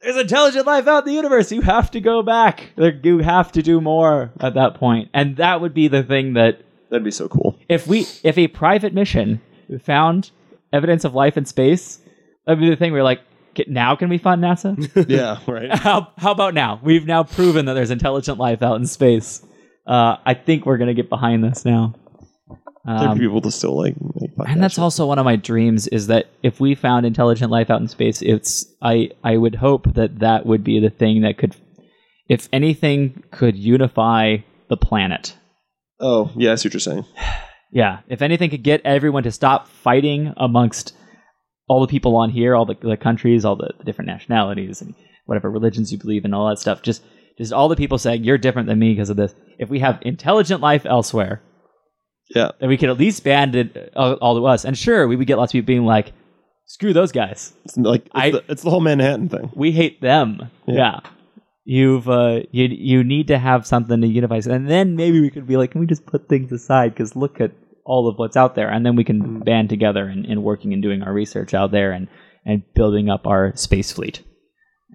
There's 0.00 0.16
intelligent 0.16 0.66
life 0.66 0.88
out 0.88 1.00
in 1.00 1.10
the 1.10 1.14
universe. 1.14 1.52
You 1.52 1.60
have 1.60 1.90
to 1.90 2.00
go 2.00 2.22
back. 2.22 2.70
You 2.76 3.18
have 3.18 3.52
to 3.52 3.62
do 3.62 3.82
more 3.82 4.32
at 4.40 4.54
that 4.54 4.76
point, 4.76 5.10
and 5.12 5.36
that 5.36 5.60
would 5.60 5.74
be 5.74 5.88
the 5.88 6.02
thing 6.02 6.32
that 6.34 6.62
That'd 6.88 7.04
be 7.04 7.10
so 7.10 7.28
cool. 7.28 7.58
if 7.68 7.86
we 7.86 8.06
if 8.22 8.38
a 8.38 8.48
private 8.48 8.94
mission 8.94 9.42
found 9.82 10.30
evidence 10.72 11.04
of 11.04 11.14
life 11.14 11.36
in 11.36 11.44
space, 11.44 12.00
that'd 12.46 12.60
be 12.60 12.70
the 12.70 12.76
thing. 12.76 12.94
We're 12.94 13.02
like, 13.02 13.20
now 13.68 13.94
can 13.94 14.08
we 14.08 14.16
fund 14.16 14.42
NASA? 14.42 15.06
yeah, 15.08 15.38
right. 15.46 15.74
how, 15.78 16.12
how 16.16 16.32
about 16.32 16.54
now? 16.54 16.80
We've 16.82 17.04
now 17.06 17.24
proven 17.24 17.66
that 17.66 17.74
there's 17.74 17.90
intelligent 17.90 18.38
life 18.38 18.62
out 18.62 18.76
in 18.76 18.86
space. 18.86 19.42
Uh, 19.86 20.16
I 20.24 20.34
think 20.34 20.66
we're 20.66 20.78
gonna 20.78 20.94
get 20.94 21.08
behind 21.08 21.44
this 21.44 21.64
now. 21.64 21.94
Um, 22.88 23.18
people 23.18 23.40
to 23.40 23.50
still 23.50 23.76
like 23.76 23.96
and 24.46 24.62
that's 24.62 24.78
also 24.78 25.06
one 25.06 25.18
of 25.18 25.24
my 25.24 25.34
dreams 25.36 25.88
is 25.88 26.06
that 26.06 26.26
if 26.42 26.60
we 26.60 26.74
found 26.74 27.04
intelligent 27.04 27.50
life 27.50 27.68
out 27.70 27.80
in 27.80 27.88
space, 27.88 28.22
it's 28.22 28.66
I 28.82 29.10
I 29.24 29.36
would 29.36 29.56
hope 29.56 29.94
that 29.94 30.20
that 30.20 30.46
would 30.46 30.62
be 30.62 30.78
the 30.78 30.90
thing 30.90 31.22
that 31.22 31.38
could, 31.38 31.56
if 32.28 32.48
anything, 32.52 33.24
could 33.30 33.56
unify 33.56 34.38
the 34.68 34.76
planet. 34.76 35.36
Oh, 35.98 36.30
yeah, 36.36 36.52
I 36.52 36.54
see 36.56 36.68
what 36.68 36.74
you're 36.74 36.80
saying. 36.80 37.04
Yeah, 37.72 37.98
if 38.08 38.22
anything 38.22 38.48
could 38.48 38.62
get 38.62 38.80
everyone 38.84 39.24
to 39.24 39.32
stop 39.32 39.66
fighting 39.68 40.32
amongst 40.36 40.96
all 41.68 41.80
the 41.80 41.88
people 41.88 42.14
on 42.16 42.30
here, 42.30 42.54
all 42.54 42.64
the, 42.64 42.76
the 42.80 42.96
countries, 42.96 43.44
all 43.44 43.56
the, 43.56 43.74
the 43.76 43.84
different 43.84 44.06
nationalities, 44.06 44.80
and 44.80 44.94
whatever 45.26 45.50
religions 45.50 45.90
you 45.90 45.98
believe 45.98 46.24
in, 46.24 46.32
all 46.32 46.48
that 46.48 46.60
stuff. 46.60 46.80
Just, 46.80 47.02
just 47.38 47.52
all 47.52 47.68
the 47.68 47.76
people 47.76 47.98
saying 47.98 48.24
you're 48.24 48.38
different 48.38 48.68
than 48.68 48.78
me 48.78 48.92
because 48.92 49.10
of 49.10 49.16
this. 49.16 49.34
If 49.58 49.68
we 49.68 49.80
have 49.80 49.98
intelligent 50.02 50.60
life 50.60 50.84
elsewhere, 50.86 51.42
Yeah. 52.34 52.50
then 52.60 52.68
we 52.68 52.76
could 52.76 52.88
at 52.88 52.98
least 52.98 53.24
band 53.24 53.54
it 53.56 53.92
all, 53.96 54.14
all 54.14 54.36
to 54.38 54.46
us. 54.46 54.64
And 54.64 54.76
sure, 54.76 55.06
we 55.08 55.16
would 55.16 55.26
get 55.26 55.36
lots 55.38 55.50
of 55.50 55.52
people 55.52 55.66
being 55.66 55.84
like, 55.84 56.12
"Screw 56.66 56.92
those 56.92 57.12
guys, 57.12 57.52
It's 57.64 57.76
like 57.76 58.02
it's, 58.06 58.10
I- 58.14 58.30
the, 58.30 58.44
it's 58.48 58.62
the 58.62 58.70
whole 58.70 58.80
Manhattan 58.80 59.28
thing. 59.28 59.50
we 59.54 59.72
hate 59.72 60.00
them." 60.00 60.50
Yeah. 60.66 60.74
Yeah. 60.74 61.00
You've 61.68 62.08
uh, 62.08 62.40
you 62.52 62.66
you 62.70 63.02
need 63.02 63.26
to 63.28 63.38
have 63.38 63.66
something 63.66 64.00
to 64.00 64.06
unify, 64.06 64.40
and 64.48 64.70
then 64.70 64.94
maybe 64.94 65.20
we 65.20 65.30
could 65.30 65.48
be 65.48 65.56
like, 65.56 65.72
can 65.72 65.80
we 65.80 65.86
just 65.88 66.06
put 66.06 66.28
things 66.28 66.52
aside? 66.52 66.92
Because 66.94 67.16
look 67.16 67.40
at 67.40 67.50
all 67.84 68.08
of 68.08 68.16
what's 68.18 68.36
out 68.36 68.54
there, 68.54 68.68
and 68.70 68.86
then 68.86 68.94
we 68.94 69.02
can 69.02 69.40
band 69.40 69.68
together 69.68 70.06
and, 70.06 70.26
and 70.26 70.44
working 70.44 70.72
and 70.72 70.80
doing 70.82 71.02
our 71.02 71.12
research 71.12 71.54
out 71.54 71.72
there 71.72 71.90
and 71.90 72.06
and 72.44 72.62
building 72.74 73.08
up 73.10 73.26
our 73.26 73.50
space 73.56 73.90
fleet 73.90 74.22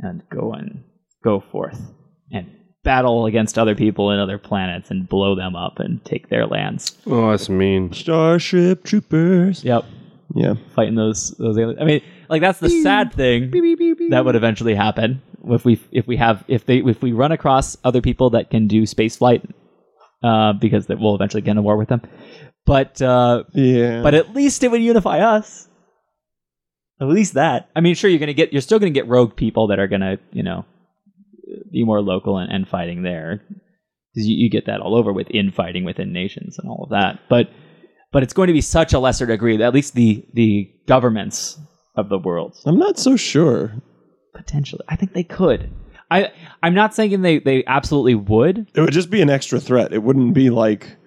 and 0.01 0.23
go 0.29 0.53
and 0.53 0.85
go 1.25 1.41
forth 1.51 1.81
and 2.31 2.49
battle 2.83 3.25
against 3.25 3.57
other 3.59 3.75
people 3.75 4.09
and 4.09 4.19
other 4.19 4.37
planets 4.37 4.89
and 4.89 5.07
blow 5.07 5.35
them 5.35 5.55
up 5.55 5.79
and 5.79 6.03
take 6.05 6.29
their 6.29 6.47
lands. 6.47 6.97
Oh, 7.05 7.29
that's 7.31 7.49
mean. 7.49 7.93
Starship 7.93 8.83
Troopers. 8.83 9.63
Yep, 9.63 9.85
Yeah. 10.35 10.55
fighting 10.75 10.95
those 10.95 11.31
those 11.37 11.57
aliens. 11.57 11.79
I 11.81 11.85
mean, 11.85 12.01
like 12.29 12.41
that's 12.41 12.59
the 12.59 12.69
sad 12.69 13.13
thing 13.13 13.51
that 14.09 14.23
would 14.25 14.35
eventually 14.35 14.73
happen 14.75 15.21
if 15.45 15.63
we 15.65 15.79
if 15.91 16.07
we 16.07 16.17
have 16.17 16.43
if 16.47 16.65
they 16.65 16.77
if 16.79 17.01
we 17.01 17.11
run 17.11 17.31
across 17.31 17.77
other 17.83 18.01
people 18.01 18.31
that 18.31 18.49
can 18.49 18.67
do 18.67 18.85
space 18.85 19.17
flight, 19.17 19.43
uh, 20.23 20.53
because 20.53 20.87
that 20.87 20.99
we'll 20.99 21.15
eventually 21.15 21.41
get 21.41 21.51
in 21.51 21.57
a 21.57 21.61
war 21.61 21.77
with 21.77 21.89
them. 21.89 22.01
But 22.65 23.01
uh, 23.01 23.43
Yeah. 23.53 24.01
but 24.01 24.13
at 24.15 24.33
least 24.33 24.63
it 24.63 24.71
would 24.71 24.81
unify 24.81 25.19
us. 25.19 25.67
At 26.99 27.07
least 27.07 27.33
that. 27.33 27.69
I 27.75 27.81
mean, 27.81 27.95
sure, 27.95 28.09
you're 28.09 28.19
gonna 28.19 28.33
get 28.33 28.53
you're 28.53 28.61
still 28.61 28.77
gonna 28.79 28.91
get 28.91 29.07
rogue 29.07 29.35
people 29.35 29.67
that 29.67 29.79
are 29.79 29.87
gonna 29.87 30.17
you 30.31 30.43
know 30.43 30.65
be 31.71 31.83
more 31.83 32.01
local 32.01 32.37
and, 32.37 32.51
and 32.51 32.67
fighting 32.67 33.03
there 33.03 33.41
because 34.13 34.27
you, 34.27 34.35
you 34.35 34.49
get 34.49 34.65
that 34.65 34.81
all 34.81 34.95
over 34.95 35.13
with 35.13 35.29
infighting 35.31 35.83
within 35.83 36.11
nations 36.13 36.57
and 36.59 36.69
all 36.69 36.83
of 36.83 36.89
that. 36.89 37.21
But 37.29 37.49
but 38.11 38.23
it's 38.23 38.33
going 38.33 38.47
to 38.47 38.53
be 38.53 38.61
such 38.61 38.93
a 38.93 38.99
lesser 38.99 39.25
degree 39.25 39.57
that 39.57 39.65
at 39.65 39.73
least 39.73 39.95
the 39.95 40.25
the 40.33 40.69
governments 40.87 41.59
of 41.95 42.09
the 42.09 42.17
world 42.17 42.57
I'm 42.65 42.79
not 42.79 42.97
so 42.97 43.15
sure. 43.15 43.73
potentially. 44.33 44.83
I 44.87 44.95
think 44.95 45.13
they 45.13 45.23
could. 45.23 45.71
I 46.09 46.31
I'm 46.61 46.73
not 46.73 46.93
saying 46.93 47.21
they 47.21 47.39
they 47.39 47.63
absolutely 47.65 48.15
would, 48.15 48.67
It 48.75 48.81
would 48.81 48.93
just 48.93 49.09
be 49.09 49.21
an 49.21 49.29
extra 49.29 49.59
threat. 49.59 49.93
It 49.93 50.03
wouldn't 50.03 50.33
be 50.33 50.49
like 50.49 50.97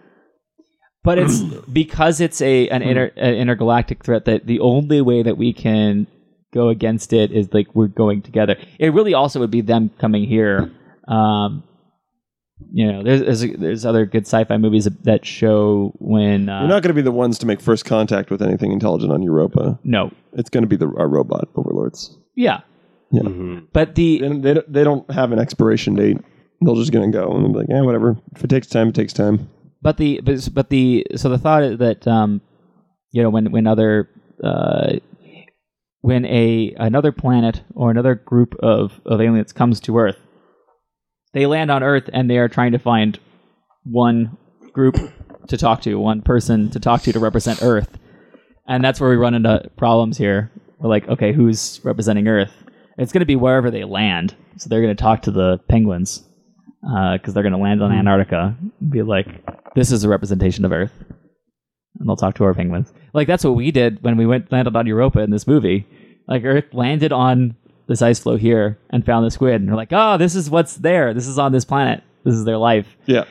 but 1.04 1.18
it's 1.18 1.40
because 1.72 2.20
it's 2.20 2.40
a 2.40 2.68
an, 2.68 2.82
hmm. 2.82 2.88
inter, 2.88 3.12
an 3.16 3.34
intergalactic 3.34 4.02
threat 4.02 4.24
that 4.24 4.46
the 4.46 4.60
only 4.60 5.00
way 5.00 5.22
that 5.22 5.36
we 5.36 5.52
can 5.52 6.08
go 6.54 6.68
against 6.70 7.12
it 7.12 7.32
is 7.32 7.52
like 7.52 7.66
we're 7.74 7.88
going 7.88 8.22
together. 8.22 8.56
It 8.78 8.94
really 8.94 9.12
also 9.14 9.40
would 9.40 9.50
be 9.50 9.60
them 9.60 9.90
coming 9.98 10.24
here. 10.24 10.70
Um, 11.08 11.64
you 12.72 12.90
know, 12.90 13.02
there's 13.02 13.20
there's, 13.40 13.58
there's 13.58 13.84
other 13.84 14.06
good 14.06 14.26
sci-fi 14.26 14.56
movies 14.56 14.88
that 15.02 15.26
show 15.26 15.92
when 15.98 16.48
uh, 16.48 16.60
you're 16.60 16.68
not 16.68 16.82
going 16.82 16.94
to 16.94 17.02
be 17.02 17.02
the 17.02 17.12
ones 17.12 17.38
to 17.40 17.46
make 17.46 17.60
first 17.60 17.84
contact 17.84 18.30
with 18.30 18.40
anything 18.42 18.72
intelligent 18.72 19.12
on 19.12 19.22
Europa. 19.22 19.78
no, 19.84 20.10
It's 20.32 20.48
going 20.50 20.62
to 20.62 20.68
be 20.68 20.76
the 20.76 20.86
our 20.96 21.08
robot 21.08 21.48
overlords. 21.56 22.16
yeah, 22.36 22.60
Yeah. 23.10 23.22
Mm-hmm. 23.22 23.58
but 23.72 23.96
the 23.96 24.18
They 24.20 24.28
don't, 24.28 24.40
they 24.42 24.54
don't, 24.54 24.72
they 24.72 24.84
don't 24.84 25.10
have 25.10 25.32
an 25.32 25.38
expiration 25.40 25.94
date. 25.96 26.18
They're 26.60 26.74
just 26.76 26.92
going 26.92 27.10
to 27.10 27.18
go 27.18 27.30
and 27.32 27.52
be 27.52 27.58
like, 27.58 27.68
yeah, 27.68 27.82
whatever. 27.82 28.16
If 28.36 28.44
it 28.44 28.48
takes 28.48 28.68
time, 28.68 28.88
it 28.88 28.94
takes 28.94 29.12
time. 29.12 29.50
but 29.82 29.96
the 29.98 30.20
but, 30.24 30.48
but 30.54 30.70
the 30.70 31.06
so 31.16 31.28
the 31.28 31.38
thought 31.38 31.62
is 31.64 31.78
that 31.78 32.06
um 32.06 32.40
you 33.10 33.22
know 33.22 33.30
when 33.30 33.50
when 33.52 33.66
other 33.66 34.08
uh 34.42 34.94
when 36.04 36.24
a 36.26 36.74
another 36.76 37.12
planet 37.12 37.62
or 37.74 37.90
another 37.90 38.14
group 38.14 38.54
of 38.60 39.00
of 39.06 39.20
aliens 39.20 39.52
comes 39.52 39.80
to 39.80 39.98
earth 39.98 40.18
they 41.32 41.46
land 41.46 41.70
on 41.70 41.82
earth 41.82 42.10
and 42.12 42.28
they 42.28 42.38
are 42.38 42.48
trying 42.48 42.72
to 42.72 42.78
find 42.78 43.18
one 43.84 44.36
group 44.72 44.96
to 45.48 45.56
talk 45.56 45.80
to 45.80 45.94
one 45.96 46.20
person 46.20 46.70
to 46.70 46.78
talk 46.78 47.02
to 47.02 47.12
to 47.12 47.18
represent 47.18 47.62
earth 47.62 47.98
and 48.68 48.84
that's 48.84 49.00
where 49.00 49.10
we 49.10 49.16
run 49.16 49.34
into 49.34 49.70
problems 49.76 50.18
here 50.18 50.50
we're 50.78 50.90
like 50.90 51.08
okay 51.08 51.32
who's 51.32 51.80
representing 51.84 52.28
earth 52.28 52.52
it's 52.98 53.12
going 53.12 53.20
to 53.20 53.26
be 53.26 53.36
wherever 53.36 53.70
they 53.70 53.84
land 53.84 54.34
so 54.58 54.68
they're 54.68 54.82
going 54.82 54.94
to 54.94 55.02
talk 55.02 55.22
to 55.22 55.30
the 55.30 55.58
penguins 55.68 56.22
uh, 56.86 57.16
because 57.16 57.34
they're 57.34 57.42
going 57.42 57.54
to 57.54 57.58
land 57.58 57.82
on 57.82 57.90
hmm. 57.90 57.98
Antarctica 57.98 58.56
and 58.60 58.90
be 58.90 59.02
like, 59.02 59.26
this 59.74 59.90
is 59.90 60.04
a 60.04 60.08
representation 60.08 60.64
of 60.64 60.72
Earth. 60.72 60.92
And 61.98 62.08
they'll 62.08 62.16
talk 62.16 62.34
to 62.36 62.44
our 62.44 62.54
penguins. 62.54 62.92
Like, 63.12 63.26
that's 63.26 63.44
what 63.44 63.54
we 63.54 63.70
did 63.70 64.02
when 64.02 64.16
we 64.16 64.26
went 64.26 64.50
landed 64.50 64.74
on 64.76 64.86
Europa 64.86 65.20
in 65.20 65.30
this 65.30 65.46
movie. 65.46 65.86
Like, 66.26 66.44
Earth 66.44 66.72
landed 66.72 67.12
on 67.12 67.56
this 67.86 68.02
ice 68.02 68.18
floe 68.18 68.36
here 68.36 68.78
and 68.90 69.04
found 69.04 69.26
the 69.26 69.30
squid. 69.30 69.56
And 69.56 69.68
they're 69.68 69.76
like, 69.76 69.92
oh, 69.92 70.16
this 70.16 70.34
is 70.34 70.48
what's 70.48 70.76
there. 70.76 71.12
This 71.12 71.26
is 71.26 71.38
on 71.38 71.52
this 71.52 71.64
planet. 71.64 72.02
This 72.24 72.34
is 72.34 72.44
their 72.44 72.58
life. 72.58 72.96
Yeah. 73.06 73.24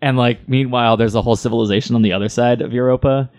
And, 0.00 0.16
like, 0.16 0.48
meanwhile, 0.48 0.96
there's 0.96 1.14
a 1.14 1.22
whole 1.22 1.36
civilization 1.36 1.96
on 1.96 2.02
the 2.02 2.12
other 2.12 2.28
side 2.28 2.60
of 2.60 2.72
Europa. 2.72 3.30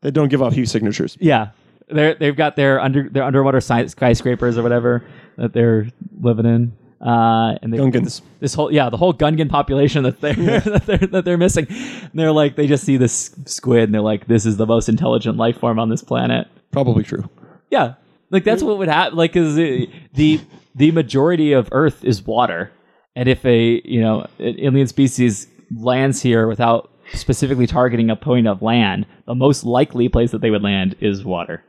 They 0.00 0.10
don't 0.10 0.28
give 0.28 0.42
off 0.42 0.54
hue 0.54 0.66
signatures. 0.66 1.16
Yeah. 1.20 1.50
They're, 1.88 2.14
they've 2.14 2.36
got 2.36 2.56
their 2.56 2.80
under 2.80 3.08
their 3.08 3.22
underwater 3.22 3.60
skyscrapers 3.60 4.56
or 4.56 4.62
whatever 4.62 5.04
that 5.36 5.52
they're 5.52 5.88
living 6.20 6.46
in. 6.46 6.72
Uh, 7.00 7.58
and 7.62 7.72
they, 7.72 7.78
Gungans. 7.78 8.22
this 8.38 8.54
whole 8.54 8.72
yeah 8.72 8.88
the 8.88 8.96
whole 8.96 9.12
Gungan 9.12 9.48
population 9.48 10.04
that 10.04 10.20
they're 10.20 10.34
that 10.60 10.86
they're 10.86 10.98
that 10.98 11.24
they're 11.24 11.36
missing. 11.38 11.66
And 11.68 12.10
they're 12.14 12.32
like 12.32 12.56
they 12.56 12.66
just 12.66 12.84
see 12.84 12.96
this 12.96 13.34
squid 13.44 13.84
and 13.84 13.94
they're 13.94 14.00
like 14.00 14.26
this 14.26 14.46
is 14.46 14.56
the 14.56 14.66
most 14.66 14.88
intelligent 14.88 15.36
life 15.36 15.58
form 15.58 15.78
on 15.78 15.88
this 15.88 16.02
planet. 16.02 16.46
Probably 16.70 17.02
true. 17.02 17.28
Yeah, 17.70 17.94
like 18.32 18.42
that's 18.44 18.62
what 18.62 18.78
would 18.78 18.88
happen. 18.88 19.16
Like 19.16 19.32
because 19.34 19.54
the 19.54 20.40
the 20.74 20.90
majority 20.90 21.52
of 21.52 21.68
Earth 21.70 22.04
is 22.04 22.22
water, 22.26 22.72
and 23.14 23.28
if 23.28 23.44
a 23.44 23.80
you 23.84 24.00
know 24.00 24.26
an 24.38 24.58
alien 24.58 24.88
species 24.88 25.46
lands 25.76 26.20
here 26.20 26.48
without 26.48 26.90
specifically 27.14 27.66
targeting 27.66 28.10
a 28.10 28.16
point 28.16 28.46
of 28.48 28.62
land, 28.62 29.06
the 29.26 29.34
most 29.34 29.64
likely 29.64 30.08
place 30.08 30.30
that 30.32 30.40
they 30.40 30.50
would 30.50 30.62
land 30.62 30.96
is 31.00 31.24
water, 31.24 31.62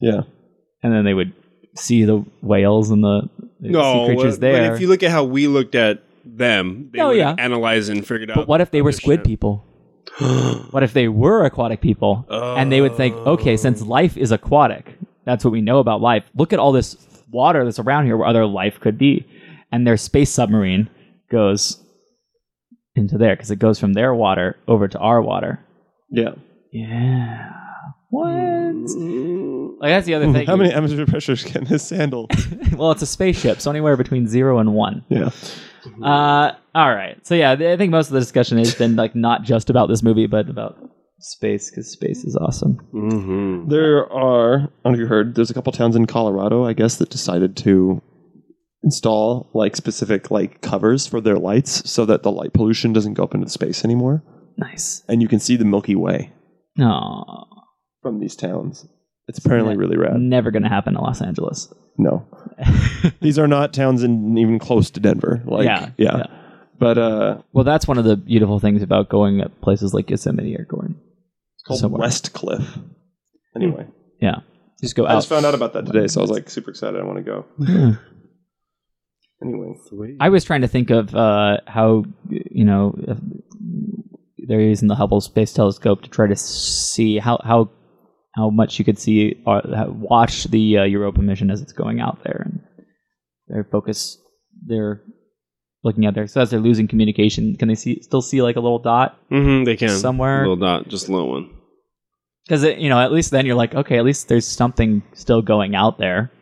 Yeah. 0.00 0.22
and 0.82 0.92
then 0.92 1.04
they 1.04 1.14
would 1.14 1.32
see 1.76 2.04
the 2.04 2.24
whales 2.42 2.90
and 2.90 3.04
the, 3.04 3.28
No, 3.60 4.06
sea 4.06 4.14
creatures 4.14 4.36
but 4.36 4.40
there. 4.40 4.74
if 4.74 4.80
you 4.80 4.88
look 4.88 5.02
at 5.02 5.10
how 5.10 5.24
we 5.24 5.46
looked 5.46 5.74
at 5.74 6.02
them, 6.24 6.90
they 6.92 7.00
Oh, 7.00 7.08
would 7.08 7.16
yeah. 7.18 7.34
analyze 7.38 7.88
and 7.88 8.04
figured 8.04 8.30
out. 8.30 8.36
But 8.36 8.48
what 8.48 8.60
if 8.60 8.70
they 8.70 8.82
were 8.82 8.92
squid 8.92 9.20
shit. 9.20 9.26
people? 9.26 9.64
what 10.70 10.82
if 10.82 10.92
they 10.94 11.06
were 11.08 11.44
aquatic 11.44 11.80
people? 11.80 12.26
And 12.28 12.72
they 12.72 12.80
would 12.80 12.96
think, 12.96 13.14
okay, 13.14 13.56
since 13.56 13.82
oh. 13.82 13.86
life 13.86 14.16
is 14.16 14.32
aquatic, 14.32 14.96
that's 15.24 15.44
what 15.44 15.52
we 15.52 15.60
know 15.60 15.78
about 15.78 16.00
life. 16.00 16.24
Look 16.34 16.52
at 16.52 16.58
all 16.58 16.72
this 16.72 16.96
water 17.30 17.64
that's 17.64 17.78
around 17.78 18.06
here 18.06 18.16
where 18.16 18.26
other 18.26 18.46
life 18.46 18.80
could 18.80 18.98
be. 18.98 19.26
And 19.72 19.86
their 19.86 19.96
space 19.96 20.30
submarine 20.30 20.90
goes 21.30 21.82
into 22.96 23.18
there 23.18 23.36
because 23.36 23.50
it 23.50 23.58
goes 23.58 23.78
from 23.78 23.92
their 23.92 24.14
water 24.14 24.56
over 24.66 24.88
to 24.88 24.98
our 24.98 25.22
water. 25.22 25.60
Yeah. 26.10 26.34
Yeah. 26.72 27.52
What? 28.10 28.26
Like 29.80 29.90
that's 29.90 30.06
the 30.06 30.14
other 30.14 30.32
thing. 30.32 30.46
How 30.46 30.56
many 30.56 30.72
atmosphere 30.72 31.06
pressures 31.06 31.44
can 31.44 31.64
this 31.64 31.88
handle? 31.90 32.28
well, 32.76 32.90
it's 32.90 33.02
a 33.02 33.06
spaceship, 33.06 33.60
so 33.60 33.70
anywhere 33.70 33.96
between 33.96 34.26
zero 34.26 34.58
and 34.58 34.74
one. 34.74 35.04
yeah. 35.08 35.30
Uh, 36.02 36.52
all 36.74 36.94
right. 36.94 37.24
So 37.26 37.34
yeah, 37.34 37.52
I 37.52 37.76
think 37.76 37.90
most 37.90 38.08
of 38.08 38.12
the 38.12 38.20
discussion 38.20 38.58
has 38.58 38.74
been 38.74 38.96
like 38.96 39.14
not 39.14 39.44
just 39.44 39.70
about 39.70 39.88
this 39.88 40.02
movie, 40.02 40.26
but 40.26 40.50
about 40.50 40.89
space 41.20 41.70
because 41.70 41.90
space 41.92 42.24
is 42.24 42.36
awesome. 42.36 42.78
Mhm. 42.94 43.68
There 43.68 44.10
are, 44.12 44.54
I 44.62 44.66
don't 44.84 44.84
know 44.84 44.90
if 44.92 44.98
you 44.98 45.06
heard, 45.06 45.34
there's 45.34 45.50
a 45.50 45.54
couple 45.54 45.72
towns 45.72 45.94
in 45.96 46.06
Colorado, 46.06 46.64
I 46.64 46.72
guess, 46.72 46.96
that 46.96 47.10
decided 47.10 47.56
to 47.58 48.02
install 48.82 49.50
like 49.54 49.76
specific 49.76 50.30
like 50.30 50.60
covers 50.62 51.06
for 51.06 51.20
their 51.20 51.36
lights 51.38 51.88
so 51.90 52.06
that 52.06 52.22
the 52.22 52.32
light 52.32 52.52
pollution 52.54 52.92
doesn't 52.92 53.14
go 53.14 53.24
up 53.24 53.34
into 53.34 53.48
space 53.48 53.84
anymore. 53.84 54.22
Nice. 54.56 55.02
And 55.08 55.20
you 55.22 55.28
can 55.28 55.38
see 55.38 55.56
the 55.56 55.64
Milky 55.64 55.94
Way 55.94 56.32
No, 56.76 57.24
from 58.02 58.20
these 58.20 58.36
towns. 58.36 58.86
It's 59.28 59.38
apparently 59.38 59.76
really 59.76 59.96
rad. 59.96 60.18
never 60.18 60.50
gonna 60.50 60.68
happen 60.68 60.96
in 60.96 61.00
Los 61.02 61.20
Angeles. 61.22 61.72
No. 61.98 62.26
These 63.20 63.38
are 63.38 63.46
not 63.46 63.72
towns 63.74 64.02
in 64.02 64.36
even 64.38 64.58
close 64.58 64.90
to 64.90 65.00
Denver. 65.00 65.42
Like 65.46 65.66
Yeah, 65.66 65.90
yeah. 65.98 66.16
yeah. 66.16 66.26
But 66.78 66.96
uh 66.98 67.42
Well, 67.52 67.64
that's 67.64 67.86
one 67.86 67.98
of 67.98 68.04
the 68.04 68.16
beautiful 68.16 68.58
things 68.58 68.82
about 68.82 69.10
going 69.10 69.40
at 69.40 69.60
places 69.60 69.92
like 69.92 70.08
Yosemite 70.10 70.56
or 70.56 70.64
going. 70.64 70.96
It's 71.70 71.80
called 71.80 71.92
Somewhere. 71.92 72.08
Westcliffe. 72.08 72.78
Anyway. 73.56 73.86
Yeah, 74.20 74.40
just 74.80 74.94
go 74.96 75.06
I 75.06 75.12
out. 75.12 75.16
just 75.16 75.28
found 75.28 75.46
out 75.46 75.54
about 75.54 75.72
that 75.74 75.86
today, 75.86 76.06
so 76.06 76.20
I 76.20 76.22
was 76.22 76.30
like 76.30 76.50
super 76.50 76.70
excited. 76.70 77.00
I 77.00 77.04
want 77.04 77.18
to 77.18 77.22
go. 77.24 77.46
Yeah. 77.58 77.92
Anyway. 79.42 79.74
I 80.20 80.28
was 80.28 80.44
trying 80.44 80.60
to 80.60 80.68
think 80.68 80.90
of 80.90 81.14
uh, 81.14 81.58
how 81.66 82.04
you 82.28 82.64
know 82.64 82.94
they're 84.46 84.60
using 84.60 84.88
the 84.88 84.94
Hubble 84.94 85.20
Space 85.22 85.52
Telescope 85.52 86.02
to 86.02 86.10
try 86.10 86.26
to 86.26 86.36
see 86.36 87.18
how 87.18 87.40
how 87.42 87.70
how 88.34 88.50
much 88.50 88.78
you 88.78 88.84
could 88.84 88.98
see 88.98 89.42
or 89.46 89.62
watch 89.88 90.44
the 90.44 90.78
uh, 90.78 90.84
Europa 90.84 91.22
mission 91.22 91.50
as 91.50 91.62
it's 91.62 91.72
going 91.72 92.00
out 92.00 92.22
there, 92.22 92.42
and 92.44 92.60
their 93.48 93.64
focus 93.64 94.18
they're 94.66 95.02
looking 95.82 96.04
at 96.04 96.14
there. 96.14 96.26
So 96.26 96.42
as 96.42 96.50
they're 96.50 96.60
losing 96.60 96.86
communication, 96.86 97.56
can 97.56 97.68
they 97.68 97.74
see 97.74 98.02
still 98.02 98.20
see 98.20 98.42
like 98.42 98.56
a 98.56 98.60
little 98.60 98.78
dot? 98.78 99.18
Mm-hmm, 99.30 99.64
they 99.64 99.76
can 99.76 99.88
Somewhere. 99.88 100.40
little 100.40 100.56
dot, 100.56 100.88
just 100.88 101.08
a 101.08 101.12
little 101.12 101.30
one. 101.30 101.50
Because 102.50 102.64
you 102.64 102.88
know, 102.88 102.98
at 102.98 103.12
least 103.12 103.30
then 103.30 103.46
you're 103.46 103.54
like, 103.54 103.76
okay, 103.76 103.96
at 103.96 104.04
least 104.04 104.26
there's 104.26 104.44
something 104.44 105.04
still 105.12 105.40
going 105.40 105.76
out 105.76 105.98
there. 105.98 106.32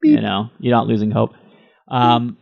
You 0.00 0.20
know, 0.20 0.50
you're 0.60 0.76
not 0.76 0.86
losing 0.86 1.10
hope. 1.10 1.32
Um, 1.90 2.36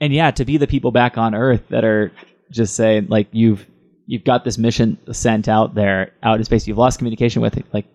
and 0.00 0.12
yeah, 0.12 0.30
to 0.30 0.44
be 0.44 0.56
the 0.56 0.68
people 0.68 0.92
back 0.92 1.18
on 1.18 1.34
Earth 1.34 1.64
that 1.70 1.84
are 1.84 2.12
just 2.52 2.76
saying 2.76 3.08
like 3.08 3.26
you've 3.32 3.66
you've 4.06 4.22
got 4.22 4.44
this 4.44 4.56
mission 4.56 4.98
sent 5.10 5.48
out 5.48 5.74
there 5.74 6.12
out 6.22 6.38
in 6.38 6.44
space. 6.44 6.68
You've 6.68 6.78
lost 6.78 6.98
communication 6.98 7.42
with 7.42 7.56
it. 7.56 7.66
Like 7.72 7.86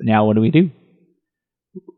now, 0.00 0.24
what 0.24 0.34
do 0.34 0.40
we 0.40 0.50
do? 0.50 0.70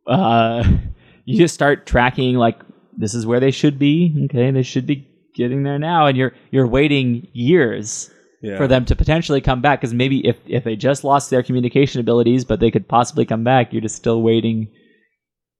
Uh, 0.08 0.64
you 1.26 1.38
just 1.38 1.54
start 1.54 1.86
tracking 1.86 2.34
like 2.34 2.58
this 2.96 3.14
is 3.14 3.24
where 3.24 3.38
they 3.38 3.52
should 3.52 3.78
be. 3.78 4.24
Okay, 4.24 4.50
they 4.50 4.64
should 4.64 4.84
be 4.84 5.06
getting 5.36 5.62
there 5.62 5.78
now, 5.78 6.06
and 6.06 6.18
you're 6.18 6.32
you're 6.50 6.66
waiting 6.66 7.28
years 7.32 8.10
Yeah. 8.42 8.56
for 8.56 8.66
them 8.66 8.86
to 8.86 8.96
potentially 8.96 9.40
come 9.42 9.60
back 9.60 9.80
because 9.80 9.92
maybe 9.92 10.26
if 10.26 10.36
if 10.46 10.64
they 10.64 10.74
just 10.76 11.04
lost 11.04 11.28
their 11.30 11.42
communication 11.42 12.00
abilities, 12.00 12.44
but 12.44 12.58
they 12.58 12.70
could 12.70 12.88
possibly 12.88 13.26
come 13.26 13.44
back, 13.44 13.72
you're 13.72 13.82
just 13.82 13.96
still 13.96 14.22
waiting 14.22 14.68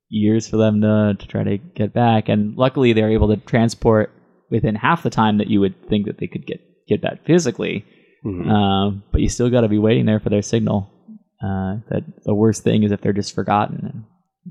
years 0.09 0.49
for 0.49 0.57
them 0.57 0.81
to 0.81 1.15
to 1.19 1.27
try 1.29 1.45
to 1.45 1.59
get 1.59 1.93
back. 1.93 2.29
And 2.31 2.57
luckily, 2.57 2.93
they're 2.95 3.11
able 3.13 3.29
to 3.29 3.37
transport 3.37 4.11
within 4.51 4.75
half 4.77 5.03
the 5.03 5.11
time 5.11 5.39
that 5.39 5.49
you 5.49 5.61
would 5.61 5.75
think 5.89 6.07
that 6.07 6.19
they 6.19 6.27
could 6.27 6.47
get 6.47 6.61
get 6.89 7.03
back 7.03 7.25
physically. 7.27 7.85
Mhm. 8.25 8.47
Um, 8.51 9.03
but 9.13 9.21
you 9.21 9.29
still 9.29 9.51
got 9.51 9.61
to 9.63 9.69
be 9.69 9.79
waiting 9.79 10.07
there 10.07 10.21
for 10.21 10.31
their 10.31 10.43
signal. 10.43 10.91
Uh, 11.43 11.81
that 11.91 12.03
the 12.25 12.35
worst 12.35 12.63
thing 12.65 12.83
is 12.83 12.93
if 12.93 13.01
they're 13.01 13.13
just 13.15 13.35
forgotten 13.35 13.79
and 13.85 14.05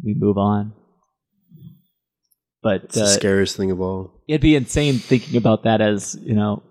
we 0.04 0.14
move 0.18 0.38
on. 0.38 0.74
But 2.62 2.84
It's 2.86 2.96
the 2.96 3.04
uh, 3.04 3.08
scariest 3.08 3.56
thing 3.58 3.72
of 3.72 3.80
all. 3.80 4.22
it'd 4.28 4.42
be 4.42 4.56
insane 4.56 4.96
thinking 4.96 5.38
about 5.38 5.64
that 5.64 5.82
as 5.82 6.18
you 6.24 6.34
know 6.36 6.64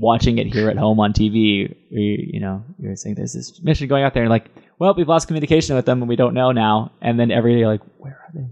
watching 0.00 0.38
it 0.38 0.46
here 0.46 0.68
at 0.70 0.76
home 0.76 1.00
on 1.00 1.12
TV. 1.12 1.68
Where 1.90 2.00
you, 2.00 2.28
you 2.34 2.40
know 2.40 2.64
you're 2.78 2.96
saying 2.96 3.14
there's 3.16 3.32
this 3.32 3.60
mission 3.62 3.88
going 3.88 4.04
out 4.04 4.14
there, 4.14 4.22
and 4.22 4.30
like, 4.30 4.50
well, 4.78 4.94
we've 4.94 5.08
lost 5.08 5.26
communication 5.26 5.76
with 5.76 5.86
them, 5.86 6.02
and 6.02 6.08
we 6.08 6.16
don't 6.16 6.34
know 6.34 6.52
now. 6.52 6.92
And 7.00 7.18
then 7.18 7.30
every 7.30 7.56
day, 7.58 7.66
like, 7.66 7.80
where 7.98 8.12
are 8.12 8.30
they? 8.34 8.46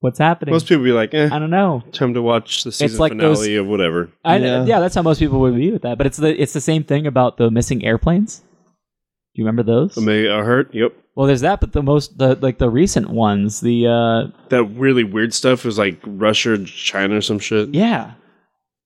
What's 0.00 0.18
happening? 0.18 0.52
Most 0.52 0.68
people 0.68 0.84
be 0.84 0.92
like, 0.92 1.14
eh, 1.14 1.28
I 1.32 1.38
don't 1.38 1.50
know. 1.50 1.82
time 1.92 2.14
to 2.14 2.22
watch 2.22 2.64
the 2.64 2.70
season 2.70 2.98
like 2.98 3.12
finale 3.12 3.28
those- 3.34 3.46
of 3.60 3.66
whatever. 3.66 4.10
I, 4.24 4.36
Yeah. 4.36 4.64
yeah. 4.64 4.80
that's 4.80 4.94
how 4.94 5.02
most 5.02 5.18
people 5.18 5.40
would 5.40 5.56
be 5.56 5.70
with 5.72 5.82
that. 5.82 5.96
But 5.98 6.06
it's 6.06 6.18
the 6.18 6.40
it's 6.40 6.52
the 6.52 6.60
same 6.60 6.84
thing 6.84 7.06
about 7.06 7.38
the 7.38 7.50
missing 7.50 7.84
airplanes. 7.84 8.40
Do 8.40 9.42
you 9.42 9.44
remember 9.44 9.62
those? 9.62 9.96
I 9.98 10.02
may 10.02 10.28
I 10.30 10.42
heard. 10.42 10.70
Yep. 10.72 10.92
well, 11.14 11.26
there's 11.26 11.40
that, 11.40 11.60
but 11.60 11.72
the 11.72 11.82
most 11.82 12.18
the 12.18 12.36
like 12.36 12.58
the 12.58 12.70
recent 12.70 13.08
ones, 13.10 13.60
the 13.62 13.86
uh 13.86 14.36
That 14.50 14.64
really 14.64 15.02
weird 15.04 15.32
stuff 15.34 15.64
was 15.64 15.78
like 15.78 15.98
Russia, 16.06 16.62
China, 16.64 17.16
or 17.16 17.20
some 17.22 17.38
shit. 17.38 17.70
yeah, 17.74 18.12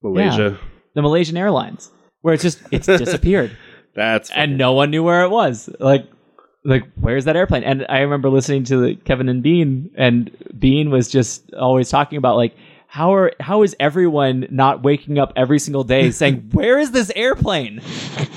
Malaysia. 0.03 0.59
The 0.95 1.03
Malaysian 1.03 1.37
Airlines, 1.37 1.91
where 2.23 2.35
it's 2.35 2.43
just 2.43 2.61
it's 2.71 2.87
disappeared. 2.87 3.57
That's 3.95 4.31
and 4.31 4.57
no 4.57 4.73
one 4.73 4.91
knew 4.91 5.03
where 5.03 5.25
it 5.25 5.31
was. 5.31 5.69
Like, 5.81 6.07
like 6.65 6.85
where's 6.95 7.25
that 7.25 7.37
airplane? 7.37 7.65
And 7.65 7.85
I 7.89 8.01
remember 8.01 8.31
listening 8.31 8.65
to 8.65 8.81
the 8.81 8.95
Kevin 8.95 9.29
and 9.29 9.43
Bean, 9.43 9.91
and 9.97 10.31
Bean 10.59 10.91
was 10.91 11.09
just 11.09 11.53
always 11.55 11.91
talking 11.91 12.17
about 12.17 12.37
like 12.37 12.55
how 12.87 13.15
are 13.15 13.33
how 13.39 13.63
is 13.63 13.77
everyone 13.79 14.47
not 14.51 14.83
waking 14.83 15.19
up 15.19 15.33
every 15.37 15.61
single 15.61 15.85
day 15.85 16.11
saying 16.11 16.51
where 16.53 16.79
is 16.79 16.91
this 16.91 17.13
airplane? 17.15 17.81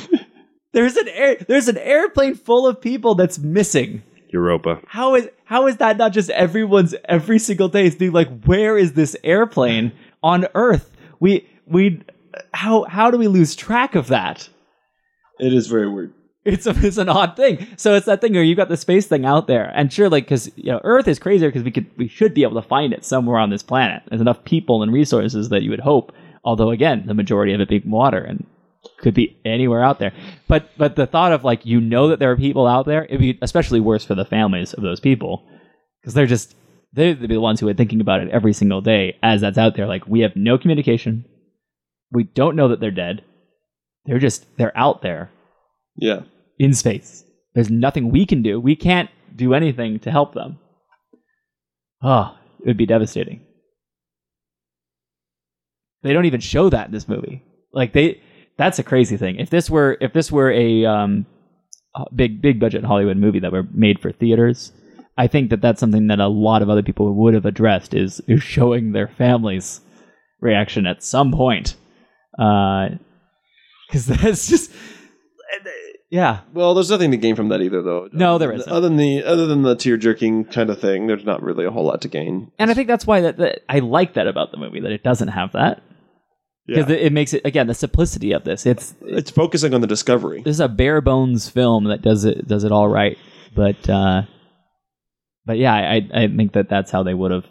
there's 0.74 0.96
an 0.96 1.08
air 1.10 1.38
there's 1.48 1.68
an 1.68 1.78
airplane 1.78 2.36
full 2.36 2.68
of 2.68 2.80
people 2.80 3.16
that's 3.16 3.40
missing. 3.40 4.04
Europa. 4.30 4.80
How 4.88 5.16
is 5.16 5.30
how 5.46 5.68
is 5.68 5.78
that 5.78 5.98
not 5.98 6.14
just 6.14 6.30
everyone's 6.32 6.96
every 7.06 7.40
single 7.40 7.68
day 7.68 7.86
is 7.86 7.96
being 7.96 8.12
like 8.12 8.44
where 8.46 8.78
is 8.78 8.94
this 8.94 9.16
airplane 9.24 9.92
on 10.22 10.48
Earth? 10.56 10.92
We 11.20 11.48
we 11.66 12.02
how 12.54 12.84
how 12.84 13.12
do 13.12 13.18
we 13.18 13.28
lose 13.28 13.56
track 13.56 13.96
of 13.96 14.08
that? 14.08 14.50
It 15.40 15.54
is 15.54 15.68
very 15.68 15.90
weird. 15.90 16.14
it's 16.46 16.68
a, 16.68 16.74
it's 16.86 16.98
an 16.98 17.10
odd 17.10 17.36
thing. 17.36 17.68
So 17.78 17.96
it's 17.96 18.06
that 18.06 18.22
thing 18.22 18.34
where 18.34 18.44
you've 18.44 18.58
got 18.58 18.70
the 18.70 18.78
space 18.78 19.08
thing 19.08 19.26
out 19.26 19.48
there, 19.48 19.72
and 19.74 19.92
sure, 19.92 20.10
like 20.10 20.26
because 20.26 20.52
you 20.56 20.72
know 20.72 20.82
Earth 20.84 21.08
is 21.08 21.20
crazier 21.20 21.50
because 21.50 21.64
we 21.64 21.72
could 21.72 21.90
we 21.98 22.08
should 22.08 22.34
be 22.34 22.44
able 22.44 22.62
to 22.62 22.68
find 22.68 22.94
it 22.94 23.06
somewhere 23.06 23.38
on 23.38 23.50
this 23.50 23.64
planet. 23.64 24.04
There's 24.08 24.22
enough 24.22 24.44
people 24.44 24.84
and 24.84 24.92
resources 24.92 25.50
that 25.50 25.64
you 25.64 25.70
would 25.70 25.80
hope. 25.80 26.12
Although 26.44 26.72
again, 26.72 27.04
the 27.06 27.14
majority 27.14 27.54
of 27.54 27.62
it 27.62 27.70
being 27.70 27.90
water 27.90 28.20
and 28.20 28.46
could 29.00 29.14
be 29.14 29.38
anywhere 29.46 29.84
out 29.84 30.00
there. 30.00 30.12
But 30.48 30.70
but 30.78 30.96
the 30.96 31.08
thought 31.08 31.32
of 31.32 31.44
like 31.44 31.66
you 31.66 31.80
know 31.80 32.10
that 32.10 32.20
there 32.20 32.32
are 32.32 32.38
people 32.38 32.68
out 32.68 32.86
there, 32.86 33.06
it'd 33.06 33.20
be 33.20 33.40
especially 33.42 33.80
worse 33.80 34.04
for 34.04 34.16
the 34.16 34.26
families 34.26 34.74
of 34.74 34.84
those 34.84 35.00
people 35.00 35.48
because 36.02 36.14
they're 36.14 36.26
just 36.26 36.56
they'd 36.94 37.22
be 37.22 37.28
the 37.28 37.38
ones 37.40 37.60
who 37.60 37.68
are 37.68 37.74
thinking 37.74 38.02
about 38.02 38.22
it 38.22 38.30
every 38.30 38.54
single 38.54 38.82
day 38.82 39.18
as 39.24 39.42
that's 39.42 39.58
out 39.58 39.76
there. 39.76 39.88
Like 39.88 40.06
we 40.08 40.20
have 40.22 40.36
no 40.36 40.58
communication. 40.58 41.26
We 42.14 42.24
don't 42.24 42.56
know 42.56 42.70
that 42.70 42.80
they're 42.80 42.92
dead. 42.92 43.24
They're 44.06 44.20
just 44.20 44.46
they're 44.58 44.78
out 44.78 45.02
there 45.02 45.30
Yeah. 45.98 46.22
in 46.60 46.74
space. 46.74 47.24
There's 47.54 47.70
nothing 47.70 48.10
we 48.12 48.26
can 48.26 48.42
do. 48.42 48.60
We 48.60 48.76
can't 48.76 49.10
do 49.36 49.54
anything 49.54 50.00
to 50.00 50.12
help 50.12 50.34
them. 50.34 50.60
Oh, 52.02 52.38
it 52.62 52.68
would 52.68 52.78
be 52.78 52.86
devastating. 52.86 53.42
They 56.04 56.14
don't 56.14 56.26
even 56.26 56.42
show 56.42 56.70
that 56.70 56.88
in 56.88 56.92
this 56.92 57.08
movie. 57.08 57.44
Like 57.74 57.94
they 57.94 58.22
that's 58.58 58.80
a 58.80 58.84
crazy 58.84 59.18
thing. 59.18 59.38
If 59.38 59.50
this 59.50 59.70
were 59.70 59.98
if 60.02 60.14
this 60.14 60.32
were 60.32 60.52
a 60.52 60.86
um 60.86 61.26
big 62.16 62.42
big 62.42 62.60
budget 62.60 62.84
Hollywood 62.84 63.18
movie 63.18 63.40
that 63.40 63.52
were 63.52 63.68
made 63.74 64.00
for 64.00 64.12
theaters, 64.12 64.72
I 65.18 65.28
think 65.28 65.50
that 65.50 65.62
that's 65.62 65.80
something 65.80 66.08
that 66.08 66.20
a 66.20 66.28
lot 66.28 66.62
of 66.62 66.70
other 66.70 66.84
people 66.84 67.14
would 67.14 67.34
have 67.34 67.46
addressed 67.46 67.94
is 67.94 68.20
is 68.28 68.44
showing 68.44 68.92
their 68.92 69.08
families 69.08 69.82
reaction 70.42 70.86
at 70.86 71.04
some 71.04 71.32
point. 71.32 71.76
Uh 72.38 72.90
cuz 73.92 74.06
that's 74.08 74.48
just 74.48 74.72
yeah, 76.10 76.42
Well, 76.54 76.76
there's 76.76 76.92
nothing 76.92 77.10
to 77.10 77.18
gain 77.18 77.36
from 77.36 77.50
that 77.50 77.62
either, 77.62 77.82
though. 77.82 78.08
No, 78.14 78.38
there 78.38 78.52
isn't. 78.52 78.72
Other 78.72 78.88
than 78.88 78.98
the 78.98 79.24
other 79.24 79.48
than 79.48 79.64
the 79.64 79.76
tear 79.76 79.98
jerking 79.98 80.46
kind 80.46 80.70
of 80.70 80.80
thing, 80.80 81.08
there's 81.08 81.26
not 81.26 81.42
really 81.42 81.66
a 81.66 81.72
whole 81.72 81.86
lot 81.86 82.02
to 82.04 82.08
gain. 82.08 82.52
And 82.60 82.70
I 82.70 82.76
think 82.76 82.88
that's 82.88 83.08
why 83.08 83.22
that, 83.22 83.38
that 83.38 83.62
I 83.68 83.80
like 83.80 84.14
that 84.14 84.28
about 84.28 84.52
the 84.52 84.58
movie 84.58 84.80
that 84.82 84.92
it 84.92 85.04
doesn't 85.04 85.30
have 85.30 85.54
that 85.54 85.82
because 86.68 86.88
Yeah. 86.88 86.98
it, 86.98 87.02
it 87.08 87.14
makes 87.14 87.34
it 87.34 87.42
again 87.46 87.66
the 87.66 87.74
simplicity 87.74 88.32
of 88.32 88.44
this. 88.44 88.68
It's 88.68 88.94
It's 89.02 89.32
focusing 89.32 89.74
on 89.74 89.82
the 89.82 89.88
discovery. 89.88 90.44
this 90.44 90.58
is 90.58 90.60
a 90.60 90.68
bare 90.68 91.02
bones 91.02 91.50
film 91.50 91.86
that 91.86 92.04
does 92.04 92.26
it 92.26 92.48
does 92.48 92.64
it 92.64 92.72
all 92.72 92.88
right. 92.88 93.18
But 93.56 93.90
uh, 93.90 94.24
but 95.48 95.58
yeah, 95.58 95.74
I 95.74 96.08
I 96.14 96.28
think 96.28 96.54
that 96.54 96.70
that's 96.70 96.92
how 96.92 97.02
they 97.02 97.16
would 97.16 97.32
have 97.32 97.46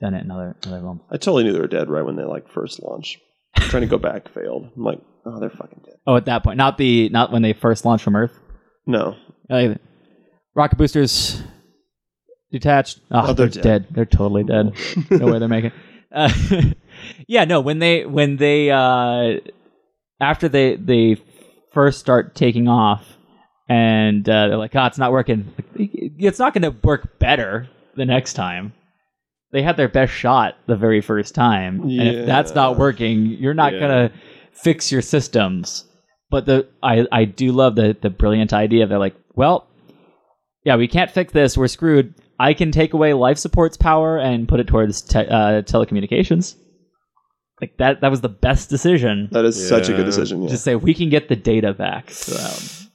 done 0.00 0.14
it 0.14 0.24
in 0.24 0.32
other 0.32 0.56
other 0.66 0.80
films. 0.80 1.02
I 1.12 1.16
totally 1.16 1.44
knew 1.44 1.52
they 1.52 1.60
were 1.60 1.68
dead 1.68 1.88
right 1.88 2.04
when 2.04 2.16
they 2.16 2.24
like 2.24 2.48
first 2.50 2.82
launched. 2.82 3.18
Trying 3.60 3.82
to 3.82 3.86
go 3.88 3.98
back 3.98 4.32
failed. 4.32 4.70
I'm 4.76 4.82
like, 4.84 5.00
oh, 5.26 5.38
they're 5.40 5.50
fucking 5.50 5.82
dead. 5.84 5.94
Oh, 6.06 6.16
at 6.16 6.24
that 6.26 6.42
point, 6.42 6.56
not 6.56 6.78
the 6.78 7.08
not 7.10 7.30
when 7.32 7.42
they 7.42 7.52
first 7.52 7.84
launched 7.84 8.04
from 8.04 8.16
Earth. 8.16 8.32
No, 8.86 9.14
Uh, 9.50 9.74
rocket 10.54 10.76
boosters 10.78 11.42
detached. 12.50 13.00
Oh, 13.10 13.28
Oh, 13.28 13.32
they're, 13.34 13.48
they're 13.48 13.62
dead. 13.62 13.86
They're 13.90 14.06
totally 14.06 14.44
dead. 14.44 14.72
no 15.10 15.26
way 15.26 15.38
they're 15.38 15.48
making. 15.48 15.72
Uh, 16.10 16.32
yeah, 17.28 17.44
no. 17.44 17.60
When 17.60 17.78
they 17.78 18.06
when 18.06 18.36
they 18.38 18.70
uh, 18.70 19.40
after 20.20 20.48
they 20.48 20.76
they 20.76 21.16
first 21.72 21.98
start 22.00 22.34
taking 22.34 22.66
off, 22.68 23.04
and 23.68 24.26
uh, 24.26 24.48
they're 24.48 24.56
like, 24.56 24.74
"Oh, 24.74 24.86
it's 24.86 24.96
not 24.98 25.12
working." 25.12 25.52
It's 25.74 26.38
not 26.38 26.54
going 26.54 26.62
to 26.62 26.74
work 26.82 27.18
better 27.18 27.68
the 27.94 28.06
next 28.06 28.32
time. 28.32 28.72
They 29.52 29.62
had 29.62 29.76
their 29.76 29.88
best 29.88 30.12
shot 30.12 30.56
the 30.66 30.76
very 30.76 31.00
first 31.00 31.34
time, 31.34 31.80
and 31.82 32.02
if 32.08 32.26
that's 32.26 32.54
not 32.54 32.76
working, 32.76 33.26
you're 33.26 33.54
not 33.54 33.72
Yeah. 33.72 33.78
going 33.80 34.08
to 34.10 34.14
fix 34.52 34.92
your 34.92 35.00
systems. 35.02 35.84
But 36.30 36.44
the 36.44 36.68
I 36.82 37.06
I 37.10 37.24
do 37.24 37.52
love 37.52 37.74
the 37.74 37.96
the 38.00 38.10
brilliant 38.10 38.52
idea. 38.52 38.86
They're 38.86 38.98
like, 38.98 39.16
well, 39.34 39.66
yeah, 40.64 40.76
we 40.76 40.86
can't 40.88 41.10
fix 41.10 41.32
this. 41.32 41.56
We're 41.56 41.68
screwed. 41.68 42.12
I 42.38 42.52
can 42.52 42.70
take 42.70 42.92
away 42.92 43.14
life 43.14 43.38
support's 43.38 43.76
power 43.78 44.18
and 44.18 44.46
put 44.46 44.60
it 44.60 44.66
towards 44.66 45.00
te- 45.02 45.20
uh, 45.20 45.62
telecommunications. 45.62 46.54
Like 47.60 47.76
that. 47.78 48.02
That 48.02 48.10
was 48.10 48.20
the 48.20 48.28
best 48.28 48.68
decision. 48.68 49.28
that 49.32 49.44
is 49.46 49.68
such 49.68 49.88
a 49.88 49.94
good 49.94 50.04
decision. 50.04 50.42
Yeah. 50.42 50.50
Just 50.50 50.62
say 50.64 50.76
we 50.76 50.92
can 50.94 51.08
get 51.08 51.28
the 51.28 51.34
data 51.36 51.72
back. 51.72 52.12
Um, 52.38 52.87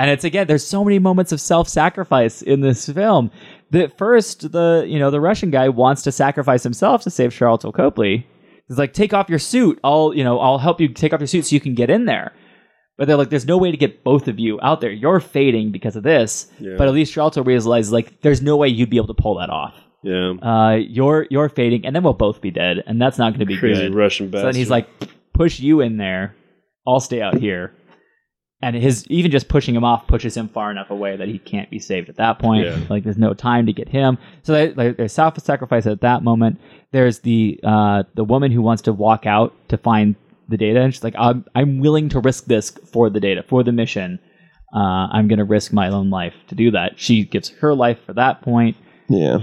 and 0.00 0.10
it's 0.10 0.24
again, 0.24 0.46
there's 0.46 0.66
so 0.66 0.82
many 0.82 0.98
moments 0.98 1.30
of 1.30 1.40
self-sacrifice 1.40 2.42
in 2.42 2.60
this 2.60 2.88
film. 2.88 3.30
That 3.70 3.96
first, 3.98 4.50
the 4.52 4.84
you 4.88 4.98
know 4.98 5.10
the 5.10 5.20
Russian 5.20 5.50
guy 5.50 5.68
wants 5.68 6.02
to 6.02 6.12
sacrifice 6.12 6.62
himself 6.62 7.02
to 7.02 7.10
save 7.10 7.30
Sharlto 7.30 7.72
Copley. 7.72 8.26
He's 8.66 8.78
like, 8.78 8.92
take 8.92 9.12
off 9.12 9.28
your 9.28 9.38
suit. 9.38 9.78
I'll 9.84 10.12
you 10.14 10.24
know 10.24 10.38
I'll 10.40 10.58
help 10.58 10.80
you 10.80 10.88
take 10.88 11.12
off 11.12 11.20
your 11.20 11.26
suit 11.26 11.46
so 11.46 11.54
you 11.54 11.60
can 11.60 11.74
get 11.74 11.90
in 11.90 12.06
there. 12.06 12.32
But 12.96 13.06
they're 13.08 13.16
like, 13.16 13.30
there's 13.30 13.46
no 13.46 13.56
way 13.56 13.70
to 13.70 13.76
get 13.78 14.04
both 14.04 14.28
of 14.28 14.38
you 14.38 14.58
out 14.60 14.80
there. 14.80 14.90
You're 14.90 15.20
fading 15.20 15.72
because 15.72 15.96
of 15.96 16.02
this. 16.02 16.48
Yeah. 16.58 16.74
But 16.76 16.86
at 16.88 16.92
least 16.92 17.12
Charlton 17.14 17.44
realizes 17.44 17.92
like 17.92 18.20
there's 18.22 18.42
no 18.42 18.56
way 18.56 18.68
you'd 18.68 18.90
be 18.90 18.96
able 18.98 19.14
to 19.14 19.22
pull 19.22 19.38
that 19.38 19.48
off. 19.50 19.74
Yeah. 20.02 20.32
Uh, 20.32 20.76
you're 20.76 21.26
you're 21.30 21.48
fading, 21.48 21.86
and 21.86 21.94
then 21.94 22.02
we'll 22.02 22.12
both 22.14 22.40
be 22.40 22.50
dead, 22.50 22.82
and 22.86 23.00
that's 23.00 23.18
not 23.18 23.30
going 23.30 23.40
to 23.40 23.46
be 23.46 23.58
Crazy 23.58 23.82
good. 23.88 23.94
Russian 23.94 24.28
So 24.28 24.32
bastard. 24.32 24.46
then 24.48 24.54
he's 24.58 24.70
like, 24.70 24.88
push 25.32 25.60
you 25.60 25.80
in 25.80 25.96
there. 25.96 26.34
I'll 26.86 27.00
stay 27.00 27.20
out 27.22 27.38
here. 27.38 27.74
And 28.62 28.76
his 28.76 29.06
even 29.08 29.30
just 29.30 29.48
pushing 29.48 29.74
him 29.74 29.84
off 29.84 30.06
pushes 30.06 30.36
him 30.36 30.48
far 30.48 30.70
enough 30.70 30.90
away 30.90 31.16
that 31.16 31.28
he 31.28 31.38
can't 31.38 31.70
be 31.70 31.78
saved 31.78 32.10
at 32.10 32.16
that 32.16 32.38
point. 32.38 32.66
Yeah. 32.66 32.78
Like 32.90 33.04
there's 33.04 33.16
no 33.16 33.32
time 33.32 33.64
to 33.66 33.72
get 33.72 33.88
him. 33.88 34.18
So 34.42 34.52
they, 34.52 34.72
like, 34.74 34.98
there's 34.98 35.14
self-sacrifice 35.14 35.86
at 35.86 36.02
that 36.02 36.22
moment. 36.22 36.60
There's 36.92 37.20
the 37.20 37.58
uh, 37.64 38.02
the 38.14 38.24
woman 38.24 38.52
who 38.52 38.60
wants 38.60 38.82
to 38.82 38.92
walk 38.92 39.24
out 39.24 39.54
to 39.68 39.78
find 39.78 40.14
the 40.48 40.58
data, 40.58 40.80
and 40.80 40.92
she's 40.92 41.04
like, 41.04 41.14
"I'm 41.16 41.46
I'm 41.54 41.78
willing 41.80 42.10
to 42.10 42.20
risk 42.20 42.46
this 42.46 42.70
for 42.92 43.08
the 43.08 43.20
data 43.20 43.42
for 43.48 43.62
the 43.62 43.72
mission. 43.72 44.18
Uh, 44.74 45.08
I'm 45.10 45.26
going 45.26 45.38
to 45.38 45.44
risk 45.44 45.72
my 45.72 45.88
own 45.88 46.10
life 46.10 46.34
to 46.48 46.54
do 46.54 46.70
that." 46.72 46.98
She 46.98 47.24
gives 47.24 47.48
her 47.60 47.74
life 47.74 47.98
for 48.04 48.12
that 48.14 48.42
point. 48.42 48.76
yeah. 49.08 49.38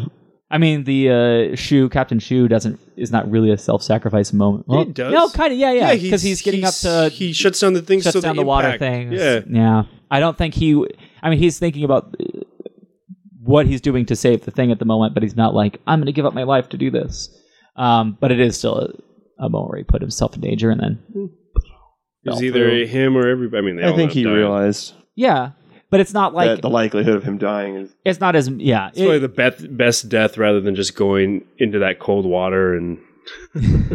I 0.49 0.57
mean, 0.57 0.85
the 0.85 1.09
uh, 1.51 1.55
shoe 1.55 1.89
Captain 1.89 2.19
Xu 2.19 2.47
doesn't 2.47 2.79
is 2.95 3.11
not 3.11 3.29
really 3.29 3.51
a 3.51 3.57
self-sacrifice 3.57 4.31
moment. 4.31 4.65
Well, 4.67 4.85
He 4.85 4.93
does. 4.93 5.11
No, 5.13 5.27
kind 5.29 5.51
of. 5.51 5.59
Yeah, 5.59 5.73
yeah. 5.73 5.93
Because 5.95 6.21
he's, 6.21 6.41
getting 6.41 6.63
up 6.63 6.73
to 6.75 7.09
he 7.09 7.33
shuts 7.33 7.59
down 7.59 7.73
the 7.73 7.81
things 7.81 8.03
shuts 8.03 8.13
so 8.13 8.21
down 8.21 8.35
the, 8.37 8.43
the 8.43 8.47
water 8.47 8.67
impact- 8.69 8.79
things. 8.79 9.13
Yeah, 9.13 9.41
yeah. 9.49 9.83
I 10.09 10.19
don't 10.21 10.37
think 10.37 10.53
he. 10.53 10.85
I 11.21 11.29
mean, 11.29 11.39
he's 11.39 11.59
thinking 11.59 11.83
about 11.83 12.15
uh, 12.19 12.41
what 13.41 13.65
he's 13.67 13.81
doing 13.81 14.05
to 14.05 14.15
save 14.15 14.45
the 14.45 14.51
thing 14.51 14.71
at 14.71 14.79
the 14.79 14.85
moment, 14.85 15.13
but 15.13 15.23
he's 15.23 15.35
not 15.35 15.53
like 15.53 15.81
I'm 15.85 15.99
going 15.99 16.05
to 16.05 16.13
give 16.13 16.25
up 16.25 16.33
my 16.33 16.43
life 16.43 16.69
to 16.69 16.77
do 16.77 16.91
this. 16.91 17.29
Um, 17.75 18.17
but 18.19 18.31
it 18.31 18.39
is 18.39 18.57
still 18.57 18.77
a, 18.77 19.45
a 19.45 19.49
moment 19.49 19.71
where 19.71 19.77
he 19.79 19.83
put 19.83 20.01
himself 20.01 20.33
in 20.35 20.41
danger, 20.41 20.69
and 20.71 20.79
then 20.79 20.99
it's 22.23 22.35
fell 22.37 22.43
either 22.43 22.69
through. 22.69 22.85
him 22.87 23.17
or 23.17 23.27
everybody. 23.27 23.57
I 23.57 23.61
mean, 23.65 23.75
they 23.75 23.83
I 23.83 23.89
all 23.89 23.95
think 23.97 24.11
he 24.13 24.21
up 24.21 24.27
dying. 24.29 24.37
realized 24.37 24.93
yeah. 25.15 25.51
But 25.89 26.01
it's 26.01 26.13
not 26.13 26.33
like 26.33 26.47
that 26.49 26.61
the 26.61 26.69
likelihood 26.69 27.15
of 27.15 27.23
him 27.23 27.38
dying 27.38 27.75
is. 27.75 27.95
it's 28.03 28.19
not 28.19 28.35
as 28.35 28.49
yeah. 28.49 28.89
It's 28.89 28.97
probably 28.97 29.17
it- 29.17 29.19
the 29.21 29.27
best 29.29 29.77
best 29.77 30.09
death 30.09 30.38
rather 30.38 30.59
than 30.61 30.75
just 30.75 30.95
going 30.95 31.45
into 31.57 31.79
that 31.79 31.99
cold 31.99 32.25
water 32.25 32.75
and 32.75 32.97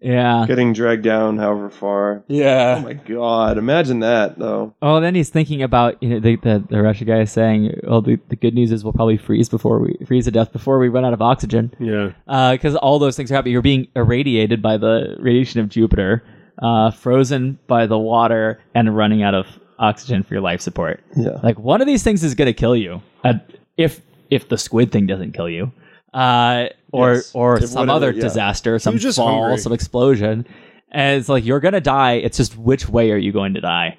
yeah. 0.00 0.44
Getting 0.46 0.72
dragged 0.72 1.02
down 1.02 1.38
however 1.38 1.70
far. 1.70 2.22
Yeah. 2.28 2.76
Oh 2.78 2.82
my 2.82 2.92
god! 2.94 3.58
Imagine 3.58 4.00
that 4.00 4.38
though. 4.38 4.74
Oh, 4.80 5.00
then 5.00 5.14
he's 5.16 5.28
thinking 5.30 5.62
about 5.62 6.00
you 6.02 6.08
know 6.10 6.20
the 6.20 6.36
the, 6.36 6.64
the 6.68 6.80
Russia 6.82 7.04
guy 7.04 7.20
is 7.20 7.32
saying, 7.32 7.80
"Well, 7.82 8.00
the, 8.02 8.18
the 8.28 8.36
good 8.36 8.54
news 8.54 8.70
is 8.70 8.84
we'll 8.84 8.92
probably 8.92 9.16
freeze 9.16 9.48
before 9.48 9.80
we 9.80 9.96
freeze 10.06 10.24
to 10.26 10.30
death 10.30 10.52
before 10.52 10.78
we 10.78 10.88
run 10.88 11.04
out 11.04 11.12
of 11.14 11.22
oxygen." 11.22 11.74
Yeah. 11.80 12.12
because 12.52 12.76
all 12.76 12.98
those 13.00 13.16
things 13.16 13.30
are 13.32 13.34
happening. 13.34 13.52
You're 13.52 13.62
being 13.62 13.88
irradiated 13.96 14.62
by 14.62 14.76
the 14.76 15.16
radiation 15.18 15.60
of 15.60 15.68
Jupiter, 15.68 16.22
uh, 16.62 16.92
frozen 16.92 17.58
by 17.66 17.86
the 17.86 17.98
water, 17.98 18.60
and 18.74 18.96
running 18.96 19.22
out 19.24 19.34
of 19.34 19.46
oxygen 19.78 20.22
for 20.22 20.34
your 20.34 20.42
life 20.42 20.60
support. 20.60 21.02
Yeah. 21.16 21.38
Like 21.42 21.58
one 21.58 21.80
of 21.80 21.86
these 21.86 22.02
things 22.02 22.24
is 22.24 22.34
going 22.34 22.46
to 22.46 22.52
kill 22.52 22.76
you. 22.76 23.02
Uh, 23.24 23.34
if 23.76 24.00
if 24.30 24.48
the 24.48 24.58
squid 24.58 24.92
thing 24.92 25.06
doesn't 25.06 25.32
kill 25.32 25.48
you, 25.48 25.72
uh, 26.14 26.66
or 26.92 27.14
Yes. 27.14 27.30
or 27.34 27.56
If 27.58 27.68
some 27.70 27.86
whatever, 27.86 27.96
other 28.08 28.10
yeah. 28.12 28.22
disaster, 28.22 28.78
some 28.78 28.98
just 28.98 29.16
fall, 29.18 29.42
hungry. 29.42 29.58
some 29.58 29.72
explosion, 29.72 30.46
and 30.92 31.18
it's 31.20 31.28
like 31.28 31.44
you're 31.44 31.60
going 31.60 31.74
to 31.74 31.80
die. 31.80 32.14
It's 32.14 32.36
just 32.36 32.56
which 32.56 32.88
way 32.88 33.10
are 33.12 33.16
you 33.16 33.32
going 33.32 33.54
to 33.54 33.60
die? 33.60 33.98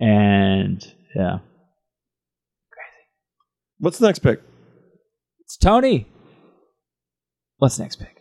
And 0.00 0.82
yeah, 1.14 1.38
crazy. 2.70 3.04
What's 3.78 3.98
the 3.98 4.06
next 4.06 4.20
pick? 4.20 4.40
it's 5.40 5.56
Tony. 5.56 6.06
What's 7.58 7.76
the 7.76 7.84
next 7.84 7.96
pick? 7.96 8.16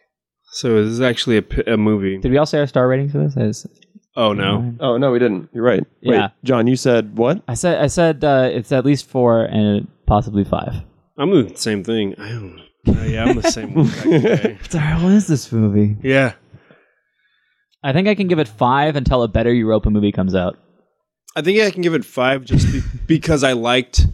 So 0.53 0.83
this 0.83 0.91
is 0.91 1.01
actually 1.01 1.37
a, 1.37 1.41
p- 1.41 1.63
a 1.65 1.77
movie. 1.77 2.17
Did 2.19 2.29
we 2.31 2.37
all 2.37 2.45
say 2.45 2.59
our 2.59 2.67
star 2.67 2.87
ratings 2.87 3.13
for 3.13 3.19
this? 3.19 3.37
Is- 3.37 3.67
Oh 4.15 4.33
no. 4.33 4.73
Oh 4.79 4.97
no, 4.97 5.11
we 5.11 5.19
didn't. 5.19 5.49
You're 5.53 5.63
right. 5.63 5.83
Wait, 6.03 6.15
Yeah. 6.15 6.29
John, 6.43 6.67
you 6.67 6.75
said 6.75 7.17
what? 7.17 7.41
I 7.47 7.53
said 7.53 7.81
I 7.81 7.87
said 7.87 8.23
uh, 8.23 8.49
it's 8.51 8.71
at 8.71 8.85
least 8.85 9.07
four 9.07 9.43
and 9.45 9.87
possibly 10.05 10.43
five. 10.43 10.73
I'm 11.17 11.29
the 11.31 11.55
same 11.55 11.83
thing. 11.83 12.15
I 12.19 12.29
don't. 12.29 12.59
Uh, 12.87 13.03
yeah, 13.03 13.25
I'm 13.25 13.39
the 13.39 13.51
same. 13.51 13.73
one. 13.75 13.87
Okay. 14.05 14.57
Sorry, 14.69 14.93
what 15.03 15.11
is 15.13 15.27
this 15.27 15.51
movie? 15.51 15.95
Yeah. 16.01 16.33
I 17.83 17.93
think 17.93 18.07
I 18.07 18.15
can 18.15 18.27
give 18.27 18.39
it 18.39 18.47
five 18.47 18.95
until 18.95 19.23
a 19.23 19.27
better 19.27 19.53
Europa 19.53 19.89
movie 19.89 20.11
comes 20.11 20.35
out. 20.35 20.57
I 21.35 21.41
think 21.41 21.59
I 21.61 21.71
can 21.71 21.81
give 21.81 21.93
it 21.93 22.03
five 22.05 22.43
just 22.43 22.71
be- 22.71 22.81
because 23.07 23.43
I 23.43 23.53
liked 23.53 24.07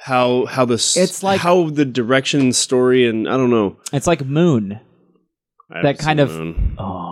how 0.00 0.46
how 0.46 0.64
the 0.64 0.74
s- 0.74 0.96
It's 0.96 1.22
like- 1.22 1.40
how 1.40 1.70
the 1.70 1.84
direction 1.84 2.52
story 2.52 3.06
and 3.06 3.28
I 3.28 3.36
don't 3.36 3.50
know 3.50 3.76
It's 3.92 4.06
like 4.06 4.24
Moon. 4.24 4.80
I 5.70 5.76
haven't 5.78 5.82
That 5.84 5.98
kind 6.02 6.18
seen 6.18 6.26
of- 6.28 6.34
Moon. 6.34 6.74
Oh 6.78 6.84
god. 6.84 7.07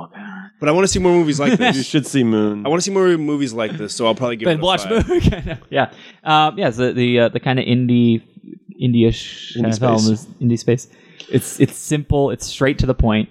But 0.59 0.69
I 0.69 0.73
want 0.73 0.85
to 0.85 0.89
see 0.89 0.99
more 0.99 1.13
movies 1.13 1.39
like 1.39 1.59
this. 1.59 1.77
You 1.77 1.83
should 1.83 2.07
see 2.07 2.25
Moon. 2.25 2.65
I 2.65 2.69
want 2.69 2.81
to 2.81 2.85
see 2.85 2.91
more 2.93 3.07
movies 3.19 3.53
like 3.53 3.73
this, 3.73 3.95
so 3.95 4.07
I'll 4.07 4.15
probably 4.15 4.37
give 4.37 4.47
Then 4.47 4.59
it 4.59 4.63
a 4.63 4.65
watch 4.65 4.85
five. 4.85 5.09
Moon. 5.09 5.59
yeah. 5.71 5.91
Um, 6.25 6.59
yeah. 6.59 6.71
So 6.71 6.93
the 6.93 7.21
uh, 7.21 7.29
the 7.29 7.41
kind 7.41 7.59
of 7.59 7.65
indie, 7.67 8.23
indie-ish 8.83 9.55
kind 9.55 9.67
Indie 9.67 9.73
of 9.73 9.79
film 9.79 9.99
space. 9.99 10.21
is 10.21 10.27
indie 10.41 10.59
space. 10.59 10.89
It's 11.31 11.61
it's 11.61 11.77
simple. 11.77 12.31
It's 12.31 12.47
straight 12.47 12.79
to 12.79 12.87
the 12.87 12.95
point, 12.95 13.29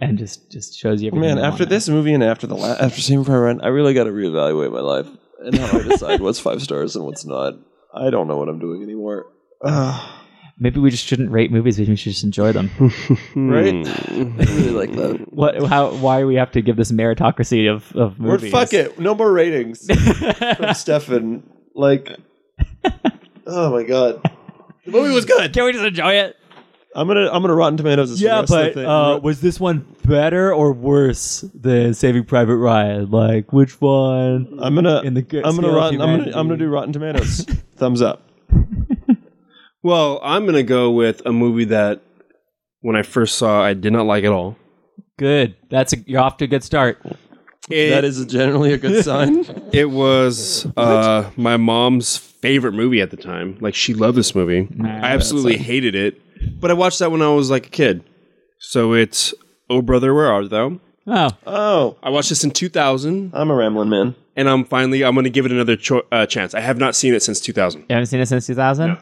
and 0.00 0.18
just 0.18 0.50
just 0.50 0.76
shows 0.76 1.00
you. 1.02 1.08
everything 1.08 1.28
Man, 1.28 1.36
you 1.38 1.44
after 1.44 1.62
want. 1.62 1.70
this 1.70 1.88
movie 1.88 2.12
and 2.14 2.22
after 2.24 2.46
the 2.46 2.56
la- 2.56 2.76
after 2.80 3.00
seeing 3.00 3.24
Private 3.24 3.40
Ryan, 3.40 3.60
I 3.62 3.68
really 3.68 3.94
got 3.94 4.04
to 4.04 4.10
reevaluate 4.10 4.72
my 4.72 4.80
life 4.80 5.06
and 5.40 5.56
how 5.56 5.78
I 5.78 5.82
decide 5.82 6.20
what's 6.26 6.40
five 6.40 6.62
stars 6.62 6.96
and 6.96 7.04
what's 7.06 7.24
not. 7.24 7.54
I 7.94 8.10
don't 8.10 8.26
know 8.28 8.36
what 8.36 8.48
I'm 8.48 8.58
doing 8.58 8.82
anymore. 8.82 9.26
Ugh. 9.64 10.10
Maybe 10.58 10.80
we 10.80 10.90
just 10.90 11.04
shouldn't 11.06 11.30
rate 11.30 11.50
movies. 11.50 11.78
We 11.78 11.84
should 11.96 12.12
just 12.12 12.24
enjoy 12.24 12.52
them. 12.52 12.70
right? 13.36 13.86
Hmm. 13.86 14.40
I 14.40 14.44
really 14.44 14.70
like 14.70 14.92
that. 14.92 15.26
what? 15.32 15.62
How? 15.66 15.94
Why 15.94 16.20
do 16.20 16.26
we 16.26 16.34
have 16.36 16.52
to 16.52 16.62
give 16.62 16.76
this 16.76 16.92
meritocracy 16.92 17.70
of 17.72 17.94
of 17.96 18.18
Or 18.20 18.22
movies? 18.22 18.52
fuck 18.52 18.72
it, 18.72 18.98
no 18.98 19.14
more 19.14 19.32
ratings 19.32 19.86
from 20.56 20.74
Stefan. 20.74 21.42
Like, 21.74 22.16
oh 23.46 23.70
my 23.72 23.82
god, 23.82 24.20
the 24.84 24.90
movie 24.92 25.12
was 25.14 25.24
good. 25.24 25.52
Can 25.52 25.64
we 25.64 25.72
just 25.72 25.84
enjoy 25.84 26.12
it? 26.14 26.36
I'm 26.96 27.08
gonna 27.08 27.28
I'm 27.32 27.42
gonna 27.42 27.54
Rotten 27.56 27.76
Tomatoes. 27.76 28.10
This 28.10 28.20
for 28.20 28.22
the 28.22 28.28
Yeah, 28.28 28.40
rest 28.40 28.52
of 28.52 28.58
the 28.58 28.64
but 28.66 28.74
thing. 28.74 28.86
uh, 28.86 29.18
was 29.18 29.40
this 29.40 29.58
one 29.58 29.84
better 30.04 30.54
or 30.54 30.72
worse 30.72 31.40
than 31.52 31.92
Saving 31.92 32.24
Private 32.24 32.56
Ryan? 32.56 33.10
Like 33.10 33.52
which 33.52 33.80
one? 33.80 34.60
I'm 34.62 34.76
gonna 34.76 35.00
in 35.02 35.14
the 35.14 35.22
good 35.22 35.44
I'm 35.44 35.56
gonna 35.56 35.72
rotten, 35.72 36.00
I'm 36.00 36.20
gonna 36.20 36.30
I'm 36.36 36.46
gonna 36.46 36.56
do 36.56 36.68
Rotten 36.68 36.92
Tomatoes. 36.92 37.44
Thumbs 37.76 38.00
up. 38.00 38.23
Well, 39.84 40.18
I'm 40.22 40.46
gonna 40.46 40.62
go 40.62 40.90
with 40.90 41.20
a 41.26 41.32
movie 41.32 41.66
that 41.66 42.00
when 42.80 42.96
I 42.96 43.02
first 43.02 43.36
saw, 43.36 43.62
I 43.62 43.74
did 43.74 43.92
not 43.92 44.06
like 44.06 44.24
at 44.24 44.32
all. 44.32 44.56
Good. 45.18 45.54
That's 45.68 45.92
a, 45.92 45.98
you're 46.06 46.20
off 46.22 46.38
to 46.38 46.44
a 46.46 46.48
good 46.48 46.64
start. 46.64 46.98
It, 47.70 47.90
that 47.90 48.02
is 48.04 48.24
generally 48.26 48.72
a 48.72 48.78
good 48.78 49.04
sign. 49.04 49.44
It 49.72 49.90
was 49.90 50.66
uh, 50.76 51.30
my 51.36 51.56
mom's 51.58 52.16
favorite 52.16 52.72
movie 52.72 53.00
at 53.00 53.10
the 53.10 53.16
time. 53.16 53.58
Like 53.60 53.74
she 53.74 53.92
loved 53.94 54.16
this 54.16 54.34
movie. 54.34 54.68
I 54.82 55.12
absolutely 55.12 55.58
hated 55.58 55.94
it, 55.94 56.20
but 56.60 56.70
I 56.70 56.74
watched 56.74 56.98
that 57.00 57.10
when 57.12 57.22
I 57.22 57.28
was 57.28 57.50
like 57.50 57.66
a 57.66 57.70
kid. 57.70 58.04
So 58.58 58.94
it's 58.94 59.34
Oh 59.68 59.82
Brother, 59.82 60.14
Where 60.14 60.32
Art 60.32 60.48
Thou? 60.50 60.80
Oh, 61.06 61.30
oh, 61.46 61.96
I 62.02 62.08
watched 62.08 62.30
this 62.30 62.44
in 62.44 62.50
2000, 62.50 63.32
I'm 63.34 63.50
a 63.50 63.54
rambling 63.54 63.90
man. 63.90 64.14
and 64.36 64.48
I'm 64.48 64.64
finally 64.64 65.04
I'm 65.04 65.12
going 65.14 65.24
to 65.24 65.30
give 65.30 65.44
it 65.44 65.52
another 65.52 65.76
cho- 65.76 66.06
uh, 66.10 66.24
chance. 66.24 66.54
I 66.54 66.60
have 66.60 66.78
not 66.78 66.94
seen 66.96 67.12
it 67.12 67.22
since 67.22 67.40
2000. 67.40 67.80
you 67.82 67.86
haven't 67.90 68.06
seen 68.06 68.20
it 68.20 68.26
since 68.26 68.46
2000? 68.46 68.96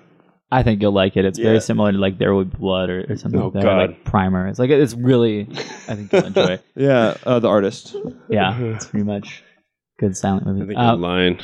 I 0.53 0.63
think 0.63 0.83
you'll 0.83 0.93
like 0.93 1.17
it. 1.17 1.25
It's 1.25 1.39
Yeah. 1.39 1.47
very 1.47 1.61
similar 1.61 1.93
to 1.93 1.99
like 1.99 2.19
There 2.19 2.35
Will 2.35 2.45
Be 2.45 2.57
Blood 2.59 2.91
or, 2.91 3.07
or 3.09 3.17
something 3.17 3.41
Oh, 3.41 3.45
like 3.47 3.55
that. 3.55 3.65
or, 3.65 3.77
like 3.77 4.05
God. 4.05 4.05
Primer. 4.05 4.47
It's 4.49 4.59
like 4.59 4.71
it's 4.71 4.95
really. 4.95 5.49
I 5.89 5.95
think 5.97 6.13
you'll 6.13 6.27
enjoy 6.27 6.53
it. 6.53 6.65
Yeah, 6.77 7.17
uh, 7.25 7.39
the 7.39 7.49
artist. 7.49 7.97
Yeah, 8.29 8.57
it's 8.61 8.87
pretty 8.87 9.05
much 9.07 9.43
good 9.99 10.17
silent 10.17 10.47
I 10.47 10.53
movie. 10.53 10.67
think 10.69 10.79
Uh, 10.79 10.93
I'm 10.93 11.01
lying. 11.01 11.41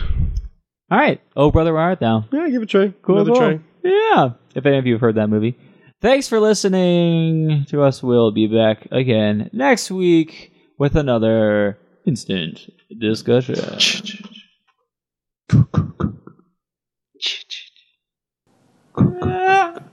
all 0.90 0.98
right. 0.98 1.20
Oh, 1.36 1.50
brother, 1.50 1.72
where 1.72 1.82
art 1.82 2.00
thou? 2.00 2.24
Yeah, 2.32 2.48
give 2.48 2.61
it 2.62 2.64
a 2.64 2.66
try. 2.66 2.94
Cool, 3.02 3.16
Another 3.20 3.30
cool. 3.32 3.40
try. 3.40 3.61
Yeah. 3.84 4.30
If 4.54 4.66
any 4.66 4.78
of 4.78 4.86
you 4.86 4.94
have 4.94 5.00
heard 5.00 5.14
that 5.14 5.28
movie, 5.30 5.56
thanks 6.02 6.28
for 6.28 6.38
listening 6.40 7.64
to 7.70 7.82
us. 7.82 8.02
We'll 8.02 8.30
be 8.32 8.46
back 8.46 8.88
again 8.90 9.48
next 9.52 9.90
week 9.90 10.52
with 10.78 10.96
another 10.96 11.78
instant 12.06 12.61
discussion. 13.00 13.56
啊. 18.99 19.74